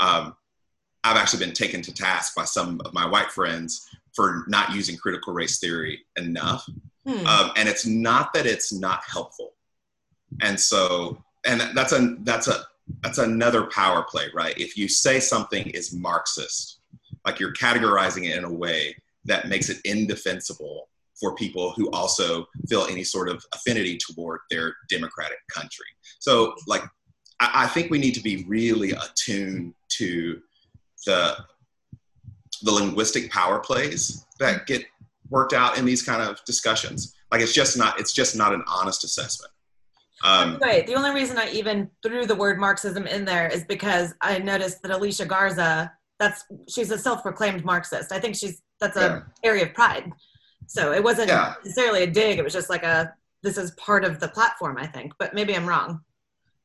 um, 0.00 0.34
I've 1.04 1.16
actually 1.16 1.44
been 1.44 1.54
taken 1.54 1.82
to 1.82 1.94
task 1.94 2.34
by 2.34 2.44
some 2.44 2.80
of 2.84 2.94
my 2.94 3.06
white 3.06 3.30
friends 3.30 3.88
for 4.14 4.44
not 4.46 4.72
using 4.72 4.96
critical 4.96 5.32
race 5.32 5.58
theory 5.58 6.00
enough, 6.16 6.68
hmm. 7.06 7.26
um, 7.26 7.50
and 7.56 7.68
it's 7.68 7.86
not 7.86 8.32
that 8.34 8.46
it's 8.46 8.72
not 8.72 9.02
helpful, 9.06 9.54
and 10.42 10.58
so 10.58 11.22
and 11.44 11.60
that's 11.74 11.92
a 11.92 12.16
that's 12.20 12.46
a 12.46 12.64
that's 13.02 13.18
another 13.18 13.64
power 13.66 14.04
play, 14.08 14.26
right? 14.34 14.56
If 14.58 14.76
you 14.76 14.86
say 14.88 15.18
something 15.18 15.66
is 15.68 15.92
Marxist, 15.92 16.78
like 17.24 17.40
you're 17.40 17.52
categorizing 17.52 18.28
it 18.28 18.36
in 18.36 18.44
a 18.44 18.52
way 18.52 18.96
that 19.24 19.48
makes 19.48 19.70
it 19.70 19.78
indefensible 19.84 20.88
for 21.22 21.36
people 21.36 21.70
who 21.76 21.88
also 21.92 22.44
feel 22.68 22.84
any 22.90 23.04
sort 23.04 23.28
of 23.28 23.42
affinity 23.54 23.96
toward 23.96 24.40
their 24.50 24.74
democratic 24.90 25.38
country. 25.48 25.86
So, 26.18 26.54
like, 26.66 26.82
I, 27.38 27.64
I 27.64 27.66
think 27.68 27.92
we 27.92 27.98
need 27.98 28.14
to 28.14 28.20
be 28.20 28.44
really 28.48 28.90
attuned 28.90 29.74
to 29.98 30.40
the 31.06 31.36
the 32.64 32.72
linguistic 32.72 33.30
power 33.30 33.58
plays 33.58 34.24
that 34.38 34.66
get 34.66 34.84
worked 35.30 35.52
out 35.52 35.78
in 35.78 35.84
these 35.84 36.02
kind 36.02 36.22
of 36.22 36.44
discussions. 36.44 37.14
Like, 37.30 37.40
it's 37.40 37.54
just 37.54 37.78
not 37.78 38.00
it's 38.00 38.12
just 38.12 38.36
not 38.36 38.52
an 38.52 38.64
honest 38.66 39.04
assessment. 39.04 39.52
Um, 40.24 40.58
right. 40.60 40.86
The 40.86 40.94
only 40.94 41.12
reason 41.12 41.38
I 41.38 41.50
even 41.50 41.88
threw 42.02 42.26
the 42.26 42.34
word 42.34 42.58
Marxism 42.58 43.06
in 43.06 43.24
there 43.24 43.48
is 43.48 43.64
because 43.64 44.14
I 44.20 44.38
noticed 44.38 44.82
that 44.82 44.90
Alicia 44.90 45.26
Garza, 45.26 45.92
that's 46.18 46.44
she's 46.68 46.90
a 46.90 46.98
self-proclaimed 46.98 47.64
Marxist. 47.64 48.12
I 48.12 48.18
think 48.18 48.34
she's 48.36 48.60
that's 48.80 48.96
a 48.96 49.00
yeah. 49.00 49.48
area 49.48 49.64
of 49.66 49.74
pride. 49.74 50.12
So 50.72 50.90
it 50.90 51.04
wasn't 51.04 51.28
yeah. 51.28 51.52
necessarily 51.62 52.04
a 52.04 52.06
dig. 52.06 52.38
It 52.38 52.42
was 52.42 52.54
just 52.54 52.70
like 52.70 52.82
a 52.82 53.12
this 53.42 53.58
is 53.58 53.72
part 53.72 54.06
of 54.06 54.20
the 54.20 54.28
platform. 54.28 54.78
I 54.78 54.86
think, 54.86 55.12
but 55.18 55.34
maybe 55.34 55.54
I'm 55.54 55.66
wrong. 55.66 56.00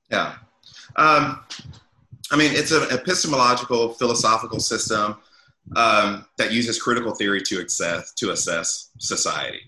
Yeah, 0.10 0.36
um, 0.96 1.44
I 2.32 2.38
mean 2.38 2.54
it's 2.54 2.72
an 2.72 2.84
epistemological 2.90 3.96
philosophical 3.96 4.62
system 4.62 5.18
um, 5.76 6.26
that 6.38 6.54
uses 6.54 6.82
critical 6.82 7.14
theory 7.16 7.42
to 7.48 7.62
assess 7.62 8.14
to 8.14 8.32
assess 8.32 8.92
society, 8.98 9.60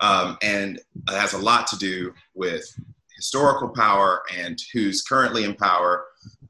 um, 0.00 0.38
and 0.42 0.76
it 0.76 1.20
has 1.20 1.32
a 1.32 1.38
lot 1.38 1.66
to 1.66 1.76
do 1.76 2.14
with 2.36 2.64
historical 3.16 3.68
power 3.68 4.22
and 4.38 4.60
who's 4.72 5.02
currently 5.02 5.42
in 5.42 5.54
power. 5.56 6.04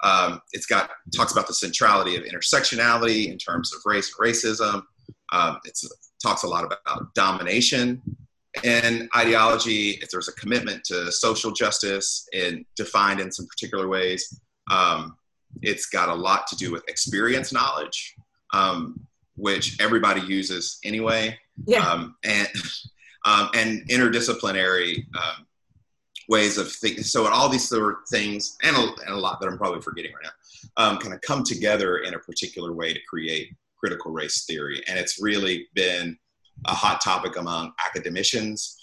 Um, 0.05 0.43
it's 0.53 0.67
got 0.67 0.91
talks 1.17 1.33
about 1.33 1.47
the 1.47 1.55
centrality 1.55 2.15
of 2.15 2.25
intersectionality 2.25 3.31
in 3.33 3.39
terms 3.39 3.73
of 3.73 3.81
race 3.87 4.15
and 4.19 4.29
racism. 4.29 4.83
Um, 5.33 5.61
it's 5.65 5.83
talks 6.23 6.43
a 6.43 6.49
lot 6.49 6.65
about 6.65 7.15
domination 7.15 8.01
and 8.65 9.09
ideology. 9.17 9.99
If 10.03 10.11
there's 10.11 10.29
a 10.29 10.33
commitment 10.33 10.85
to 10.85 11.11
social 11.11 11.51
justice 11.51 12.27
and 12.35 12.65
defined 12.77 13.21
in 13.21 13.31
some 13.33 13.47
particular 13.47 13.89
ways, 13.89 14.41
um, 14.71 15.17
it's 15.61 15.87
got 15.87 16.09
a 16.09 16.15
lot 16.15 16.47
to 16.49 16.57
do 16.57 16.73
with 16.73 16.89
experience 16.89 17.53
knowledge, 17.53 18.15
um, 18.53 19.01
which 19.37 19.81
everybody 19.81 20.21
uses 20.23 20.79
anyway, 20.85 21.39
yeah. 21.67 21.87
um, 21.87 22.15
and 22.25 22.49
um, 23.25 23.49
and 23.55 23.89
interdisciplinary 23.89 25.05
um, 25.17 25.47
ways 26.29 26.59
of 26.59 26.71
thinking. 26.73 27.05
So, 27.05 27.27
all 27.29 27.49
these 27.49 27.69
sort 27.69 27.93
of 27.93 27.99
things, 28.11 28.57
and 28.63 28.77
a, 28.77 28.81
and 29.07 29.15
a 29.15 29.17
lot 29.17 29.41
that 29.41 29.49
I'm 29.49 29.59
probably 29.59 29.81
forgetting 29.81 30.13
right 30.13 30.25
now, 30.25 30.85
um, 30.85 30.99
kind 30.99 31.15
of 31.15 31.21
come 31.21 31.45
together 31.45 31.99
in 31.99 32.15
a 32.15 32.19
particular 32.19 32.73
way 32.73 32.93
to 32.93 33.01
create 33.09 33.55
critical 33.83 34.13
race 34.13 34.45
theory, 34.45 34.83
and 34.89 34.99
it's 34.99 35.21
really 35.21 35.69
been 35.75 36.17
a 36.67 36.75
hot 36.75 37.01
topic 37.01 37.37
among 37.37 37.73
academicians. 37.85 38.77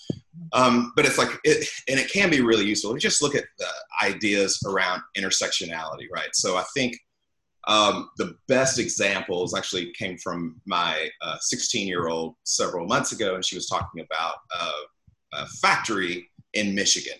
Um, 0.54 0.92
but 0.96 1.06
it's 1.06 1.18
like, 1.18 1.30
it, 1.44 1.68
and 1.88 2.00
it 2.00 2.12
can 2.12 2.30
be 2.30 2.42
really 2.42 2.66
useful. 2.66 2.94
We 2.94 3.00
just 3.00 3.22
look 3.22 3.36
at 3.36 3.46
the 3.58 3.68
ideas 4.04 4.60
around 4.68 5.02
intersectionality, 5.18 6.08
right? 6.12 6.30
So 6.34 6.58
I 6.58 6.64
think 6.74 6.98
um, 7.68 8.10
the 8.18 8.36
best 8.48 8.80
examples 8.80 9.56
actually 9.56 9.92
came 9.94 10.18
from 10.18 10.60
my 10.66 11.10
16 11.40 11.86
uh, 11.86 11.88
year 11.88 12.08
old 12.08 12.36
several 12.44 12.88
months 12.88 13.12
ago, 13.12 13.36
and 13.36 13.46
she 13.46 13.56
was 13.56 13.68
talking 13.68 14.02
about 14.04 14.36
a 15.34 15.46
factory 15.62 16.30
in 16.54 16.74
Michigan. 16.74 17.18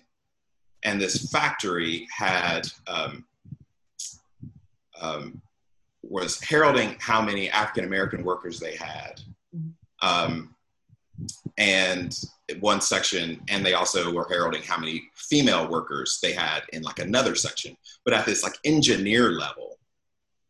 And 0.84 1.00
this 1.00 1.30
factory 1.30 2.08
had 2.16 2.68
um, 2.88 3.26
um, 5.00 5.42
was 6.04 6.42
heralding 6.42 6.96
how 7.00 7.22
many 7.22 7.50
African 7.50 7.86
American 7.86 8.24
workers 8.24 8.60
they 8.60 8.76
had. 8.76 9.22
Um, 10.02 10.56
and 11.58 12.18
one 12.62 12.80
section, 12.80 13.42
and 13.50 13.66
they 13.66 13.74
also 13.74 14.14
were 14.14 14.28
heralding 14.30 14.64
how 14.64 14.78
many 14.78 15.04
female 15.16 15.70
workers 15.70 16.20
they 16.24 16.32
had 16.32 16.62
in 16.72 16.82
like 16.82 17.00
another 17.00 17.36
section. 17.36 17.76
But 18.06 18.14
at 18.14 18.26
this 18.26 18.44
like 18.44 18.56
engineer 18.64 19.32
level, 19.32 19.78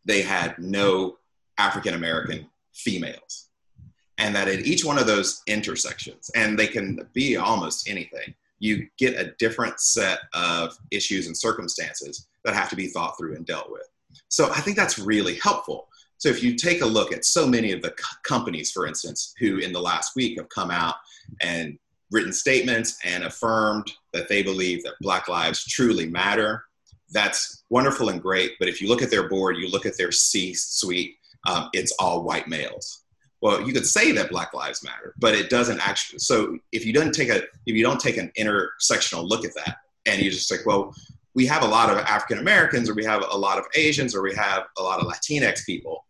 they 0.05 0.21
had 0.21 0.57
no 0.59 1.17
African 1.57 1.95
American 1.95 2.47
females. 2.73 3.49
And 4.17 4.35
that 4.35 4.47
at 4.47 4.65
each 4.65 4.83
one 4.83 4.99
of 4.99 5.07
those 5.07 5.41
intersections, 5.47 6.29
and 6.35 6.59
they 6.59 6.67
can 6.67 7.07
be 7.13 7.37
almost 7.37 7.89
anything, 7.89 8.33
you 8.59 8.87
get 8.97 9.19
a 9.19 9.33
different 9.39 9.79
set 9.79 10.19
of 10.33 10.77
issues 10.91 11.27
and 11.27 11.37
circumstances 11.37 12.27
that 12.43 12.53
have 12.53 12.69
to 12.69 12.75
be 12.75 12.87
thought 12.87 13.17
through 13.17 13.35
and 13.35 13.45
dealt 13.45 13.71
with. 13.71 13.87
So 14.27 14.49
I 14.51 14.61
think 14.61 14.77
that's 14.77 14.99
really 14.99 15.35
helpful. 15.35 15.87
So 16.17 16.29
if 16.29 16.43
you 16.43 16.55
take 16.55 16.81
a 16.81 16.85
look 16.85 17.13
at 17.13 17.23
so 17.23 17.47
many 17.47 17.71
of 17.71 17.81
the 17.81 17.95
companies, 18.23 18.71
for 18.71 18.85
instance, 18.85 19.33
who 19.39 19.57
in 19.57 19.71
the 19.71 19.81
last 19.81 20.15
week 20.15 20.37
have 20.37 20.49
come 20.49 20.69
out 20.69 20.95
and 21.41 21.77
written 22.11 22.33
statements 22.33 22.97
and 23.05 23.23
affirmed 23.23 23.91
that 24.13 24.27
they 24.27 24.43
believe 24.43 24.83
that 24.83 24.95
Black 25.01 25.27
lives 25.27 25.63
truly 25.63 26.07
matter, 26.07 26.65
that's 27.11 27.63
wonderful 27.69 28.09
and 28.09 28.21
great. 28.21 28.53
But 28.59 28.67
if 28.67 28.81
you 28.81 28.89
look 28.89 29.01
at 29.01 29.09
their 29.09 29.29
board, 29.29 29.57
you 29.57 29.69
look 29.69 29.85
at 29.85 29.97
their 29.97 30.11
C 30.11 30.53
suite, 30.53 31.15
um, 31.47 31.69
it's 31.73 31.93
all 31.99 32.23
white 32.23 32.47
males. 32.47 33.03
Well, 33.41 33.65
you 33.65 33.71
could 33.71 33.87
say 33.87 34.11
that 34.11 34.29
Black 34.29 34.53
Lives 34.53 34.83
Matter, 34.83 35.13
but 35.17 35.33
it 35.33 35.49
doesn't 35.49 35.79
actually. 35.87 36.19
So 36.19 36.57
if 36.73 36.85
you 36.85 36.91
don't 36.91 37.13
take 37.13 37.29
a 37.29 37.43
if 37.65 37.75
you 37.75 37.83
don't 37.83 37.99
take 37.99 38.17
an 38.17 38.31
intersectional 38.37 39.27
look 39.27 39.45
at 39.45 39.55
that, 39.55 39.77
and 40.05 40.21
you 40.21 40.29
just 40.29 40.51
like, 40.51 40.65
well, 40.65 40.93
we 41.35 41.45
have 41.45 41.63
a 41.63 41.67
lot 41.67 41.89
of 41.89 41.97
African 41.97 42.39
Americans, 42.39 42.89
or 42.89 42.95
we 42.95 43.05
have 43.05 43.23
a 43.29 43.37
lot 43.37 43.57
of 43.57 43.65
Asians, 43.75 44.15
or 44.15 44.21
we 44.21 44.33
have 44.35 44.63
a 44.77 44.83
lot 44.83 44.99
of 44.99 45.07
Latinx 45.07 45.65
people, 45.65 46.05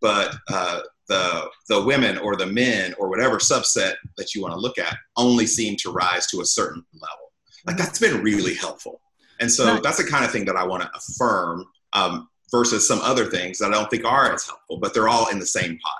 but 0.00 0.34
uh, 0.48 0.80
the 1.08 1.48
the 1.68 1.84
women 1.84 2.18
or 2.18 2.36
the 2.36 2.46
men 2.46 2.94
or 2.98 3.08
whatever 3.08 3.38
subset 3.38 3.94
that 4.16 4.34
you 4.34 4.42
want 4.42 4.52
to 4.54 4.60
look 4.60 4.78
at 4.78 4.96
only 5.16 5.46
seem 5.46 5.76
to 5.76 5.90
rise 5.90 6.26
to 6.28 6.40
a 6.40 6.44
certain 6.44 6.84
level. 6.94 7.32
Like 7.66 7.76
that's 7.76 7.98
been 7.98 8.22
really 8.22 8.54
helpful, 8.54 9.00
and 9.40 9.50
so 9.50 9.78
that's 9.80 9.98
the 9.98 10.08
kind 10.08 10.24
of 10.24 10.30
thing 10.30 10.44
that 10.46 10.56
I 10.56 10.64
want 10.64 10.82
to 10.82 10.90
affirm 10.94 11.64
um, 11.92 12.28
versus 12.50 12.86
some 12.86 13.00
other 13.00 13.26
things 13.26 13.58
that 13.58 13.70
I 13.70 13.74
don't 13.74 13.90
think 13.90 14.04
are 14.04 14.32
as 14.32 14.46
helpful, 14.46 14.78
but 14.78 14.94
they're 14.94 15.08
all 15.08 15.28
in 15.28 15.38
the 15.38 15.46
same 15.46 15.78
pot. 15.78 15.98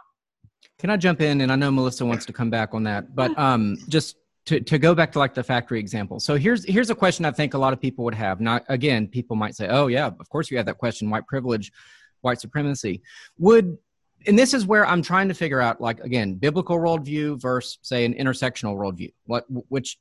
Can 0.79 0.91
I 0.91 0.97
jump 0.97 1.21
in? 1.23 1.41
And 1.41 1.51
I 1.51 1.57
know 1.57 1.71
Melissa 1.71 2.05
wants 2.05 2.27
to 2.27 2.33
come 2.33 2.51
back 2.51 2.75
on 2.75 2.85
that, 2.85 3.15
but 3.15 3.37
um, 3.39 3.79
just 3.89 4.17
to, 4.47 4.61
to 4.61 4.79
go 4.79 4.95
back 4.95 5.13
to 5.13 5.19
like 5.19 5.35
the 5.35 5.43
factory 5.43 5.79
example. 5.79 6.21
So 6.21 6.37
here's 6.37 6.65
here's 6.65 6.91
a 6.91 6.95
question 6.95 7.25
I 7.25 7.33
think 7.33 7.55
a 7.55 7.59
lot 7.59 7.73
of 7.73 7.81
people 7.81 8.05
would 8.05 8.15
have. 8.15 8.41
Not 8.41 8.65
again, 8.69 9.09
people 9.09 9.37
might 9.37 9.55
say, 9.55 9.69
"Oh 9.69 9.89
yeah, 9.89 10.07
of 10.07 10.29
course 10.29 10.51
you 10.51 10.57
have 10.57 10.67
that 10.67 10.79
question: 10.79 11.11
white 11.11 11.27
privilege, 11.27 11.73
white 12.21 12.41
supremacy." 12.41 13.03
Would 13.39 13.77
and 14.27 14.39
this 14.39 14.55
is 14.55 14.67
where 14.67 14.87
I'm 14.87 15.03
trying 15.03 15.29
to 15.29 15.35
figure 15.35 15.61
out, 15.61 15.81
like 15.81 16.01
again, 16.01 16.35
biblical 16.35 16.79
worldview 16.79 17.41
versus 17.41 17.79
say 17.83 18.05
an 18.05 18.15
intersectional 18.15 18.77
worldview. 18.77 19.13
What 19.27 19.45
which 19.69 19.99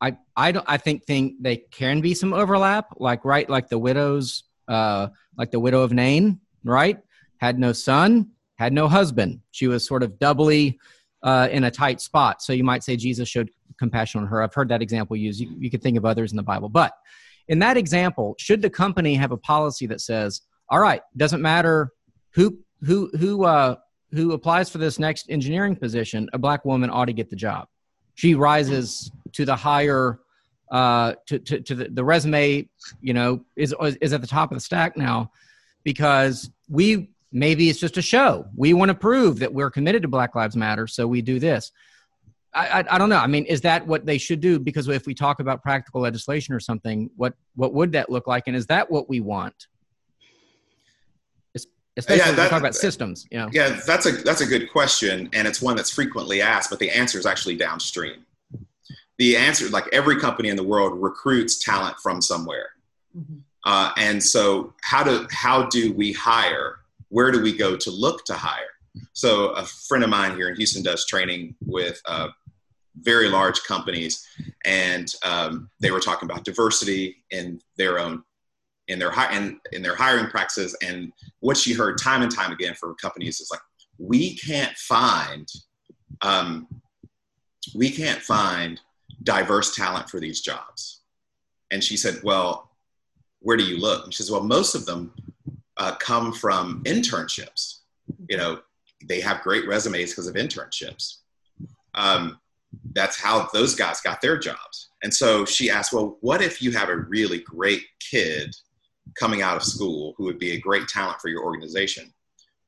I 0.00 0.16
I 0.36 0.52
don't 0.52 0.66
I 0.66 0.78
think 0.78 1.04
think 1.04 1.34
they 1.40 1.58
can 1.58 2.00
be 2.00 2.14
some 2.14 2.32
overlap, 2.32 2.94
like 2.96 3.24
right, 3.24 3.48
like 3.48 3.68
the 3.68 3.78
widows, 3.78 4.44
uh, 4.68 5.08
like 5.36 5.50
the 5.50 5.60
widow 5.60 5.82
of 5.82 5.92
Nain, 5.92 6.40
right, 6.64 6.98
had 7.38 7.58
no 7.58 7.72
son, 7.72 8.30
had 8.56 8.72
no 8.72 8.88
husband. 8.88 9.40
She 9.50 9.68
was 9.68 9.86
sort 9.86 10.02
of 10.02 10.18
doubly 10.18 10.78
uh, 11.22 11.48
in 11.50 11.64
a 11.64 11.70
tight 11.70 12.00
spot. 12.00 12.42
So 12.42 12.52
you 12.52 12.64
might 12.64 12.82
say 12.82 12.96
Jesus 12.96 13.28
showed 13.28 13.50
compassion 13.78 14.20
on 14.20 14.26
her. 14.26 14.42
I've 14.42 14.54
heard 14.54 14.68
that 14.68 14.82
example 14.82 15.16
used. 15.16 15.40
You, 15.40 15.54
you 15.58 15.70
could 15.70 15.82
think 15.82 15.96
of 15.96 16.04
others 16.04 16.32
in 16.32 16.36
the 16.36 16.42
Bible. 16.42 16.68
But 16.68 16.92
in 17.48 17.58
that 17.60 17.76
example, 17.76 18.34
should 18.38 18.62
the 18.62 18.70
company 18.70 19.14
have 19.14 19.32
a 19.32 19.36
policy 19.36 19.86
that 19.86 20.00
says, 20.00 20.42
all 20.68 20.80
right, 20.80 21.02
doesn't 21.16 21.42
matter 21.42 21.90
who 22.30 22.58
who 22.84 23.10
who 23.18 23.44
uh, 23.44 23.76
who 24.12 24.32
applies 24.32 24.68
for 24.70 24.78
this 24.78 24.98
next 24.98 25.30
engineering 25.30 25.76
position, 25.76 26.28
a 26.32 26.38
black 26.38 26.64
woman 26.64 26.90
ought 26.90 27.06
to 27.06 27.12
get 27.12 27.30
the 27.30 27.36
job. 27.36 27.68
She 28.14 28.34
rises 28.34 29.10
to 29.32 29.44
the 29.44 29.56
higher 29.56 30.20
uh, 30.70 31.14
to, 31.26 31.38
to, 31.38 31.60
to 31.60 31.74
the, 31.74 31.88
the 31.88 32.04
resume, 32.04 32.68
you 33.00 33.12
know, 33.12 33.44
is, 33.56 33.74
is 34.00 34.12
at 34.12 34.20
the 34.20 34.26
top 34.26 34.50
of 34.50 34.56
the 34.56 34.60
stack 34.60 34.96
now 34.96 35.30
because 35.84 36.50
we 36.68 37.10
maybe 37.32 37.68
it's 37.68 37.80
just 37.80 37.96
a 37.96 38.02
show. 38.02 38.46
We 38.54 38.74
want 38.74 38.90
to 38.90 38.94
prove 38.94 39.38
that 39.40 39.52
we're 39.52 39.70
committed 39.70 40.02
to 40.02 40.08
Black 40.08 40.34
Lives 40.34 40.56
Matter, 40.56 40.86
so 40.86 41.06
we 41.06 41.22
do 41.22 41.40
this. 41.40 41.72
I, 42.54 42.80
I, 42.80 42.84
I, 42.94 42.98
don't 42.98 43.08
know. 43.08 43.16
I 43.16 43.26
mean, 43.26 43.46
is 43.46 43.62
that 43.62 43.86
what 43.86 44.04
they 44.04 44.18
should 44.18 44.40
do? 44.40 44.58
Because 44.58 44.86
if 44.88 45.06
we 45.06 45.14
talk 45.14 45.40
about 45.40 45.62
practical 45.62 46.02
legislation 46.02 46.54
or 46.54 46.60
something, 46.60 47.10
what 47.16 47.34
what 47.56 47.72
would 47.72 47.92
that 47.92 48.10
look 48.10 48.26
like? 48.26 48.44
And 48.46 48.54
is 48.54 48.66
that 48.66 48.90
what 48.90 49.08
we 49.08 49.20
want? 49.20 49.66
Especially 51.94 52.20
yeah, 52.20 52.30
that, 52.30 52.36
when 52.36 52.46
we 52.46 52.50
talk 52.50 52.60
about 52.60 52.74
systems. 52.74 53.26
You 53.30 53.38
know? 53.38 53.48
Yeah, 53.52 53.78
that's 53.86 54.06
a 54.06 54.12
that's 54.12 54.40
a 54.40 54.46
good 54.46 54.70
question, 54.70 55.28
and 55.34 55.46
it's 55.46 55.60
one 55.60 55.76
that's 55.76 55.90
frequently 55.90 56.40
asked, 56.40 56.70
but 56.70 56.78
the 56.78 56.90
answer 56.90 57.18
is 57.18 57.26
actually 57.26 57.56
downstream. 57.56 58.24
The 59.18 59.36
answer, 59.36 59.68
like 59.68 59.88
every 59.92 60.18
company 60.18 60.48
in 60.48 60.56
the 60.56 60.62
world, 60.62 61.00
recruits 61.02 61.62
talent 61.62 61.96
from 62.02 62.22
somewhere, 62.22 62.70
mm-hmm. 63.16 63.40
uh, 63.64 63.92
and 63.98 64.22
so 64.22 64.72
how 64.80 65.04
do 65.04 65.26
how 65.30 65.64
do 65.64 65.92
we 65.92 66.12
hire 66.12 66.78
where 67.12 67.30
do 67.30 67.42
we 67.42 67.54
go 67.54 67.76
to 67.76 67.90
look 67.90 68.24
to 68.24 68.32
hire? 68.32 68.74
So 69.12 69.50
a 69.50 69.64
friend 69.64 70.02
of 70.02 70.08
mine 70.08 70.34
here 70.34 70.48
in 70.48 70.56
Houston 70.56 70.82
does 70.82 71.06
training 71.06 71.54
with 71.60 72.00
uh, 72.06 72.28
very 72.96 73.28
large 73.28 73.62
companies, 73.64 74.26
and 74.64 75.14
um, 75.24 75.70
they 75.80 75.90
were 75.90 76.00
talking 76.00 76.28
about 76.28 76.44
diversity 76.44 77.22
in 77.30 77.60
their 77.76 77.98
own 77.98 78.22
in 78.88 78.98
their 78.98 79.12
in, 79.30 79.60
in 79.72 79.82
their 79.82 79.94
hiring 79.94 80.26
practices. 80.26 80.74
And 80.82 81.12
what 81.40 81.56
she 81.56 81.74
heard 81.74 81.98
time 81.98 82.22
and 82.22 82.34
time 82.34 82.52
again 82.52 82.74
from 82.74 82.94
companies 82.96 83.40
is 83.40 83.50
like, 83.50 83.60
we 83.98 84.36
can't 84.36 84.76
find 84.76 85.46
um, 86.22 86.66
we 87.74 87.90
can't 87.90 88.22
find 88.22 88.80
diverse 89.22 89.74
talent 89.74 90.08
for 90.08 90.18
these 90.18 90.40
jobs. 90.40 91.02
And 91.70 91.84
she 91.84 91.96
said, 91.96 92.20
well, 92.22 92.70
where 93.40 93.56
do 93.56 93.64
you 93.64 93.78
look? 93.78 94.12
She 94.12 94.22
says, 94.22 94.30
well, 94.30 94.42
most 94.42 94.74
of 94.74 94.86
them 94.86 95.12
uh, 95.76 95.94
come 95.96 96.32
from 96.32 96.82
internships. 96.84 97.80
You 98.28 98.36
know, 98.36 98.60
they 99.08 99.20
have 99.20 99.42
great 99.42 99.66
resumes 99.66 100.10
because 100.10 100.26
of 100.26 100.34
internships. 100.34 101.18
Um, 101.94 102.38
that's 102.94 103.20
how 103.20 103.48
those 103.52 103.74
guys 103.74 104.00
got 104.00 104.20
their 104.20 104.38
jobs. 104.38 104.90
And 105.02 105.12
so 105.12 105.44
she 105.44 105.70
asked, 105.70 105.92
well, 105.92 106.18
what 106.20 106.42
if 106.42 106.62
you 106.62 106.70
have 106.72 106.88
a 106.88 106.96
really 106.96 107.40
great 107.40 107.82
kid 108.00 108.54
coming 109.18 109.42
out 109.42 109.56
of 109.56 109.62
school 109.62 110.14
who 110.16 110.24
would 110.24 110.38
be 110.38 110.52
a 110.52 110.60
great 110.60 110.88
talent 110.88 111.20
for 111.20 111.28
your 111.28 111.44
organization? 111.44 112.12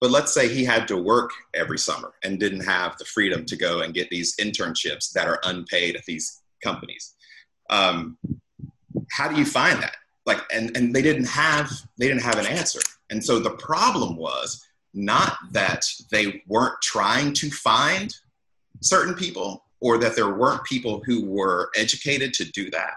But 0.01 0.11
let's 0.11 0.35
say 0.35 0.49
he 0.49 0.65
had 0.65 0.87
to 0.89 0.97
work 0.99 1.31
every 1.55 1.79
summer 1.79 2.13
and 2.23 2.39
didn't 2.39 2.65
have 2.65 2.99
the 2.99 3.07
freedom 3.07 3.47
to 3.47 3.57
go 3.57 3.81
and 3.81 3.95
get 3.95 4.11
these 4.11 4.37
internships 4.37 5.13
that 5.13 5.27
are 5.27 5.41
unpaid 5.45 5.97
at 5.97 6.05
these 6.05 6.43
companies. 6.63 7.15
Um, 7.71 8.19
how 9.11 9.29
do 9.29 9.37
you 9.37 9.47
find 9.47 9.83
that? 9.83 9.97
Like, 10.27 10.41
and, 10.53 10.75
and 10.77 10.95
they 10.95 11.03
didn't 11.03 11.27
have 11.27 11.71
they 11.99 12.09
didn't 12.09 12.23
have 12.23 12.39
an 12.39 12.47
answer. 12.47 12.81
And 13.11 13.23
so 13.23 13.39
the 13.39 13.51
problem 13.51 14.17
was 14.17 14.65
not 14.95 15.37
that 15.53 15.85
they 16.11 16.43
weren't 16.47 16.81
trying 16.83 17.33
to 17.35 17.51
find 17.51 18.15
certain 18.81 19.15
people 19.15 19.65
or 19.81 19.99
that 19.99 20.17
there 20.17 20.35
weren't 20.35 20.65
people 20.65 21.03
who 21.05 21.27
were 21.27 21.71
educated 21.77 22.33
to 22.35 22.51
do 22.53 22.71
that. 22.71 22.95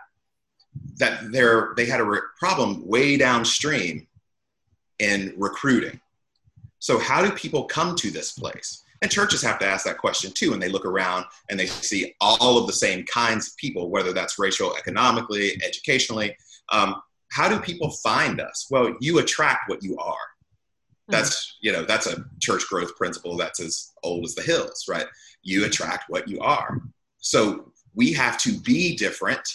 That 0.98 1.32
there 1.32 1.74
they 1.76 1.86
had 1.86 2.00
a 2.00 2.06
re- 2.06 2.20
problem 2.40 2.88
way 2.88 3.18
downstream 3.18 4.08
in 5.00 5.34
recruiting. 5.38 6.00
So 6.80 7.00
how 7.00 7.24
do 7.24 7.32
people 7.32 7.66
come 7.66 7.96
to 7.98 8.12
this 8.12 8.32
place? 8.34 8.84
And 9.02 9.12
churches 9.12 9.42
have 9.44 9.60
to 9.60 9.66
ask 9.66 9.86
that 9.86 9.98
question 9.98 10.32
too. 10.32 10.54
And 10.54 10.62
they 10.62 10.70
look 10.70 10.86
around 10.86 11.26
and 11.50 11.60
they 11.60 11.68
see 11.68 12.16
all 12.20 12.58
of 12.58 12.68
the 12.68 12.74
same 12.74 13.06
kinds 13.06 13.50
of 13.50 13.58
people, 13.58 13.90
whether 13.90 14.14
that's 14.14 14.40
racial, 14.40 14.76
economically, 14.76 15.60
educationally. 15.64 16.36
Um, 16.70 17.02
how 17.32 17.50
do 17.50 17.60
people 17.60 17.92
find 18.04 18.40
us? 18.40 18.68
Well, 18.70 18.96
you 19.00 19.20
attract 19.20 19.70
what 19.70 19.84
you 19.84 19.98
are. 19.98 20.16
Hmm. 21.08 21.12
That's, 21.12 21.58
you 21.62 21.72
know, 21.72 21.84
that's 21.84 22.08
a 22.08 22.26
church 22.40 22.68
growth 22.68 22.96
principle 22.96 23.38
that's 23.38 23.60
as 23.60 23.94
old 24.04 24.26
as 24.26 24.36
the 24.36 24.42
hills, 24.42 24.86
right? 24.90 25.06
You 25.44 25.66
attract 25.66 26.06
what 26.10 26.28
you 26.28 26.40
are. 26.40 26.82
So 27.20 27.72
we 27.96 28.14
have 28.14 28.38
to 28.40 28.58
be 28.60 28.96
different. 28.96 29.48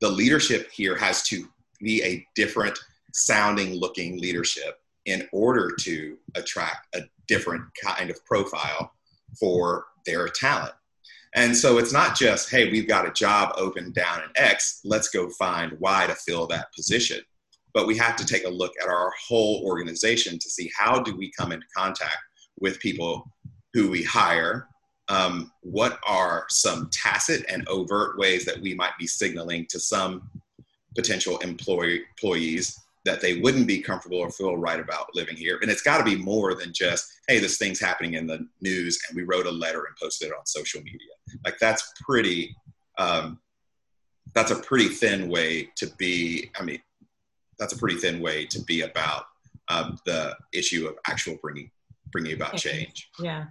The 0.00 0.08
leadership 0.08 0.70
here 0.72 0.96
has 0.96 1.22
to 1.24 1.48
be 1.80 2.02
a 2.02 2.26
different 2.34 2.78
sounding 3.12 3.74
looking 3.74 4.20
leadership 4.20 4.80
in 5.06 5.28
order 5.32 5.74
to 5.80 6.16
attract 6.34 6.94
a 6.94 7.02
different 7.26 7.64
kind 7.82 8.10
of 8.10 8.24
profile 8.24 8.92
for 9.38 9.86
their 10.06 10.28
talent. 10.28 10.72
And 11.34 11.56
so 11.56 11.78
it's 11.78 11.92
not 11.92 12.16
just, 12.16 12.50
hey, 12.50 12.70
we've 12.70 12.88
got 12.88 13.06
a 13.06 13.12
job 13.12 13.52
open 13.56 13.92
down 13.92 14.22
in 14.22 14.30
X, 14.36 14.80
let's 14.84 15.08
go 15.08 15.28
find 15.30 15.72
Y 15.78 16.06
to 16.06 16.14
fill 16.14 16.46
that 16.48 16.72
position. 16.74 17.20
But 17.74 17.86
we 17.86 17.96
have 17.98 18.16
to 18.16 18.26
take 18.26 18.44
a 18.44 18.50
look 18.50 18.72
at 18.82 18.88
our 18.88 19.12
whole 19.28 19.62
organization 19.64 20.38
to 20.38 20.50
see 20.50 20.70
how 20.76 21.00
do 21.00 21.14
we 21.14 21.30
come 21.38 21.52
into 21.52 21.66
contact 21.76 22.16
with 22.58 22.80
people 22.80 23.30
who 23.74 23.90
we 23.90 24.02
hire. 24.02 24.68
Um, 25.10 25.52
what 25.62 25.98
are 26.06 26.44
some 26.48 26.90
tacit 26.90 27.46
and 27.50 27.66
overt 27.68 28.18
ways 28.18 28.44
that 28.44 28.60
we 28.60 28.74
might 28.74 28.96
be 28.98 29.06
signaling 29.06 29.66
to 29.70 29.80
some 29.80 30.30
potential 30.94 31.38
employee, 31.38 32.02
employees 32.10 32.78
that 33.04 33.20
they 33.20 33.40
wouldn't 33.40 33.66
be 33.66 33.80
comfortable 33.80 34.18
or 34.18 34.30
feel 34.30 34.56
right 34.56 34.80
about 34.80 35.14
living 35.14 35.36
here. 35.36 35.58
And 35.62 35.70
it's 35.70 35.82
got 35.82 35.98
to 35.98 36.04
be 36.04 36.16
more 36.16 36.54
than 36.54 36.72
just, 36.74 37.10
hey, 37.26 37.38
this 37.38 37.56
thing's 37.56 37.80
happening 37.80 38.14
in 38.14 38.26
the 38.26 38.46
news 38.60 38.98
and 39.08 39.16
we 39.16 39.22
wrote 39.22 39.46
a 39.46 39.50
letter 39.50 39.84
and 39.84 39.96
posted 40.00 40.28
it 40.28 40.34
on 40.38 40.44
social 40.44 40.82
media. 40.82 41.08
Like 41.44 41.58
that's 41.58 41.92
pretty, 42.00 42.54
um, 42.98 43.38
that's 44.34 44.50
a 44.50 44.56
pretty 44.56 44.88
thin 44.88 45.28
way 45.28 45.70
to 45.76 45.86
be. 45.98 46.50
I 46.58 46.62
mean, 46.62 46.80
that's 47.58 47.72
a 47.72 47.78
pretty 47.78 47.96
thin 47.96 48.20
way 48.20 48.46
to 48.46 48.62
be 48.64 48.82
about 48.82 49.24
um, 49.68 49.98
the 50.06 50.36
issue 50.52 50.86
of 50.86 50.94
actual 51.06 51.38
bringing 51.42 51.70
bringing 52.10 52.32
about 52.32 52.56
change. 52.56 53.10
Yeah. 53.18 53.46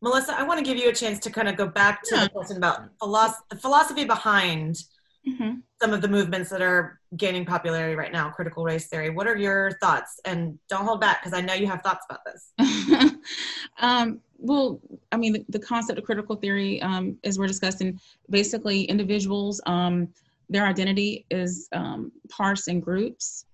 Melissa, 0.00 0.36
I 0.36 0.42
want 0.42 0.58
to 0.58 0.64
give 0.64 0.76
you 0.76 0.88
a 0.90 0.92
chance 0.92 1.18
to 1.20 1.30
kind 1.30 1.48
of 1.48 1.56
go 1.56 1.68
back 1.68 2.02
to 2.04 2.16
yeah. 2.16 2.24
the 2.24 2.30
question 2.30 2.56
about 2.56 2.88
philosophy, 2.98 3.44
the 3.50 3.56
philosophy 3.56 4.04
behind 4.04 4.82
mm-hmm. 5.28 5.58
some 5.80 5.92
of 5.92 6.00
the 6.00 6.08
movements 6.08 6.50
that 6.50 6.62
are 6.62 7.00
gaining 7.16 7.44
popularity 7.44 7.94
right 7.94 8.12
now, 8.12 8.30
critical 8.30 8.64
race 8.64 8.88
theory. 8.88 9.10
What 9.10 9.26
are 9.26 9.36
your 9.36 9.72
thoughts? 9.80 10.20
And 10.24 10.58
don't 10.68 10.84
hold 10.84 11.00
back 11.00 11.22
because 11.22 11.36
I 11.36 11.40
know 11.40 11.54
you 11.54 11.66
have 11.66 11.82
thoughts 11.82 12.06
about 12.08 12.20
this. 12.24 13.14
um, 13.80 14.20
well, 14.38 14.80
I 15.12 15.16
mean, 15.16 15.34
the, 15.34 15.44
the, 15.50 15.58
concept 15.58 15.98
of 15.98 16.04
critical 16.04 16.36
theory, 16.36 16.82
um, 16.82 17.16
as 17.22 17.38
we're 17.38 17.46
discussing, 17.46 18.00
basically 18.28 18.82
individuals, 18.84 19.60
um, 19.66 20.08
their 20.48 20.66
identity 20.66 21.24
is 21.30 21.68
um, 21.72 22.10
parsed 22.28 22.68
in 22.68 22.80
groups. 22.80 23.46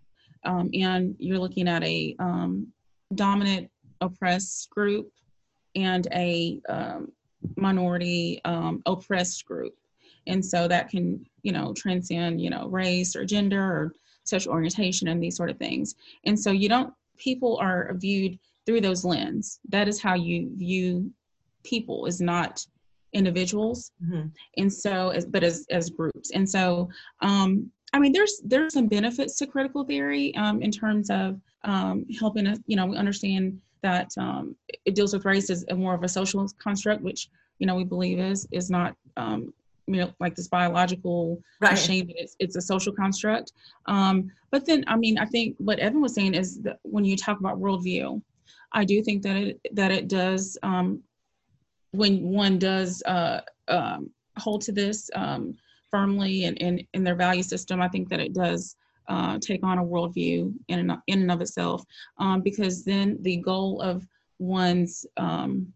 Um, 0.45 0.71
and 0.73 1.15
you're 1.19 1.39
looking 1.39 1.69
at 1.69 1.85
a 1.85 2.17
um, 2.19 2.69
dominant 3.15 3.71
oppressed 4.01 4.71
group 4.71 5.13
and 5.75 6.07
a 6.13 6.61
um, 6.69 7.13
minority 7.57 8.41
um, 8.45 8.83
oppressed 8.87 9.45
group. 9.45 9.75
And 10.29 10.45
so 10.45 10.69
that 10.69 10.89
can, 10.89 11.25
you 11.43 11.53
know, 11.53 11.73
transcend, 11.75 12.41
you 12.41 12.51
know, 12.51 12.69
race 12.69 13.17
or 13.17 13.25
gender 13.25 13.63
or 13.63 13.95
sexual 14.25 14.53
orientation 14.53 15.09
and 15.09 15.23
these 15.23 15.37
sort 15.37 15.51
of 15.51 15.59
things. 15.59 15.95
And 16.25 16.39
so 16.39 16.51
you 16.51 16.69
don't, 16.69 16.93
people 17.17 17.59
are 17.61 17.93
viewed 17.95 18.39
through 18.67 18.83
those 18.83 19.05
lens. 19.05 19.59
That 19.69 19.89
is 19.89 20.01
how 20.01 20.15
you 20.15 20.51
view 20.57 21.11
people 21.65 22.07
is 22.07 22.21
not 22.21 22.65
individuals. 23.13 23.93
Mm-hmm. 24.05 24.29
And 24.59 24.73
so, 24.73 25.09
as, 25.09 25.25
but 25.25 25.43
as, 25.43 25.67
as 25.71 25.91
groups. 25.91 26.31
And 26.33 26.49
so, 26.49 26.89
um, 27.23 27.71
I 27.95 27.99
mean, 27.99 28.13
there's, 28.13 28.41
there's 28.45 28.75
some 28.75 28.87
benefits 28.87 29.37
to 29.39 29.47
critical 29.47 29.83
theory 29.83 30.35
um, 30.37 30.61
in 30.61 30.71
terms 30.71 31.09
of 31.11 31.41
um, 31.65 32.05
helping 32.21 32.47
us, 32.47 32.59
you 32.67 32.77
know, 32.77 32.87
we 32.87 32.97
understand 32.97 33.61
that 33.83 34.11
um, 34.19 34.57
it 34.85 34.95
deals 34.95 35.13
with 35.13 35.25
race 35.25 35.51
as 35.51 35.65
more 35.75 35.95
of 35.95 36.03
a 36.03 36.09
social 36.09 36.47
construct, 36.59 37.03
which 37.03 37.29
you 37.59 37.67
know 37.67 37.75
we 37.75 37.85
believe 37.85 38.19
is 38.19 38.47
is 38.53 38.71
not 38.71 38.95
um, 39.17 39.53
you 39.89 40.01
know 40.03 40.13
like 40.21 40.35
this 40.35 40.49
biological 40.49 41.41
right. 41.61 41.71
but 41.71 42.17
it's 42.17 42.37
it's 42.39 42.57
a 42.57 42.61
social 42.61 42.93
construct. 42.93 43.53
Um, 43.87 44.31
but 44.51 44.67
then, 44.67 44.85
I 44.87 44.97
mean, 44.97 45.19
I 45.19 45.27
think 45.27 45.57
what 45.59 45.79
Evan 45.79 46.01
was 46.01 46.15
saying 46.15 46.35
is 46.35 46.61
that 46.63 46.79
when 46.83 47.05
you 47.05 47.17
talk 47.17 47.41
about 47.41 47.61
worldview, 47.61 48.23
I 48.73 48.85
do 48.85 49.03
think 49.03 49.23
that 49.23 49.37
it 49.37 49.61
that 49.73 49.91
it 49.91 50.09
does 50.09 50.59
um, 50.63 51.03
when 51.93 52.23
one 52.23 52.59
does 52.59 53.03
uh, 53.05 53.41
um, 53.69 54.11
hold 54.37 54.63
to 54.63 54.73
this 54.73 55.11
um, 55.15 55.55
firmly 55.91 56.45
and 56.45 56.57
in, 56.59 56.87
in 56.95 57.05
their 57.05 57.15
value 57.15 57.43
system. 57.43 57.81
I 57.81 57.89
think 57.89 58.09
that 58.11 58.21
it 58.21 58.35
does 58.35 58.77
uh, 59.09 59.39
take 59.41 59.65
on 59.65 59.79
a 59.79 59.85
worldview 59.85 60.55
in 60.69 60.79
and, 60.79 60.93
in 61.07 61.23
and 61.23 61.33
of 61.33 61.41
itself, 61.41 61.83
um, 62.19 62.43
because 62.43 62.85
then 62.85 63.19
the 63.23 63.39
goal 63.39 63.81
of 63.81 64.07
one's 64.39 65.07
um, 65.17 65.73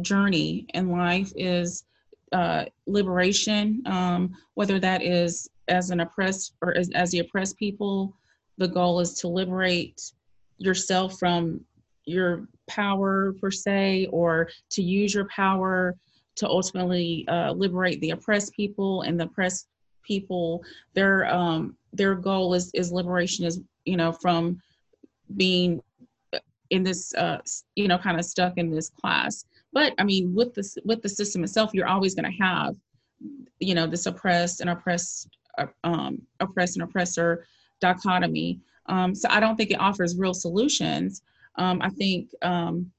journey 0.00 0.66
in 0.74 0.90
life 0.90 1.32
is 1.36 1.84
uh, 2.32 2.64
liberation, 2.86 3.82
um, 3.86 4.34
whether 4.54 4.78
that 4.78 5.02
is 5.02 5.48
as 5.68 5.90
an 5.90 6.00
oppressed 6.00 6.54
or 6.62 6.76
as, 6.76 6.90
as 6.94 7.10
the 7.10 7.20
oppressed 7.20 7.56
people, 7.58 8.14
the 8.58 8.68
goal 8.68 9.00
is 9.00 9.14
to 9.14 9.28
liberate 9.28 10.12
yourself 10.58 11.18
from 11.18 11.60
your 12.04 12.48
power 12.66 13.34
per 13.40 13.50
se, 13.50 14.08
or 14.10 14.48
to 14.70 14.82
use 14.82 15.14
your 15.14 15.26
power 15.26 15.94
to 16.36 16.48
ultimately 16.48 17.26
uh, 17.28 17.52
liberate 17.52 18.00
the 18.00 18.10
oppressed 18.10 18.52
people 18.54 19.02
and 19.02 19.18
the 19.18 19.24
oppressed 19.24 19.68
people. 20.02 20.62
Their 20.94 21.26
um 21.26 21.76
their 21.92 22.14
goal 22.14 22.54
is 22.54 22.70
is 22.74 22.92
liberation 22.92 23.44
is 23.44 23.60
you 23.84 23.96
know 23.96 24.12
from 24.12 24.60
being 25.36 25.80
in 26.70 26.82
this 26.82 27.14
uh 27.14 27.38
you 27.76 27.88
know 27.88 27.98
kind 27.98 28.18
of 28.18 28.24
stuck 28.24 28.56
in 28.56 28.70
this 28.70 28.90
class 28.90 29.44
but 29.78 29.94
i 29.98 30.04
mean 30.04 30.34
with 30.34 30.54
this 30.54 30.76
with 30.84 31.00
the 31.02 31.08
system 31.08 31.44
itself 31.44 31.70
you're 31.72 31.86
always 31.86 32.14
going 32.14 32.30
to 32.30 32.42
have 32.42 32.74
you 33.60 33.74
know 33.74 33.86
this 33.86 34.06
oppressed 34.06 34.60
and 34.60 34.70
oppressed 34.70 35.28
um 35.84 36.20
oppressed 36.40 36.76
and 36.76 36.82
oppressor 36.82 37.46
dichotomy 37.80 38.60
um 38.86 39.14
so 39.14 39.28
i 39.30 39.38
don't 39.38 39.56
think 39.56 39.70
it 39.70 39.80
offers 39.80 40.18
real 40.18 40.34
solutions 40.34 41.22
um 41.56 41.80
i 41.82 41.90
think 41.90 42.30
um 42.42 42.90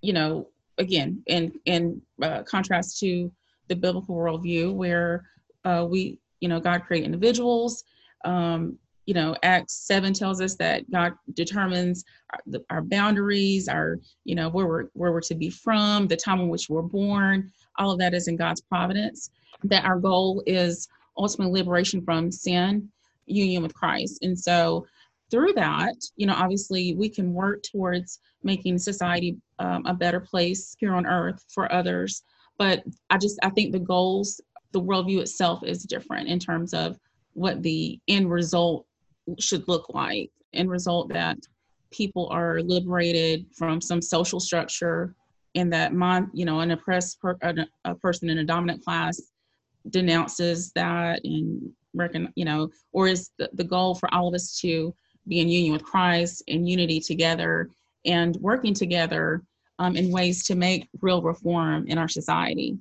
you 0.00 0.12
know 0.12 0.48
again 0.78 1.22
in 1.26 1.52
in 1.64 2.00
uh, 2.22 2.42
contrast 2.44 2.98
to 2.98 3.30
the 3.68 3.76
biblical 3.76 4.14
worldview 4.16 4.72
where 4.72 5.24
uh, 5.64 5.84
we 5.86 6.18
you 6.40 6.48
know, 6.48 6.60
God 6.60 6.84
created 6.84 7.06
individuals. 7.06 7.84
Um, 8.24 8.78
you 9.08 9.14
know, 9.14 9.34
Acts 9.42 9.86
7 9.86 10.12
tells 10.12 10.38
us 10.38 10.54
that 10.56 10.88
God 10.90 11.14
determines 11.32 12.04
our, 12.30 12.40
the, 12.46 12.62
our, 12.68 12.82
boundaries, 12.82 13.66
our, 13.66 13.98
you 14.24 14.34
know, 14.34 14.50
where 14.50 14.66
we're, 14.66 14.84
where 14.92 15.12
we're 15.12 15.22
to 15.22 15.34
be 15.34 15.48
from, 15.48 16.06
the 16.08 16.16
time 16.16 16.40
in 16.40 16.50
which 16.50 16.68
we're 16.68 16.82
born. 16.82 17.50
All 17.78 17.90
of 17.90 17.98
that 18.00 18.12
is 18.12 18.28
in 18.28 18.36
God's 18.36 18.60
providence. 18.60 19.30
That 19.64 19.86
our 19.86 19.98
goal 19.98 20.42
is 20.46 20.88
ultimate 21.16 21.52
liberation 21.52 22.02
from 22.02 22.30
sin, 22.30 22.90
union 23.24 23.62
with 23.62 23.72
Christ. 23.72 24.18
And 24.20 24.38
so 24.38 24.86
through 25.30 25.54
that, 25.54 25.96
you 26.16 26.26
know, 26.26 26.34
obviously 26.34 26.94
we 26.94 27.08
can 27.08 27.32
work 27.32 27.62
towards 27.62 28.20
making 28.42 28.76
society 28.76 29.38
um, 29.58 29.86
a 29.86 29.94
better 29.94 30.20
place 30.20 30.76
here 30.78 30.94
on 30.94 31.06
earth 31.06 31.42
for 31.48 31.72
others. 31.72 32.24
But 32.58 32.84
I 33.08 33.16
just, 33.16 33.38
I 33.42 33.48
think 33.48 33.72
the 33.72 33.78
goals 33.78 34.38
the 34.72 34.82
worldview 34.82 35.20
itself 35.20 35.64
is 35.64 35.84
different 35.84 36.28
in 36.28 36.38
terms 36.38 36.74
of 36.74 36.98
what 37.32 37.62
the 37.62 37.98
end 38.06 38.30
result 38.30 38.84
should 39.38 39.66
look 39.68 39.86
like. 39.90 40.30
and 40.54 40.70
result 40.70 41.10
that 41.10 41.36
people 41.90 42.26
are 42.30 42.62
liberated 42.62 43.46
from 43.54 43.80
some 43.80 44.00
social 44.00 44.40
structure 44.40 45.14
and 45.54 45.72
that 45.72 45.92
mon, 45.92 46.30
you 46.32 46.44
know 46.44 46.60
an 46.60 46.70
oppressed 46.70 47.20
per, 47.20 47.36
a, 47.84 47.94
person 47.96 48.30
in 48.30 48.38
a 48.38 48.44
dominant 48.44 48.82
class 48.82 49.20
denounces 49.90 50.72
that 50.72 51.20
and 51.24 51.70
reckon 51.94 52.32
you 52.34 52.44
know 52.44 52.70
or 52.92 53.08
is 53.08 53.30
the, 53.38 53.48
the 53.54 53.64
goal 53.64 53.94
for 53.94 54.12
all 54.14 54.28
of 54.28 54.34
us 54.34 54.58
to 54.60 54.94
be 55.26 55.40
in 55.40 55.48
union 55.48 55.72
with 55.72 55.82
christ 55.82 56.42
in 56.46 56.66
unity 56.66 57.00
together 57.00 57.70
and 58.04 58.36
working 58.36 58.74
together 58.74 59.42
um, 59.78 59.96
in 59.96 60.10
ways 60.10 60.44
to 60.44 60.54
make 60.54 60.88
real 61.00 61.22
reform 61.22 61.86
in 61.86 61.96
our 61.96 62.08
society 62.08 62.76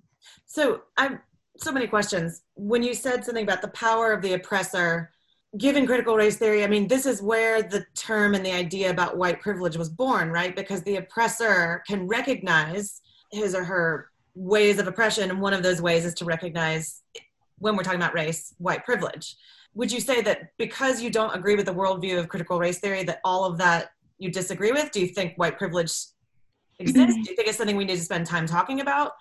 so 0.46 0.82
i'm 0.98 1.20
so 1.62 1.72
many 1.72 1.88
questions. 1.88 2.42
When 2.56 2.84
you 2.84 2.94
said 2.94 3.26
something 3.26 3.44
about 3.44 3.62
the 3.62 3.70
power 3.70 4.12
of 4.12 4.22
the 4.22 4.34
oppressor, 4.34 5.12
given 5.58 5.86
critical 5.86 6.16
race 6.16 6.38
theory, 6.38 6.64
I 6.64 6.68
mean, 6.68 6.88
this 6.88 7.06
is 7.06 7.22
where 7.22 7.62
the 7.64 7.86
term 7.96 8.34
and 8.36 8.46
the 8.46 8.52
idea 8.52 8.90
about 8.90 9.18
white 9.18 9.42
privilege 9.42 9.78
was 9.78 9.90
born, 9.90 10.30
right? 10.30 10.56
Because 10.56 10.84
the 10.84 10.98
oppressor 10.98 11.84
can 11.88 12.08
recognize 12.08 13.02
his 13.32 13.56
or 13.56 13.64
her 13.64 14.10
ways 14.36 14.80
of 14.80 14.88
oppression, 14.88 15.30
and 15.30 15.42
one 15.42 15.54
of 15.54 15.64
those 15.64 15.82
ways 15.82 16.06
is 16.06 16.14
to 16.16 16.26
recognize, 16.26 17.02
when 17.60 17.76
we're 17.76 17.84
talking 17.84 18.00
about 18.00 18.14
race, 18.14 18.54
white 18.60 18.86
privilege. 18.86 19.36
Would 19.74 19.92
you 19.92 20.00
say 20.00 20.22
that 20.22 20.52
because 20.58 21.02
you 21.02 21.10
don't 21.10 21.36
agree 21.36 21.56
with 21.56 21.66
the 21.66 21.74
worldview 21.74 22.20
of 22.20 22.30
critical 22.30 22.60
race 22.60 22.80
theory, 22.80 23.04
that 23.04 23.20
all 23.24 23.46
of 23.46 23.58
that 23.58 23.90
you 24.18 24.32
disagree 24.32 24.72
with? 24.72 24.92
Do 24.92 25.00
you 25.00 25.08
think 25.08 25.34
white 25.38 25.58
privilege 25.58 25.92
exists? 26.80 27.16
Do 27.16 27.30
you 27.30 27.36
think 27.36 27.48
it's 27.48 27.58
something 27.58 27.76
we 27.76 27.86
need 27.86 27.98
to 27.98 28.04
spend 28.04 28.26
time 28.26 28.46
talking 28.46 28.82
about? 28.82 29.14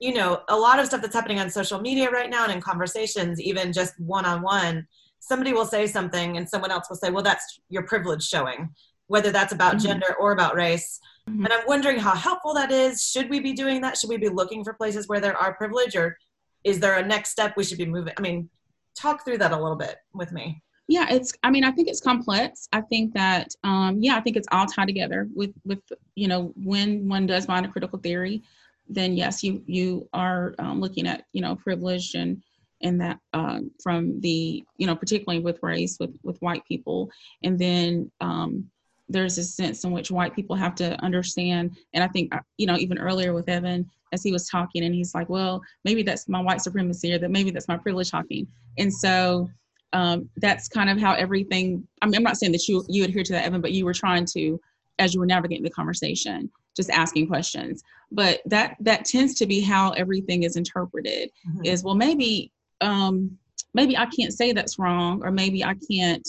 you 0.00 0.14
know, 0.14 0.40
a 0.48 0.56
lot 0.56 0.78
of 0.78 0.86
stuff 0.86 1.02
that's 1.02 1.14
happening 1.14 1.38
on 1.38 1.50
social 1.50 1.78
media 1.78 2.10
right 2.10 2.30
now 2.30 2.44
and 2.44 2.52
in 2.52 2.60
conversations, 2.60 3.38
even 3.40 3.70
just 3.72 4.00
one 4.00 4.24
on 4.24 4.40
one, 4.40 4.86
somebody 5.20 5.52
will 5.52 5.66
say 5.66 5.86
something 5.86 6.36
and 6.36 6.48
someone 6.48 6.70
else 6.70 6.88
will 6.88 6.96
say, 6.96 7.10
well, 7.10 7.22
that's 7.22 7.60
your 7.68 7.82
privilege 7.82 8.26
showing, 8.26 8.70
whether 9.06 9.30
that's 9.30 9.52
about 9.52 9.76
mm-hmm. 9.76 9.86
gender 9.86 10.16
or 10.18 10.32
about 10.32 10.56
race. 10.56 10.98
Mm-hmm. 11.28 11.44
And 11.44 11.52
I'm 11.52 11.66
wondering 11.66 11.98
how 11.98 12.14
helpful 12.14 12.54
that 12.54 12.72
is. 12.72 13.04
Should 13.04 13.30
we 13.30 13.38
be 13.40 13.52
doing 13.52 13.80
that? 13.82 13.96
Should 13.96 14.10
we 14.10 14.16
be 14.16 14.28
looking 14.28 14.64
for 14.64 14.72
places 14.72 15.06
where 15.08 15.20
there 15.20 15.36
are 15.36 15.54
privilege 15.54 15.94
or 15.94 16.16
is 16.64 16.80
there 16.80 16.98
a 16.98 17.06
next 17.06 17.30
step 17.30 17.54
we 17.56 17.64
should 17.64 17.78
be 17.78 17.86
moving? 17.86 18.12
I 18.18 18.20
mean, 18.20 18.48
talk 18.96 19.24
through 19.24 19.38
that 19.38 19.52
a 19.52 19.60
little 19.60 19.76
bit 19.76 19.96
with 20.12 20.32
me. 20.32 20.62
Yeah, 20.88 21.06
it's. 21.08 21.32
I 21.44 21.50
mean, 21.50 21.62
I 21.62 21.70
think 21.70 21.86
it's 21.86 22.00
complex. 22.00 22.68
I 22.72 22.80
think 22.80 23.14
that, 23.14 23.54
um, 23.62 23.98
yeah, 24.00 24.16
I 24.16 24.20
think 24.20 24.36
it's 24.36 24.48
all 24.50 24.66
tied 24.66 24.88
together 24.88 25.28
with, 25.32 25.52
with, 25.64 25.78
you 26.16 26.26
know, 26.26 26.52
when 26.56 27.08
one 27.08 27.26
does 27.26 27.46
a 27.48 27.68
critical 27.68 28.00
theory, 28.00 28.42
then 28.90 29.16
yes, 29.16 29.42
you 29.42 29.62
you 29.66 30.08
are 30.12 30.54
um, 30.58 30.80
looking 30.80 31.06
at 31.06 31.24
you 31.32 31.40
know 31.40 31.54
privilege 31.54 32.14
and 32.14 32.42
and 32.82 33.00
that 33.00 33.18
uh, 33.32 33.60
from 33.82 34.20
the 34.20 34.64
you 34.76 34.86
know 34.86 34.96
particularly 34.96 35.42
with 35.42 35.62
race 35.62 35.96
with 36.00 36.16
with 36.22 36.40
white 36.40 36.64
people, 36.66 37.10
and 37.42 37.58
then 37.58 38.10
um, 38.20 38.70
there's 39.08 39.38
a 39.38 39.44
sense 39.44 39.84
in 39.84 39.90
which 39.90 40.10
white 40.10 40.34
people 40.34 40.56
have 40.56 40.74
to 40.76 41.00
understand. 41.02 41.76
And 41.94 42.02
I 42.02 42.08
think 42.08 42.34
uh, 42.34 42.40
you 42.56 42.66
know 42.66 42.76
even 42.76 42.98
earlier 42.98 43.32
with 43.32 43.48
Evan 43.48 43.88
as 44.12 44.22
he 44.22 44.32
was 44.32 44.48
talking, 44.48 44.84
and 44.84 44.94
he's 44.94 45.14
like, 45.14 45.28
well, 45.28 45.62
maybe 45.84 46.02
that's 46.02 46.28
my 46.28 46.40
white 46.40 46.60
supremacy, 46.60 47.12
or 47.12 47.18
that 47.18 47.30
maybe 47.30 47.50
that's 47.50 47.68
my 47.68 47.76
privilege 47.76 48.10
talking. 48.10 48.46
And 48.78 48.92
so 48.92 49.48
um, 49.92 50.28
that's 50.36 50.68
kind 50.68 50.90
of 50.90 50.98
how 50.98 51.14
everything. 51.14 51.86
I 52.02 52.06
mean, 52.06 52.16
I'm 52.16 52.22
not 52.22 52.36
saying 52.36 52.52
that 52.52 52.68
you 52.68 52.84
you 52.88 53.04
adhere 53.04 53.24
to 53.24 53.32
that, 53.32 53.44
Evan, 53.44 53.60
but 53.60 53.72
you 53.72 53.84
were 53.84 53.94
trying 53.94 54.24
to, 54.26 54.60
as 54.98 55.14
you 55.14 55.20
were 55.20 55.26
navigating 55.26 55.64
the 55.64 55.70
conversation, 55.70 56.50
just 56.76 56.90
asking 56.90 57.26
questions. 57.26 57.82
But 58.12 58.40
that 58.46 58.76
that 58.80 59.04
tends 59.04 59.34
to 59.34 59.46
be 59.46 59.60
how 59.60 59.90
everything 59.90 60.44
is 60.44 60.56
interpreted. 60.56 61.30
Mhm. 61.48 61.66
Is 61.66 61.82
well, 61.84 61.94
maybe 61.94 62.52
um, 62.80 63.38
maybe 63.74 63.96
I 63.96 64.06
can't 64.06 64.32
say 64.32 64.52
that's 64.52 64.78
wrong, 64.78 65.22
or 65.24 65.30
maybe 65.30 65.64
I 65.64 65.74
can't 65.90 66.26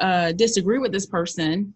uh, 0.00 0.32
disagree 0.32 0.78
with 0.78 0.92
this 0.92 1.06
person, 1.06 1.74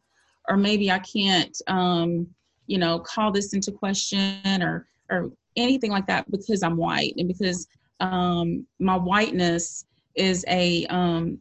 or 0.48 0.56
maybe 0.56 0.90
I 0.90 0.98
can't, 1.00 1.56
um, 1.66 2.26
you 2.66 2.78
know, 2.78 2.98
call 2.98 3.32
this 3.32 3.52
into 3.52 3.72
question 3.72 4.62
or 4.62 4.86
or 5.10 5.30
anything 5.56 5.90
like 5.90 6.06
that 6.06 6.30
because 6.30 6.62
I'm 6.62 6.76
white 6.76 7.14
and 7.16 7.28
because 7.28 7.66
um, 8.00 8.66
my 8.78 8.96
whiteness 8.96 9.86
is 10.14 10.44
a 10.48 10.86
um, 10.86 11.38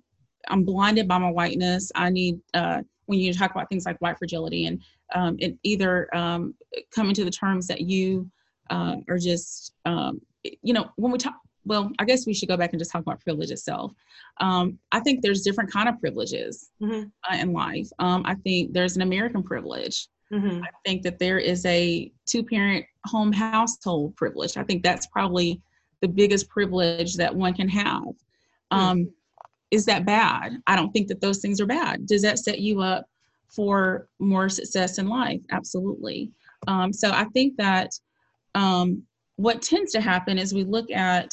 I'm 0.47 0.63
blinded 0.63 1.07
by 1.07 1.17
my 1.17 1.31
whiteness. 1.31 1.91
I 1.95 2.09
need 2.09 2.39
uh, 2.53 2.81
when 3.07 3.19
you 3.19 3.33
talk 3.33 3.51
about 3.51 3.69
things 3.69 3.85
like 3.85 3.99
white 4.01 4.17
fragility 4.17 4.65
and 4.65 4.81
um, 5.13 5.35
it 5.39 5.57
either 5.63 6.13
um, 6.15 6.55
coming 6.93 7.13
to 7.15 7.25
the 7.25 7.31
terms 7.31 7.67
that 7.67 7.81
you 7.81 8.29
uh, 8.69 8.97
are 9.09 9.17
just 9.17 9.73
um, 9.85 10.21
you 10.43 10.73
know 10.73 10.89
when 10.95 11.11
we 11.11 11.17
talk 11.17 11.35
well 11.65 11.91
i 11.99 12.05
guess 12.05 12.25
we 12.25 12.33
should 12.33 12.49
go 12.49 12.57
back 12.57 12.71
and 12.73 12.79
just 12.79 12.91
talk 12.91 13.01
about 13.01 13.19
privilege 13.21 13.51
itself. 13.51 13.91
Um, 14.39 14.77
i 14.91 14.99
think 14.99 15.21
there's 15.21 15.41
different 15.41 15.71
kind 15.71 15.89
of 15.89 15.99
privileges 15.99 16.69
Mhm. 16.81 17.11
uh, 17.29 17.35
in 17.35 17.53
life. 17.53 17.89
Um, 17.99 18.21
i 18.25 18.35
think 18.35 18.73
there's 18.73 18.95
an 18.95 19.01
american 19.01 19.43
privilege. 19.43 20.07
Mhm. 20.31 20.61
i 20.63 20.69
think 20.85 21.03
that 21.03 21.19
there 21.19 21.39
is 21.39 21.65
a 21.65 22.11
two 22.25 22.43
parent 22.43 22.85
home 23.05 23.31
household 23.31 24.15
privilege. 24.15 24.57
I 24.57 24.63
think 24.63 24.81
that's 24.83 25.05
probably 25.07 25.61
the 26.01 26.07
biggest 26.07 26.49
privilege 26.49 27.15
that 27.15 27.33
one 27.35 27.53
can 27.53 27.69
have. 27.69 28.03
Um, 28.71 29.11
is 29.71 29.85
that 29.85 30.05
bad? 30.05 30.57
I 30.67 30.75
don't 30.75 30.91
think 30.91 31.07
that 31.09 31.21
those 31.21 31.39
things 31.39 31.61
are 31.61 31.65
bad. 31.67 32.05
Does 32.07 32.21
that 32.23 32.39
set 32.39 32.59
you 32.59 32.81
up 32.81 33.07
for 33.47 34.07
more 34.19 34.49
success 34.49 34.97
in 34.97 35.07
life? 35.07 35.41
Absolutely. 35.51 36.31
Um, 36.67 36.91
so 36.91 37.11
i 37.11 37.25
think 37.25 37.55
that 37.57 37.91
um, 38.55 39.03
what 39.35 39.61
tends 39.61 39.91
to 39.91 40.01
happen 40.01 40.39
is 40.39 40.53
we 40.53 40.63
look 40.63 40.89
at 40.91 41.29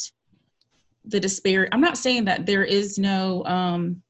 the 1.05 1.19
disparity. 1.19 1.69
I'm 1.71 1.81
not 1.81 1.97
saying 1.97 2.25
that 2.25 2.45
there 2.45 2.63
is 2.63 2.97
no. 2.97 3.43
Um, 3.45 4.01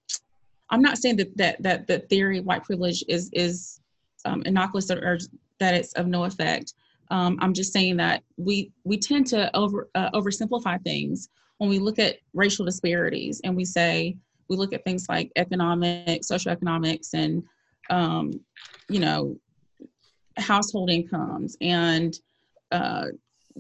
I'm 0.70 0.82
not 0.82 0.98
saying 0.98 1.18
that 1.18 1.38
that 1.38 1.64
that 1.64 1.88
the 1.88 2.00
theory 2.00 2.40
white 2.40 2.64
privilege 2.64 3.04
is 3.08 3.30
is 3.34 3.80
um, 4.26 4.44
innocuous 4.46 4.90
or, 4.92 4.98
or 5.00 5.18
that 5.60 5.74
it's 5.74 5.94
of 5.94 6.08
no 6.08 6.24
effect. 6.24 6.74
Um, 7.12 7.38
I'm 7.42 7.54
just 7.54 7.74
saying 7.74 7.98
that 7.98 8.24
we 8.38 8.72
we 8.84 8.98
tend 8.98 9.28
to 9.28 9.56
over 9.56 9.90
uh, 9.96 10.12
oversimplify 10.12 10.82
things 10.84 11.30
when 11.58 11.70
we 11.70 11.80
look 11.80 12.00
at 12.00 12.18
racial 12.34 12.66
disparities 12.66 13.42
and 13.44 13.56
we 13.56 13.66
say 13.66 14.18
we 14.50 14.56
look 14.56 14.74
at 14.74 14.84
things 14.84 15.08
like 15.10 15.32
economic, 15.36 16.22
socioeconomics, 16.22 17.14
and 17.14 17.44
um, 17.90 18.40
you 18.90 19.00
know 19.00 19.38
household 20.38 20.90
incomes 20.90 21.56
and 21.62 22.20
uh, 22.72 23.06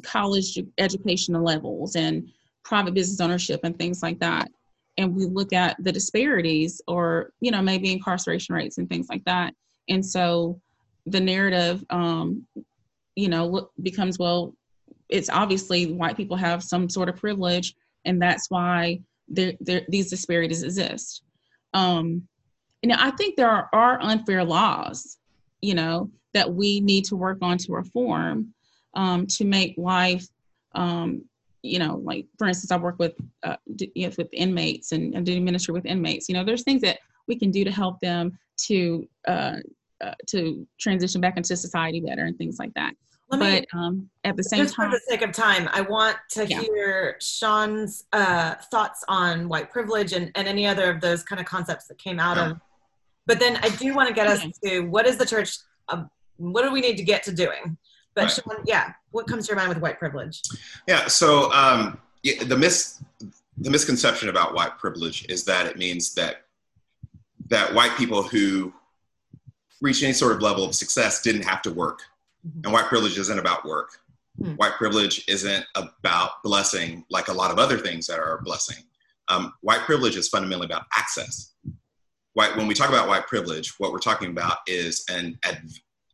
college 0.02 0.58
educational 0.80 1.44
levels 1.44 1.96
and 1.96 2.32
private 2.64 2.94
business 2.94 3.20
ownership 3.20 3.62
and 3.64 3.78
things 3.78 4.02
like 4.02 4.20
that. 4.20 4.50
And 4.98 5.16
we 5.16 5.26
look 5.26 5.54
at 5.54 5.76
the 5.84 5.92
disparities 5.92 6.82
or 6.88 7.32
you 7.42 7.52
know 7.52 7.62
maybe 7.62 7.92
incarceration 7.92 8.56
rates 8.56 8.78
and 8.78 8.88
things 8.90 9.08
like 9.10 9.24
that. 9.26 9.54
And 9.90 10.06
so 10.06 10.60
the 11.06 11.20
narrative 11.20 11.84
um 11.90 12.46
you 13.16 13.28
know 13.28 13.70
becomes 13.82 14.18
well 14.18 14.56
it's 15.10 15.30
obviously 15.30 15.92
white 15.92 16.16
people 16.16 16.38
have 16.38 16.64
some 16.64 16.90
sort 16.90 17.10
of 17.10 17.18
privilege 17.18 17.76
and 18.06 18.22
that's 18.22 18.50
why 18.50 19.00
there, 19.28 19.54
there 19.60 19.82
these 19.90 20.10
disparities 20.10 20.64
exist. 20.64 21.24
Um 21.74 22.26
you 22.84 22.90
know 22.90 22.96
i 23.00 23.10
think 23.12 23.36
there 23.36 23.50
are, 23.50 23.70
are 23.74 24.02
unfair 24.02 24.44
laws 24.44 25.18
you 25.62 25.74
know 25.74 26.12
that 26.34 26.54
we 26.54 26.80
need 26.82 27.06
to 27.06 27.16
work 27.16 27.38
on 27.42 27.58
to 27.58 27.72
reform 27.72 28.54
um, 28.96 29.26
to 29.26 29.46
make 29.46 29.76
life 29.78 30.28
um, 30.76 31.24
you 31.64 31.80
know 31.80 32.02
like 32.04 32.26
for 32.38 32.48
instance 32.48 32.72
i 32.72 32.78
work 32.78 32.96
with 33.00 33.16
uh, 33.44 33.56
d- 33.76 33.92
you 33.96 34.08
know, 34.08 34.14
with 34.18 34.30
inmates 34.34 34.92
and, 34.92 35.16
and 35.16 35.26
do 35.26 35.40
ministry 35.42 35.74
with 35.74 35.86
inmates 35.86 36.30
you 36.30 36.36
know 36.36 36.44
there's 36.44 36.64
things 36.64 36.82
that 36.82 37.00
we 37.28 37.36
can 37.38 37.50
do 37.50 37.64
to 37.64 37.72
help 37.72 38.00
them 38.02 38.38
to 38.58 39.08
uh, 39.28 39.56
uh, 40.02 40.14
to 40.28 40.68
transition 40.80 41.22
back 41.22 41.38
into 41.38 41.56
society 41.56 42.02
better 42.02 42.26
and 42.26 42.38
things 42.38 42.58
like 42.60 42.74
that 42.74 42.94
Let 43.30 43.40
me, 43.40 43.66
but 43.72 43.80
um, 43.80 44.10
at 44.26 44.36
the 44.36 44.44
same 44.44 44.60
time 44.60 44.66
just 44.66 44.76
time 44.76 44.92
for 44.92 44.98
the 44.98 45.02
sake 45.10 45.22
of 45.22 45.32
time, 45.32 45.70
I 45.72 45.82
want 45.82 46.18
to 46.32 46.46
Yeah. 46.46 46.60
hear 46.60 47.16
Sean's 47.22 48.04
uh, 48.12 48.56
thoughts 48.70 49.06
on 49.08 49.48
white 49.48 49.72
privilege 49.72 50.12
and, 50.12 50.30
and 50.36 50.48
any 50.48 50.68
other 50.68 50.92
of 50.92 51.00
those 51.00 51.24
kind 51.24 51.40
of 51.40 51.48
concepts 51.48 51.88
that 51.88 51.98
came 51.98 52.20
out 52.20 52.38
of. 52.38 52.60
But 53.26 53.40
then 53.40 53.58
I 53.64 53.70
do 53.70 53.96
want 53.96 54.10
to 54.10 54.14
get 54.14 54.28
us 54.28 54.44
to 54.66 54.82
what 54.82 55.08
is 55.08 55.16
the 55.18 55.26
church? 55.26 55.58
Uh, 55.88 56.04
what 56.36 56.64
do 56.64 56.72
we 56.74 56.82
need 56.82 56.98
to 56.98 57.04
get 57.04 57.24
to 57.24 57.32
doing? 57.32 57.78
But 58.16 58.24
Right. 58.26 58.32
Sean, 58.32 58.64
yeah, 58.66 58.94
what 59.12 59.28
comes 59.28 59.48
to 59.48 59.52
your 59.52 59.58
mind 59.58 59.70
with 59.70 59.80
white 59.80 59.98
privilege? 60.00 60.42
Yeah. 60.88 61.08
So 61.08 61.52
um, 61.54 62.00
the 62.24 62.56
mis 62.58 63.02
the 63.58 63.70
misconception 63.70 64.30
about 64.30 64.54
white 64.56 64.78
privilege 64.80 65.26
is 65.30 65.44
that 65.46 65.68
it 65.68 65.78
means 65.78 66.14
that 66.16 66.46
that 67.48 67.74
white 67.74 67.96
people 67.98 68.24
who 68.24 68.74
reach 69.82 70.02
any 70.02 70.14
sort 70.14 70.32
of 70.36 70.42
level 70.42 70.64
of 70.64 70.74
success 70.74 71.22
didn't 71.22 71.44
have 71.44 71.62
to 71.62 71.72
work, 71.72 72.02
Mhm. 72.48 72.64
and 72.64 72.74
white 72.74 72.86
privilege 72.88 73.18
isn't 73.18 73.38
about 73.38 73.64
work. 73.66 74.00
Hmm. 74.42 74.54
White 74.54 74.74
privilege 74.74 75.24
isn't 75.28 75.66
about 75.76 76.42
blessing 76.44 77.06
like 77.12 77.28
a 77.28 77.34
lot 77.34 77.52
of 77.52 77.60
other 77.60 77.78
things 77.78 78.08
that 78.08 78.18
are 78.20 78.38
a 78.38 78.42
blessing. 78.42 78.84
Um, 79.28 79.54
white 79.62 79.82
privilege 79.82 80.16
is 80.16 80.28
fundamentally 80.28 80.66
about 80.66 80.86
access. 80.98 81.52
White, 82.34 82.58
when 82.58 82.66
we 82.66 82.74
talk 82.74 82.90
about 82.90 83.08
white 83.08 83.28
privilege, 83.28 83.80
what 83.80 83.92
we're 83.92 84.00
talking 84.00 84.30
about 84.32 84.60
is 84.68 85.06
an 85.10 85.38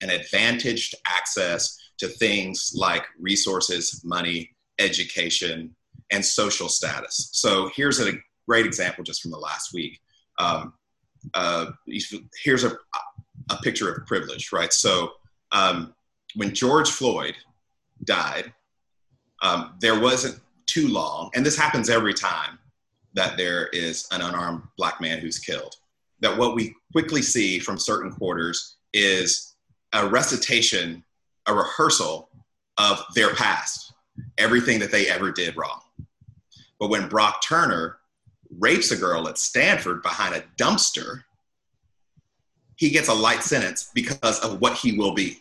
an 0.02 0.10
advantaged 0.10 0.96
access 1.06 1.79
to 2.00 2.08
things 2.08 2.74
like 2.76 3.04
resources, 3.20 4.02
money, 4.04 4.50
education, 4.80 5.76
and 6.12 6.26
social 6.26 6.70
status. 6.70 7.30
So 7.34 7.70
here's 7.76 8.00
a 8.00 8.14
great 8.48 8.66
example 8.66 9.04
just 9.04 9.22
from 9.22 9.32
the 9.32 9.38
last 9.38 9.74
week. 9.74 10.00
Um, 10.40 10.74
uh, 11.34 11.72
here's 12.44 12.64
a, 12.64 12.72
a 13.50 13.58
picture 13.58 13.92
of 13.92 14.06
privilege, 14.08 14.52
right? 14.52 14.72
So 14.72 15.12
um, 15.52 15.94
when 16.36 16.54
George 16.54 16.90
Floyd 16.90 17.36
died, 18.04 18.54
um, 19.42 19.76
there 19.80 20.00
wasn't 20.00 20.40
too 20.66 20.88
long, 20.88 21.32
and 21.36 21.46
this 21.46 21.58
happens 21.58 21.90
every 21.90 22.14
time 22.14 22.60
that 23.14 23.38
there 23.38 23.68
is 23.68 24.08
an 24.12 24.22
unarmed 24.22 24.64
black 24.78 25.02
man 25.02 25.20
who's 25.20 25.40
killed. 25.40 25.76
That 26.22 26.38
what 26.38 26.56
we 26.56 26.76
quickly 26.92 27.22
see 27.22 27.60
from 27.60 27.78
certain 27.78 28.12
quarters 28.12 28.78
is 28.94 29.56
a 29.94 30.08
recitation, 30.08 31.04
a 31.50 31.54
rehearsal 31.54 32.30
of 32.78 33.04
their 33.16 33.34
past, 33.36 33.94
everything 34.38 34.80
that 34.80 34.92
they 34.92 35.08
ever 35.08 35.32
did 35.32 35.58
wrong. 35.58 35.82
But 36.80 36.90
when 36.90 37.10
Brock 37.10 37.42
Turner 37.44 37.98
rapes 38.58 38.92
a 38.92 38.98
girl 38.98 39.28
at 39.28 39.38
Stanford 39.38 40.02
behind 40.02 40.36
a 40.36 40.44
dumpster, 40.58 41.24
he 42.76 42.90
gets 42.90 43.10
a 43.10 43.14
light 43.14 43.44
sentence 43.44 43.92
because 43.94 44.40
of 44.40 44.62
what 44.62 44.78
he 44.78 44.98
will 44.98 45.14
be, 45.14 45.38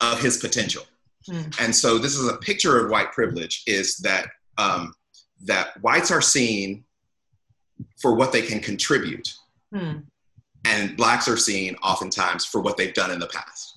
of 0.00 0.20
his 0.22 0.38
potential. 0.38 0.84
Hmm. 1.26 1.42
And 1.60 1.76
so 1.76 1.98
this 1.98 2.16
is 2.16 2.28
a 2.28 2.36
picture 2.36 2.82
of 2.82 2.90
white 2.90 3.12
privilege 3.12 3.62
is 3.66 3.98
that 3.98 4.28
um, 4.56 4.94
that 5.44 5.80
whites 5.82 6.10
are 6.10 6.22
seen 6.22 6.84
for 8.00 8.14
what 8.14 8.32
they 8.32 8.42
can 8.42 8.60
contribute 8.60 9.34
Hmm. 9.72 9.98
and 10.64 10.96
blacks 10.96 11.28
are 11.28 11.36
seen 11.36 11.76
oftentimes 11.82 12.46
for 12.46 12.62
what 12.62 12.78
they've 12.78 12.94
done 12.94 13.10
in 13.10 13.18
the 13.18 13.26
past 13.26 13.67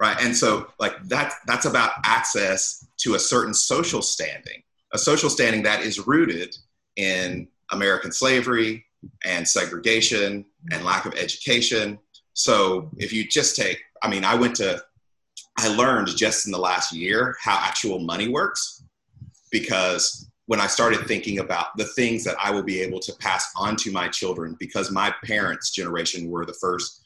right? 0.00 0.16
And 0.20 0.36
so 0.36 0.68
like 0.78 1.02
that 1.04 1.34
that's 1.46 1.66
about 1.66 1.92
access 2.04 2.86
to 2.98 3.14
a 3.14 3.18
certain 3.18 3.54
social 3.54 4.02
standing 4.02 4.62
a 4.92 4.98
social 4.98 5.30
standing 5.30 5.62
that 5.62 5.82
is 5.82 6.06
rooted 6.06 6.56
in 6.96 7.48
american 7.70 8.10
slavery 8.12 8.84
and 9.24 9.46
segregation 9.46 10.44
and 10.72 10.84
lack 10.84 11.06
of 11.06 11.14
education. 11.14 11.98
So 12.32 12.90
if 12.96 13.12
you 13.12 13.26
just 13.26 13.56
take 13.56 13.80
i 14.02 14.08
mean 14.08 14.24
i 14.24 14.34
went 14.34 14.56
to 14.56 14.82
i 15.58 15.68
learned 15.68 16.08
just 16.16 16.46
in 16.46 16.52
the 16.52 16.58
last 16.58 16.92
year 16.92 17.36
how 17.40 17.58
actual 17.60 17.98
money 18.00 18.28
works 18.28 18.82
because 19.50 20.28
when 20.46 20.60
I 20.62 20.66
started 20.66 21.06
thinking 21.06 21.40
about 21.40 21.76
the 21.76 21.84
things 21.84 22.24
that 22.24 22.34
I 22.42 22.50
will 22.50 22.62
be 22.62 22.80
able 22.80 23.00
to 23.00 23.12
pass 23.20 23.50
on 23.54 23.76
to 23.76 23.92
my 23.92 24.08
children, 24.08 24.56
because 24.58 24.90
my 24.90 25.14
parents' 25.22 25.70
generation 25.70 26.30
were 26.30 26.46
the 26.46 26.54
first 26.54 26.97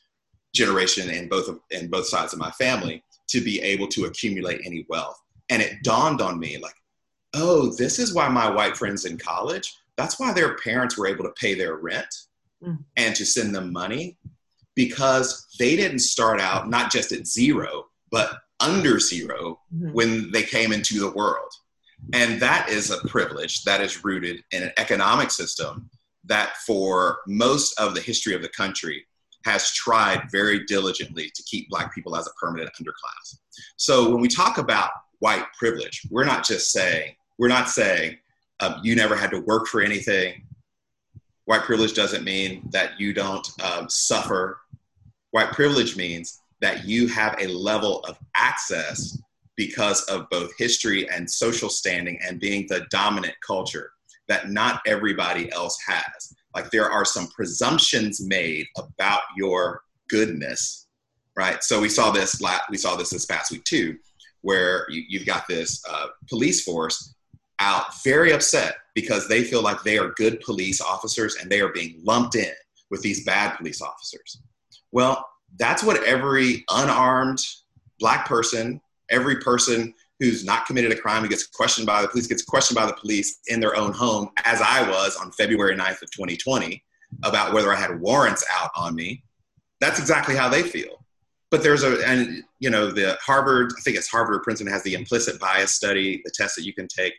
generation 0.54 1.10
and 1.10 1.28
both 1.30 1.48
of, 1.48 1.60
in 1.70 1.88
both 1.88 2.06
sides 2.06 2.32
of 2.32 2.38
my 2.38 2.50
family 2.52 3.02
to 3.28 3.40
be 3.40 3.60
able 3.60 3.88
to 3.88 4.04
accumulate 4.04 4.60
any 4.64 4.84
wealth. 4.88 5.20
And 5.48 5.62
it 5.62 5.82
dawned 5.82 6.20
on 6.20 6.38
me 6.38 6.58
like, 6.58 6.74
oh, 7.34 7.74
this 7.76 7.98
is 7.98 8.14
why 8.14 8.28
my 8.28 8.50
white 8.50 8.76
friends 8.76 9.04
in 9.06 9.16
college, 9.18 9.74
that's 9.96 10.18
why 10.20 10.32
their 10.32 10.56
parents 10.58 10.96
were 10.98 11.06
able 11.06 11.24
to 11.24 11.32
pay 11.32 11.54
their 11.54 11.76
rent 11.76 12.14
Mm. 12.62 12.78
and 12.96 13.16
to 13.16 13.26
send 13.26 13.52
them 13.52 13.72
money 13.72 14.16
because 14.76 15.48
they 15.58 15.74
didn't 15.74 15.98
start 15.98 16.40
out 16.40 16.68
not 16.70 16.92
just 16.92 17.10
at 17.10 17.26
zero, 17.26 17.86
but 18.12 18.38
under 18.60 19.00
zero 19.00 19.58
Mhm. 19.74 19.92
when 19.92 20.30
they 20.30 20.44
came 20.44 20.72
into 20.72 21.00
the 21.00 21.10
world. 21.10 21.52
And 22.12 22.40
that 22.40 22.68
is 22.68 22.90
a 22.90 22.98
privilege 23.08 23.64
that 23.64 23.80
is 23.80 24.04
rooted 24.04 24.44
in 24.52 24.62
an 24.62 24.72
economic 24.76 25.32
system 25.32 25.90
that 26.24 26.56
for 26.58 27.18
most 27.26 27.78
of 27.80 27.94
the 27.96 28.00
history 28.00 28.32
of 28.34 28.42
the 28.42 28.48
country 28.48 29.06
has 29.44 29.72
tried 29.72 30.30
very 30.30 30.64
diligently 30.66 31.30
to 31.34 31.42
keep 31.44 31.68
black 31.68 31.94
people 31.94 32.16
as 32.16 32.26
a 32.26 32.32
permanent 32.40 32.70
underclass. 32.80 33.38
So 33.76 34.10
when 34.10 34.20
we 34.20 34.28
talk 34.28 34.58
about 34.58 34.90
white 35.18 35.44
privilege, 35.58 36.02
we're 36.10 36.24
not 36.24 36.44
just 36.44 36.72
saying, 36.72 37.14
we're 37.38 37.48
not 37.48 37.68
saying 37.68 38.18
um, 38.60 38.76
you 38.82 38.94
never 38.94 39.16
had 39.16 39.30
to 39.30 39.40
work 39.40 39.66
for 39.66 39.80
anything. 39.80 40.44
White 41.44 41.62
privilege 41.62 41.94
doesn't 41.94 42.24
mean 42.24 42.68
that 42.70 42.98
you 43.00 43.12
don't 43.12 43.46
um, 43.62 43.88
suffer. 43.88 44.60
White 45.32 45.52
privilege 45.52 45.96
means 45.96 46.40
that 46.60 46.84
you 46.84 47.08
have 47.08 47.34
a 47.40 47.48
level 47.48 48.00
of 48.00 48.16
access 48.36 49.18
because 49.56 50.02
of 50.04 50.28
both 50.30 50.50
history 50.56 51.08
and 51.10 51.28
social 51.28 51.68
standing 51.68 52.18
and 52.26 52.40
being 52.40 52.66
the 52.68 52.86
dominant 52.90 53.34
culture 53.44 53.90
that 54.28 54.50
not 54.50 54.80
everybody 54.86 55.52
else 55.52 55.76
has. 55.86 56.34
Like 56.54 56.70
there 56.70 56.90
are 56.90 57.04
some 57.04 57.28
presumptions 57.28 58.20
made 58.20 58.66
about 58.76 59.22
your 59.36 59.82
goodness, 60.08 60.86
right? 61.36 61.62
So 61.62 61.80
we 61.80 61.88
saw 61.88 62.10
this 62.10 62.40
we 62.70 62.76
saw 62.76 62.96
this 62.96 63.10
this 63.10 63.26
past 63.26 63.50
week 63.50 63.64
too, 63.64 63.96
where 64.42 64.86
you, 64.90 65.18
have 65.18 65.26
got 65.26 65.48
this 65.48 65.82
uh, 65.90 66.08
police 66.28 66.62
force 66.62 67.14
out 67.58 68.02
very 68.02 68.32
upset 68.32 68.76
because 68.94 69.28
they 69.28 69.44
feel 69.44 69.62
like 69.62 69.82
they 69.82 69.98
are 69.98 70.12
good 70.16 70.40
police 70.40 70.80
officers 70.80 71.36
and 71.36 71.50
they 71.50 71.60
are 71.60 71.72
being 71.72 72.00
lumped 72.04 72.34
in 72.34 72.52
with 72.90 73.02
these 73.02 73.24
bad 73.24 73.56
police 73.56 73.80
officers. 73.80 74.42
Well, 74.90 75.26
that's 75.58 75.82
what 75.82 76.02
every 76.04 76.64
unarmed 76.70 77.40
black 77.98 78.26
person, 78.26 78.80
every 79.10 79.36
person 79.36 79.94
who's 80.22 80.44
not 80.44 80.66
committed 80.66 80.92
a 80.92 80.96
crime 80.96 81.22
who 81.22 81.28
gets 81.28 81.48
questioned 81.48 81.84
by 81.84 82.00
the 82.00 82.06
police 82.06 82.28
gets 82.28 82.44
questioned 82.44 82.76
by 82.76 82.86
the 82.86 82.92
police 82.92 83.40
in 83.48 83.58
their 83.58 83.74
own 83.74 83.92
home, 83.92 84.30
as 84.44 84.60
I 84.60 84.88
was 84.88 85.16
on 85.16 85.32
February 85.32 85.74
9th 85.74 86.00
of 86.00 86.12
2020 86.12 86.80
about 87.24 87.52
whether 87.52 87.72
I 87.72 87.76
had 87.76 88.00
warrants 88.00 88.44
out 88.60 88.70
on 88.76 88.94
me. 88.94 89.24
That's 89.80 89.98
exactly 89.98 90.36
how 90.36 90.48
they 90.48 90.62
feel. 90.62 91.04
But 91.50 91.64
there's 91.64 91.82
a, 91.82 92.00
and 92.06 92.44
you 92.60 92.70
know, 92.70 92.92
the 92.92 93.18
Harvard, 93.20 93.72
I 93.76 93.80
think 93.82 93.96
it's 93.96 94.08
Harvard 94.08 94.36
or 94.36 94.40
Princeton 94.44 94.72
has 94.72 94.84
the 94.84 94.94
implicit 94.94 95.40
bias 95.40 95.74
study, 95.74 96.22
the 96.24 96.30
test 96.30 96.54
that 96.54 96.64
you 96.64 96.72
can 96.72 96.86
take. 96.86 97.14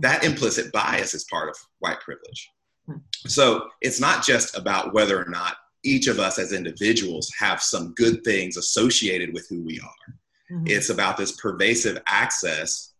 That 0.00 0.22
implicit 0.22 0.70
bias 0.72 1.14
is 1.14 1.24
part 1.24 1.48
of 1.48 1.56
white 1.78 2.00
privilege. 2.00 2.50
Hmm. 2.86 2.98
So 3.26 3.70
it's 3.80 3.98
not 3.98 4.22
just 4.22 4.58
about 4.58 4.92
whether 4.92 5.18
or 5.18 5.30
not 5.30 5.56
each 5.84 6.06
of 6.06 6.18
us 6.18 6.38
as 6.38 6.52
individuals 6.52 7.32
have 7.38 7.62
some 7.62 7.94
good 7.94 8.22
things 8.24 8.58
associated 8.58 9.32
with 9.32 9.46
who 9.48 9.62
we 9.62 9.80
are. 9.80 10.14
Mm-hmm. 10.52 10.66
It's 10.66 10.90
about 10.90 11.16
this 11.16 11.32
pervasive 11.32 11.98
access 12.06 12.92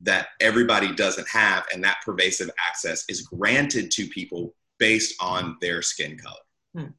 that 0.00 0.28
everybody 0.40 0.94
doesn't 0.94 1.28
have, 1.28 1.64
and 1.72 1.82
that 1.84 1.98
pervasive 2.04 2.50
access 2.66 3.04
is 3.08 3.22
granted 3.22 3.90
to 3.92 4.06
people 4.08 4.54
based 4.78 5.14
on 5.20 5.56
their 5.60 5.82
skin 5.82 6.18
color. 6.18 6.36
Hmm. 6.74 6.90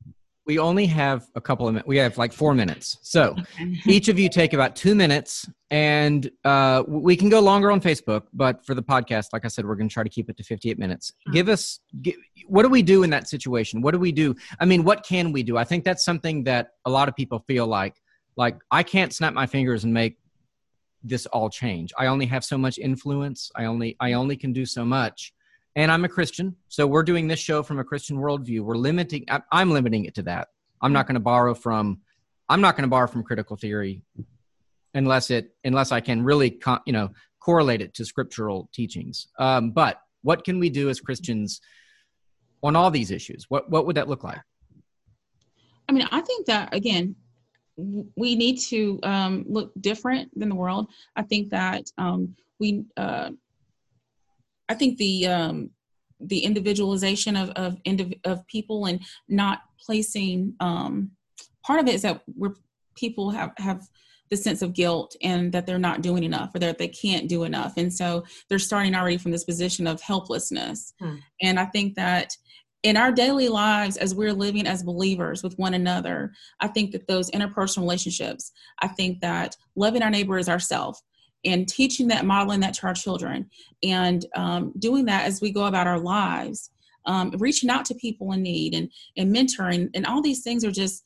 We 0.47 0.59
only 0.59 0.85
have 0.85 1.27
a 1.35 1.41
couple 1.41 1.67
of 1.67 1.73
minutes. 1.73 1.87
We 1.89 1.97
have 1.97 2.17
like 2.17 2.31
four 2.31 2.53
minutes. 2.53 2.97
So 3.01 3.35
each 3.85 4.07
of 4.07 4.17
you 4.17 4.29
take 4.29 4.53
about 4.53 4.77
two 4.77 4.95
minutes, 4.95 5.45
and 5.69 6.31
uh, 6.45 6.83
we 6.87 7.17
can 7.17 7.27
go 7.27 7.41
longer 7.41 7.69
on 7.69 7.81
Facebook. 7.81 8.23
But 8.33 8.65
for 8.65 8.73
the 8.73 8.81
podcast, 8.81 9.27
like 9.33 9.43
I 9.43 9.49
said, 9.49 9.65
we're 9.65 9.75
going 9.75 9.89
to 9.89 9.93
try 9.93 10.03
to 10.03 10.09
keep 10.09 10.29
it 10.29 10.37
to 10.37 10.43
58 10.43 10.79
minutes. 10.79 11.11
Hmm. 11.25 11.33
Give 11.33 11.49
us, 11.49 11.81
give, 12.01 12.15
what 12.47 12.63
do 12.63 12.69
we 12.69 12.81
do 12.81 13.03
in 13.03 13.09
that 13.09 13.27
situation? 13.27 13.81
What 13.81 13.91
do 13.91 13.99
we 13.99 14.13
do? 14.13 14.35
I 14.59 14.65
mean, 14.65 14.85
what 14.85 15.03
can 15.03 15.33
we 15.33 15.43
do? 15.43 15.57
I 15.57 15.65
think 15.65 15.83
that's 15.83 16.05
something 16.05 16.45
that 16.45 16.69
a 16.85 16.89
lot 16.89 17.09
of 17.09 17.15
people 17.15 17.39
feel 17.39 17.67
like 17.67 17.95
like 18.37 18.57
I 18.71 18.83
can't 18.83 19.13
snap 19.13 19.33
my 19.33 19.47
fingers 19.47 19.83
and 19.83 19.93
make 19.93 20.17
this 21.03 21.25
all 21.27 21.49
change. 21.49 21.91
I 21.97 22.07
only 22.07 22.25
have 22.27 22.43
so 22.43 22.57
much 22.57 22.77
influence. 22.77 23.51
I 23.55 23.65
only 23.65 23.97
I 23.99 24.13
only 24.13 24.37
can 24.37 24.53
do 24.53 24.65
so 24.65 24.85
much. 24.85 25.33
And 25.75 25.91
I'm 25.91 26.05
a 26.05 26.09
Christian, 26.09 26.55
so 26.69 26.87
we're 26.87 27.03
doing 27.03 27.27
this 27.27 27.39
show 27.39 27.61
from 27.61 27.77
a 27.77 27.83
Christian 27.83 28.17
worldview. 28.17 28.61
We're 28.61 28.77
limiting. 28.77 29.25
I'm 29.51 29.69
limiting 29.69 30.05
it 30.05 30.15
to 30.15 30.23
that. 30.23 30.47
I'm 30.81 30.93
not 30.93 31.05
going 31.07 31.15
to 31.15 31.19
borrow 31.19 31.53
from. 31.53 32.01
I'm 32.49 32.61
not 32.61 32.75
going 32.75 32.83
to 32.83 32.89
borrow 32.89 33.07
from 33.07 33.23
critical 33.23 33.57
theory, 33.57 34.01
unless 34.93 35.29
it 35.29 35.51
unless 35.63 35.91
I 35.91 36.01
can 36.01 36.23
really 36.23 36.59
you 36.85 36.93
know 36.93 37.09
correlate 37.39 37.81
it 37.81 37.93
to 37.95 38.05
scriptural 38.05 38.69
teachings. 38.73 39.27
Um, 39.37 39.71
but 39.71 40.01
what 40.23 40.43
can 40.43 40.59
we 40.59 40.69
do 40.69 40.89
as 40.89 40.99
Christians 40.99 41.61
on 42.63 42.75
all 42.75 42.89
these 42.89 43.11
issues? 43.11 43.45
What 43.49 43.69
what 43.69 43.85
would 43.85 43.97
that 43.97 44.07
look 44.07 44.23
like? 44.23 44.41
I 45.87 45.91
mean, 45.91 46.07
I 46.11 46.21
think 46.21 46.47
that 46.47 46.73
again, 46.73 47.15
we 47.77 48.35
need 48.35 48.57
to 48.57 48.99
um, 49.03 49.45
look 49.47 49.71
different 49.79 50.37
than 50.37 50.49
the 50.49 50.55
world. 50.55 50.87
I 51.15 51.21
think 51.21 51.49
that 51.51 51.83
um, 51.97 52.35
we, 52.59 52.83
uh, 52.97 53.31
I 54.67 54.73
think 54.73 54.97
the 54.97 55.27
um, 55.27 55.69
the 56.19 56.39
individualization 56.39 57.35
of 57.35 57.49
of, 57.51 57.81
indiv- 57.83 58.19
of 58.25 58.45
people 58.47 58.85
and 58.85 58.99
not 59.29 59.61
placing 59.79 60.55
um, 60.59 61.11
part 61.63 61.79
of 61.79 61.87
it 61.87 61.95
is 61.95 62.01
that 62.01 62.21
we're 62.35 62.55
people 62.95 63.29
have 63.29 63.53
have 63.57 63.87
the 64.29 64.37
sense 64.37 64.61
of 64.61 64.73
guilt 64.73 65.15
and 65.21 65.51
that 65.53 65.65
they're 65.65 65.79
not 65.79 66.01
doing 66.01 66.23
enough 66.23 66.53
or 66.53 66.59
that 66.59 66.77
they 66.77 66.87
can't 66.87 67.29
do 67.29 67.43
enough 67.43 67.77
and 67.77 67.93
so 67.93 68.25
they're 68.49 68.59
starting 68.59 68.93
already 68.93 69.17
from 69.17 69.31
this 69.31 69.45
position 69.45 69.87
of 69.87 70.01
helplessness 70.01 70.93
hmm. 70.99 71.15
and 71.41 71.57
i 71.59 71.65
think 71.65 71.95
that 71.95 72.35
in 72.87 72.95
our 72.95 73.11
daily 73.11 73.49
lives 73.49 73.97
as 73.97 74.15
we're 74.15 74.31
living 74.31 74.65
as 74.65 74.81
believers 74.81 75.43
with 75.43 75.57
one 75.59 75.73
another 75.73 76.31
i 76.61 76.67
think 76.67 76.91
that 76.91 77.05
those 77.05 77.29
interpersonal 77.31 77.81
relationships 77.81 78.53
i 78.79 78.87
think 78.87 79.19
that 79.19 79.57
loving 79.75 80.01
our 80.01 80.09
neighbor 80.09 80.37
as 80.37 80.47
ourselves 80.47 81.03
and 81.43 81.67
teaching 81.67 82.07
that 82.07 82.25
modeling 82.25 82.61
that 82.61 82.73
to 82.73 82.87
our 82.87 82.93
children 82.93 83.49
and 83.83 84.25
um, 84.35 84.71
doing 84.79 85.03
that 85.03 85.25
as 85.25 85.41
we 85.41 85.51
go 85.51 85.65
about 85.65 85.85
our 85.85 85.99
lives 85.99 86.71
um, 87.05 87.29
reaching 87.37 87.69
out 87.69 87.85
to 87.85 87.95
people 87.95 88.31
in 88.31 88.41
need 88.41 88.73
and, 88.73 88.89
and 89.17 89.35
mentoring 89.35 89.89
and 89.93 90.05
all 90.05 90.21
these 90.21 90.41
things 90.41 90.63
are 90.63 90.71
just 90.71 91.03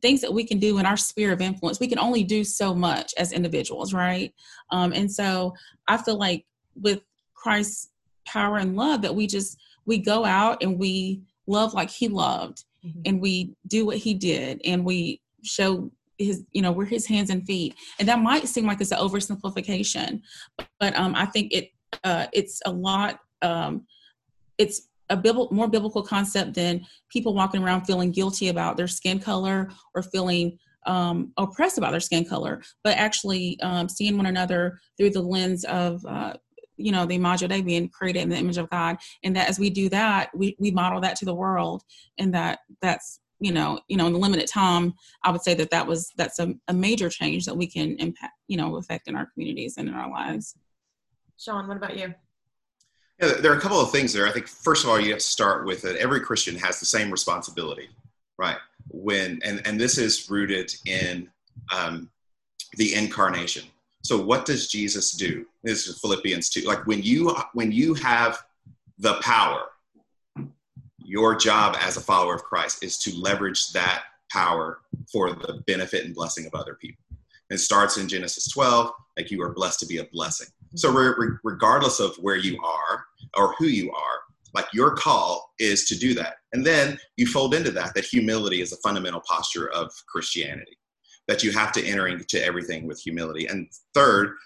things 0.00 0.22
that 0.22 0.32
we 0.32 0.44
can 0.44 0.58
do 0.58 0.78
in 0.78 0.86
our 0.86 0.96
sphere 0.96 1.30
of 1.30 1.42
influence. 1.42 1.78
We 1.78 1.88
can 1.88 1.98
only 1.98 2.24
do 2.24 2.42
so 2.42 2.74
much 2.74 3.12
as 3.18 3.32
individuals 3.32 3.92
right? 3.92 4.32
Um, 4.70 4.92
and 4.94 5.10
so 5.12 5.52
i 5.86 5.96
feel 5.96 6.16
like 6.16 6.46
with 6.74 7.00
christ's 7.34 7.90
power 8.26 8.56
and 8.58 8.76
love 8.76 9.02
that 9.02 9.14
we 9.14 9.26
just 9.26 9.58
we 9.90 9.98
go 9.98 10.24
out 10.24 10.62
and 10.62 10.78
we 10.78 11.20
love 11.48 11.74
like 11.74 11.90
he 11.90 12.06
loved 12.06 12.64
mm-hmm. 12.86 13.00
and 13.06 13.20
we 13.20 13.52
do 13.66 13.84
what 13.84 13.96
he 13.96 14.14
did 14.14 14.60
and 14.64 14.84
we 14.84 15.20
show 15.42 15.90
his 16.16 16.44
you 16.52 16.62
know 16.62 16.70
we're 16.70 16.84
his 16.84 17.04
hands 17.04 17.28
and 17.28 17.44
feet 17.44 17.74
and 17.98 18.06
that 18.06 18.20
might 18.20 18.46
seem 18.46 18.66
like 18.66 18.80
it's 18.80 18.92
an 18.92 18.98
oversimplification 18.98 20.20
but 20.78 20.96
um, 20.96 21.12
i 21.16 21.26
think 21.26 21.52
it 21.52 21.70
uh, 22.04 22.26
it's 22.32 22.62
a 22.66 22.70
lot 22.70 23.18
um, 23.42 23.84
it's 24.58 24.88
a 25.08 25.16
bibl- 25.16 25.50
more 25.50 25.66
biblical 25.66 26.04
concept 26.04 26.54
than 26.54 26.86
people 27.10 27.34
walking 27.34 27.64
around 27.64 27.84
feeling 27.84 28.12
guilty 28.12 28.46
about 28.46 28.76
their 28.76 28.86
skin 28.86 29.18
color 29.18 29.68
or 29.96 30.04
feeling 30.04 30.56
um, 30.86 31.32
oppressed 31.36 31.78
about 31.78 31.90
their 31.90 32.00
skin 32.00 32.24
color, 32.24 32.62
but 32.84 32.96
actually 32.96 33.58
um, 33.60 33.88
seeing 33.88 34.16
one 34.16 34.26
another 34.26 34.78
through 34.96 35.10
the 35.10 35.20
lens 35.20 35.64
of 35.64 36.04
uh, 36.06 36.34
you 36.80 36.92
know 36.92 37.06
the 37.06 37.14
imago 37.14 37.46
dei 37.46 37.60
being 37.60 37.88
created 37.88 38.22
in 38.22 38.28
the 38.28 38.36
image 38.36 38.58
of 38.58 38.70
god 38.70 38.96
and 39.22 39.34
that 39.36 39.48
as 39.48 39.58
we 39.58 39.70
do 39.70 39.88
that 39.88 40.30
we, 40.34 40.56
we 40.58 40.70
model 40.70 41.00
that 41.00 41.16
to 41.16 41.24
the 41.24 41.34
world 41.34 41.82
and 42.18 42.34
that 42.34 42.60
that's 42.80 43.20
you 43.40 43.52
know 43.52 43.80
you 43.88 43.96
know 43.96 44.06
in 44.06 44.12
the 44.12 44.18
limited 44.18 44.48
time 44.48 44.92
i 45.24 45.30
would 45.30 45.42
say 45.42 45.54
that 45.54 45.70
that 45.70 45.86
was 45.86 46.12
that's 46.16 46.38
a, 46.38 46.54
a 46.68 46.74
major 46.74 47.08
change 47.08 47.44
that 47.44 47.56
we 47.56 47.66
can 47.66 47.96
impact 47.98 48.34
you 48.48 48.56
know 48.56 48.76
affect 48.76 49.08
in 49.08 49.16
our 49.16 49.26
communities 49.32 49.76
and 49.78 49.88
in 49.88 49.94
our 49.94 50.10
lives 50.10 50.56
sean 51.36 51.66
what 51.68 51.76
about 51.76 51.96
you 51.96 52.14
yeah, 53.20 53.34
there 53.40 53.52
are 53.52 53.56
a 53.56 53.60
couple 53.60 53.78
of 53.78 53.90
things 53.90 54.12
there. 54.14 54.26
I 54.26 54.30
think 54.30 54.48
first 54.48 54.82
of 54.82 54.88
all, 54.88 54.98
you 54.98 55.10
have 55.10 55.18
to 55.18 55.24
start 55.24 55.66
with 55.66 55.82
that 55.82 55.96
every 55.96 56.20
Christian 56.20 56.56
has 56.56 56.80
the 56.80 56.86
same 56.86 57.10
responsibility, 57.10 57.90
right? 58.38 58.56
When 58.88 59.40
and 59.44 59.60
and 59.66 59.78
this 59.78 59.98
is 59.98 60.30
rooted 60.30 60.74
in 60.86 61.28
um, 61.74 62.10
the 62.76 62.94
incarnation. 62.94 63.64
So 64.02 64.18
what 64.18 64.46
does 64.46 64.68
Jesus 64.68 65.12
do? 65.12 65.46
This 65.62 65.86
is 65.86 65.98
Philippians 66.00 66.48
2. 66.50 66.62
Like 66.62 66.86
when 66.86 67.02
you 67.02 67.36
when 67.54 67.70
you 67.70 67.94
have 67.94 68.38
the 68.98 69.14
power, 69.22 69.66
your 70.98 71.34
job 71.34 71.76
as 71.80 71.96
a 71.96 72.00
follower 72.00 72.34
of 72.34 72.44
Christ 72.44 72.82
is 72.82 72.98
to 72.98 73.14
leverage 73.16 73.72
that 73.72 74.04
power 74.30 74.80
for 75.12 75.32
the 75.32 75.62
benefit 75.66 76.04
and 76.04 76.14
blessing 76.14 76.46
of 76.46 76.54
other 76.54 76.74
people. 76.74 77.02
It 77.50 77.58
starts 77.58 77.96
in 77.96 78.08
Genesis 78.08 78.48
12, 78.52 78.92
like 79.18 79.30
you 79.30 79.42
are 79.42 79.52
blessed 79.52 79.80
to 79.80 79.86
be 79.86 79.98
a 79.98 80.04
blessing. 80.04 80.46
So 80.76 80.92
re- 80.92 81.36
regardless 81.42 81.98
of 81.98 82.14
where 82.16 82.36
you 82.36 82.58
are 82.62 83.04
or 83.36 83.54
who 83.58 83.66
you 83.66 83.90
are, 83.90 84.20
like 84.54 84.66
your 84.72 84.94
call 84.94 85.52
is 85.58 85.84
to 85.86 85.98
do 85.98 86.14
that. 86.14 86.36
And 86.52 86.64
then 86.64 86.98
you 87.16 87.26
fold 87.26 87.54
into 87.54 87.70
that 87.72 87.94
that 87.94 88.04
humility 88.04 88.60
is 88.60 88.72
a 88.72 88.76
fundamental 88.76 89.22
posture 89.26 89.68
of 89.70 89.92
Christianity 90.06 90.78
that 91.28 91.42
you 91.44 91.52
have 91.52 91.72
to 91.72 91.84
enter 91.84 92.08
into 92.08 92.44
everything 92.44 92.86
with 92.86 93.00
humility. 93.00 93.46
And 93.46 93.68
third, 93.94 94.36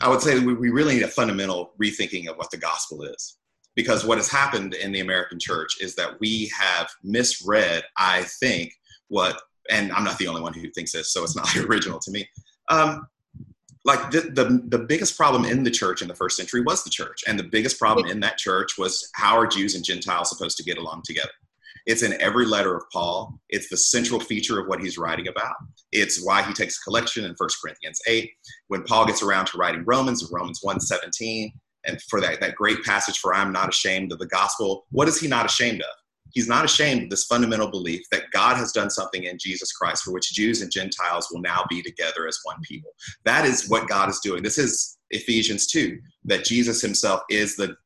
I 0.00 0.08
would 0.08 0.20
say 0.20 0.38
we, 0.38 0.54
we 0.54 0.70
really 0.70 0.94
need 0.94 1.02
a 1.02 1.08
fundamental 1.08 1.72
rethinking 1.82 2.28
of 2.28 2.36
what 2.36 2.50
the 2.50 2.56
gospel 2.56 3.02
is. 3.02 3.38
Because 3.74 4.04
what 4.04 4.18
has 4.18 4.28
happened 4.28 4.74
in 4.74 4.90
the 4.90 5.00
American 5.00 5.38
church 5.38 5.76
is 5.80 5.94
that 5.94 6.18
we 6.20 6.50
have 6.56 6.90
misread, 7.04 7.84
I 7.96 8.22
think, 8.40 8.72
what, 9.06 9.40
and 9.70 9.92
I'm 9.92 10.02
not 10.02 10.18
the 10.18 10.26
only 10.26 10.40
one 10.40 10.52
who 10.52 10.68
thinks 10.70 10.92
this, 10.92 11.12
so 11.12 11.22
it's 11.22 11.36
not 11.36 11.54
original 11.68 12.00
to 12.00 12.10
me. 12.10 12.28
Um, 12.68 13.06
like 13.84 14.10
the, 14.10 14.20
the, 14.20 14.62
the 14.66 14.84
biggest 14.84 15.16
problem 15.16 15.44
in 15.44 15.62
the 15.62 15.70
church 15.70 16.02
in 16.02 16.08
the 16.08 16.14
first 16.14 16.36
century 16.36 16.60
was 16.60 16.84
the 16.84 16.90
church 16.90 17.24
and 17.26 17.38
the 17.38 17.44
biggest 17.44 17.78
problem 17.78 18.06
in 18.06 18.20
that 18.20 18.36
church 18.36 18.76
was 18.76 19.08
how 19.14 19.38
are 19.38 19.46
jews 19.46 19.74
and 19.74 19.84
gentiles 19.84 20.28
supposed 20.28 20.56
to 20.58 20.64
get 20.64 20.78
along 20.78 21.02
together 21.04 21.30
it's 21.88 22.02
in 22.02 22.20
every 22.20 22.46
letter 22.46 22.76
of 22.76 22.84
paul 22.92 23.40
it's 23.48 23.68
the 23.68 23.76
central 23.76 24.20
feature 24.20 24.60
of 24.60 24.68
what 24.68 24.80
he's 24.80 24.98
writing 24.98 25.26
about 25.26 25.54
it's 25.90 26.24
why 26.24 26.42
he 26.42 26.52
takes 26.52 26.78
collection 26.78 27.24
in 27.24 27.34
1 27.36 27.48
corinthians 27.60 28.00
8 28.06 28.30
when 28.68 28.84
paul 28.84 29.06
gets 29.06 29.22
around 29.22 29.46
to 29.46 29.58
writing 29.58 29.82
romans 29.86 30.28
romans 30.30 30.60
1 30.62 30.80
17 30.80 31.52
and 31.86 32.00
for 32.02 32.20
that, 32.20 32.40
that 32.40 32.54
great 32.54 32.82
passage 32.84 33.18
for 33.18 33.34
i'm 33.34 33.52
not 33.52 33.68
ashamed 33.68 34.12
of 34.12 34.18
the 34.18 34.26
gospel 34.26 34.86
what 34.90 35.08
is 35.08 35.20
he 35.20 35.26
not 35.26 35.46
ashamed 35.46 35.80
of 35.80 35.88
he's 36.32 36.48
not 36.48 36.64
ashamed 36.64 37.04
of 37.04 37.10
this 37.10 37.24
fundamental 37.24 37.70
belief 37.70 38.02
that 38.10 38.30
God 38.32 38.56
has 38.56 38.72
done 38.72 38.90
something 38.90 39.24
in 39.24 39.38
Jesus 39.38 39.72
Christ 39.72 40.02
for 40.04 40.12
which 40.12 40.32
Jews 40.32 40.62
and 40.62 40.70
Gentiles 40.70 41.28
will 41.32 41.40
now 41.40 41.64
be 41.68 41.82
together 41.82 42.26
as 42.28 42.38
one 42.44 42.58
people. 42.62 42.90
That 43.24 43.44
is 43.44 43.68
what 43.68 43.88
God 43.88 44.08
is 44.08 44.20
doing. 44.20 44.42
This 44.42 44.58
is 44.58 44.98
Ephesians 45.10 45.66
2, 45.68 45.98
that 46.26 46.44
Jesus 46.44 46.80
himself 46.82 47.22
is 47.30 47.56
the 47.56 47.76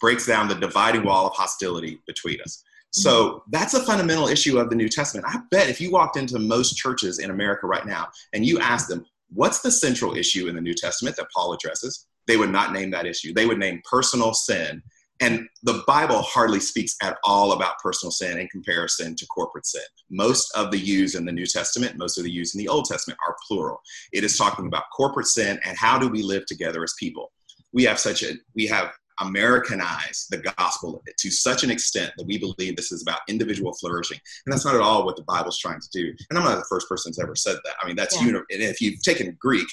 breaks 0.00 0.26
down 0.26 0.48
the 0.48 0.54
dividing 0.54 1.04
wall 1.04 1.26
of 1.26 1.32
hostility 1.32 1.98
between 2.06 2.40
us. 2.42 2.62
So 2.96 3.28
mm-hmm. 3.28 3.50
that's 3.50 3.74
a 3.74 3.82
fundamental 3.82 4.28
issue 4.28 4.58
of 4.58 4.70
the 4.70 4.76
New 4.76 4.88
Testament. 4.88 5.26
I 5.28 5.40
bet 5.50 5.68
if 5.68 5.80
you 5.80 5.90
walked 5.90 6.16
into 6.16 6.38
most 6.38 6.76
churches 6.76 7.18
in 7.18 7.30
America 7.30 7.66
right 7.66 7.86
now 7.86 8.08
and 8.32 8.44
you 8.44 8.58
asked 8.58 8.88
them, 8.88 9.04
what's 9.30 9.60
the 9.60 9.70
central 9.70 10.16
issue 10.16 10.48
in 10.48 10.54
the 10.54 10.60
New 10.60 10.74
Testament 10.74 11.16
that 11.16 11.26
Paul 11.34 11.52
addresses? 11.52 12.06
They 12.26 12.36
would 12.36 12.50
not 12.50 12.72
name 12.72 12.90
that 12.90 13.06
issue. 13.06 13.32
They 13.32 13.46
would 13.46 13.58
name 13.58 13.80
personal 13.88 14.34
sin 14.34 14.82
and 15.20 15.48
the 15.62 15.82
Bible 15.86 16.20
hardly 16.22 16.60
speaks 16.60 16.94
at 17.02 17.16
all 17.24 17.52
about 17.52 17.78
personal 17.78 18.10
sin 18.10 18.38
in 18.38 18.48
comparison 18.48 19.16
to 19.16 19.26
corporate 19.26 19.66
sin. 19.66 19.82
Most 20.10 20.54
of 20.54 20.70
the 20.70 20.78
use 20.78 21.14
in 21.14 21.24
the 21.24 21.32
New 21.32 21.46
Testament, 21.46 21.96
most 21.96 22.18
of 22.18 22.24
the 22.24 22.30
use 22.30 22.54
in 22.54 22.58
the 22.58 22.68
Old 22.68 22.84
Testament 22.84 23.18
are 23.26 23.36
plural. 23.46 23.80
It 24.12 24.24
is 24.24 24.36
talking 24.36 24.66
about 24.66 24.84
corporate 24.94 25.26
sin 25.26 25.58
and 25.64 25.76
how 25.76 25.98
do 25.98 26.08
we 26.08 26.22
live 26.22 26.44
together 26.46 26.82
as 26.82 26.94
people. 26.98 27.32
We 27.72 27.84
have 27.84 27.98
such 27.98 28.22
a, 28.22 28.34
we 28.54 28.66
have 28.66 28.92
Americanized 29.20 30.30
the 30.30 30.38
gospel 30.38 31.02
to 31.18 31.30
such 31.30 31.64
an 31.64 31.70
extent 31.70 32.12
that 32.16 32.26
we 32.26 32.38
believe 32.38 32.76
this 32.76 32.92
is 32.92 33.02
about 33.02 33.20
individual 33.28 33.72
flourishing. 33.74 34.18
And 34.44 34.52
that's 34.52 34.64
not 34.64 34.74
at 34.74 34.80
all 34.80 35.04
what 35.04 35.16
the 35.16 35.22
Bible's 35.22 35.58
trying 35.58 35.80
to 35.80 35.88
do. 35.92 36.14
And 36.30 36.38
I'm 36.38 36.44
not 36.44 36.56
the 36.58 36.66
first 36.68 36.88
person 36.88 37.10
who's 37.10 37.18
ever 37.18 37.34
said 37.34 37.56
that. 37.64 37.74
I 37.82 37.86
mean, 37.86 37.96
that's, 37.96 38.20
yeah. 38.20 38.28
and 38.28 38.44
if 38.50 38.80
you've 38.80 39.02
taken 39.02 39.36
Greek, 39.40 39.68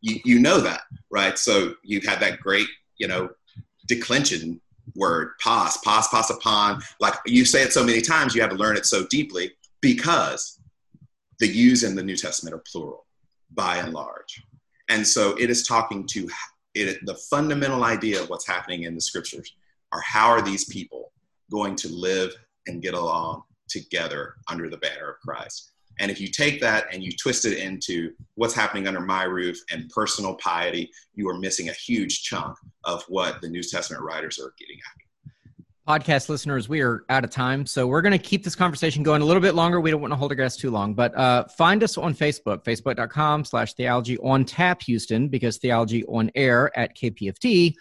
you, 0.00 0.20
you 0.24 0.38
know 0.38 0.60
that, 0.60 0.82
right? 1.10 1.38
So 1.38 1.74
you've 1.82 2.04
had 2.04 2.20
that 2.20 2.40
great, 2.40 2.68
you 2.98 3.08
know, 3.08 3.30
declension 3.86 4.60
word 4.94 5.30
pas 5.42 5.78
pas 5.78 6.06
pas 6.08 6.30
upon 6.30 6.80
like 7.00 7.14
you 7.26 7.44
say 7.44 7.62
it 7.62 7.72
so 7.72 7.84
many 7.84 8.00
times 8.00 8.34
you 8.34 8.40
have 8.40 8.50
to 8.50 8.56
learn 8.56 8.76
it 8.76 8.86
so 8.86 9.06
deeply 9.06 9.50
because 9.80 10.60
the 11.40 11.46
use 11.46 11.82
in 11.82 11.94
the 11.94 12.02
new 12.02 12.16
testament 12.16 12.54
are 12.54 12.62
plural 12.70 13.06
by 13.54 13.76
and 13.78 13.92
large 13.92 14.42
and 14.88 15.06
so 15.06 15.34
it 15.38 15.50
is 15.50 15.66
talking 15.66 16.06
to 16.06 16.28
it 16.74 17.04
the 17.06 17.14
fundamental 17.14 17.84
idea 17.84 18.20
of 18.20 18.28
what's 18.28 18.46
happening 18.46 18.84
in 18.84 18.94
the 18.94 19.00
scriptures 19.00 19.54
are 19.92 20.00
how 20.00 20.28
are 20.28 20.42
these 20.42 20.64
people 20.64 21.12
going 21.50 21.76
to 21.76 21.88
live 21.88 22.32
and 22.66 22.82
get 22.82 22.94
along 22.94 23.42
together 23.68 24.34
under 24.48 24.68
the 24.68 24.76
banner 24.78 25.10
of 25.10 25.20
christ 25.20 25.72
and 26.00 26.10
if 26.10 26.20
you 26.20 26.28
take 26.28 26.60
that 26.60 26.86
and 26.92 27.02
you 27.02 27.12
twist 27.12 27.44
it 27.44 27.58
into 27.58 28.12
what's 28.34 28.54
happening 28.54 28.88
under 28.88 29.00
my 29.00 29.24
roof 29.24 29.58
and 29.70 29.88
personal 29.90 30.34
piety, 30.36 30.90
you 31.14 31.28
are 31.28 31.38
missing 31.38 31.68
a 31.68 31.72
huge 31.72 32.22
chunk 32.22 32.56
of 32.84 33.04
what 33.08 33.40
the 33.40 33.48
New 33.48 33.62
Testament 33.62 34.02
writers 34.02 34.38
are 34.38 34.54
getting 34.58 34.76
at. 34.78 35.03
Podcast 35.86 36.30
listeners, 36.30 36.66
we 36.66 36.80
are 36.80 37.04
out 37.10 37.24
of 37.24 37.30
time. 37.30 37.66
So 37.66 37.86
we're 37.86 38.00
going 38.00 38.12
to 38.12 38.18
keep 38.18 38.42
this 38.42 38.54
conversation 38.54 39.02
going 39.02 39.20
a 39.20 39.24
little 39.26 39.42
bit 39.42 39.54
longer. 39.54 39.82
We 39.82 39.90
don't 39.90 40.00
want 40.00 40.12
to 40.12 40.16
hold 40.16 40.32
our 40.32 40.34
guests 40.34 40.58
too 40.58 40.70
long, 40.70 40.94
but 40.94 41.14
uh, 41.14 41.44
find 41.44 41.82
us 41.82 41.98
on 41.98 42.14
Facebook, 42.14 42.64
facebook.com 42.64 43.44
slash 43.44 43.74
theology 43.74 44.16
on 44.18 44.46
tap 44.46 44.80
Houston, 44.82 45.28
because 45.28 45.58
theology 45.58 46.02
on 46.06 46.30
air 46.34 46.76
at 46.78 46.96
KPFT 46.96 47.74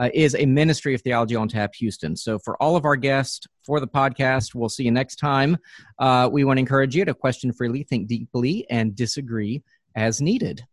uh, 0.00 0.08
is 0.14 0.34
a 0.34 0.46
ministry 0.46 0.94
of 0.94 1.02
Theology 1.02 1.36
on 1.36 1.46
Tap 1.46 1.74
Houston. 1.74 2.16
So, 2.16 2.38
for 2.38 2.56
all 2.62 2.74
of 2.74 2.86
our 2.86 2.96
guests 2.96 3.46
for 3.66 3.80
the 3.80 3.86
podcast, 3.86 4.54
we'll 4.54 4.70
see 4.70 4.84
you 4.84 4.90
next 4.90 5.16
time. 5.16 5.58
Uh, 5.98 6.30
we 6.32 6.44
want 6.44 6.56
to 6.56 6.60
encourage 6.60 6.96
you 6.96 7.04
to 7.04 7.12
question 7.12 7.52
freely, 7.52 7.82
think 7.82 8.08
deeply, 8.08 8.66
and 8.70 8.96
disagree 8.96 9.62
as 9.94 10.22
needed. 10.22 10.64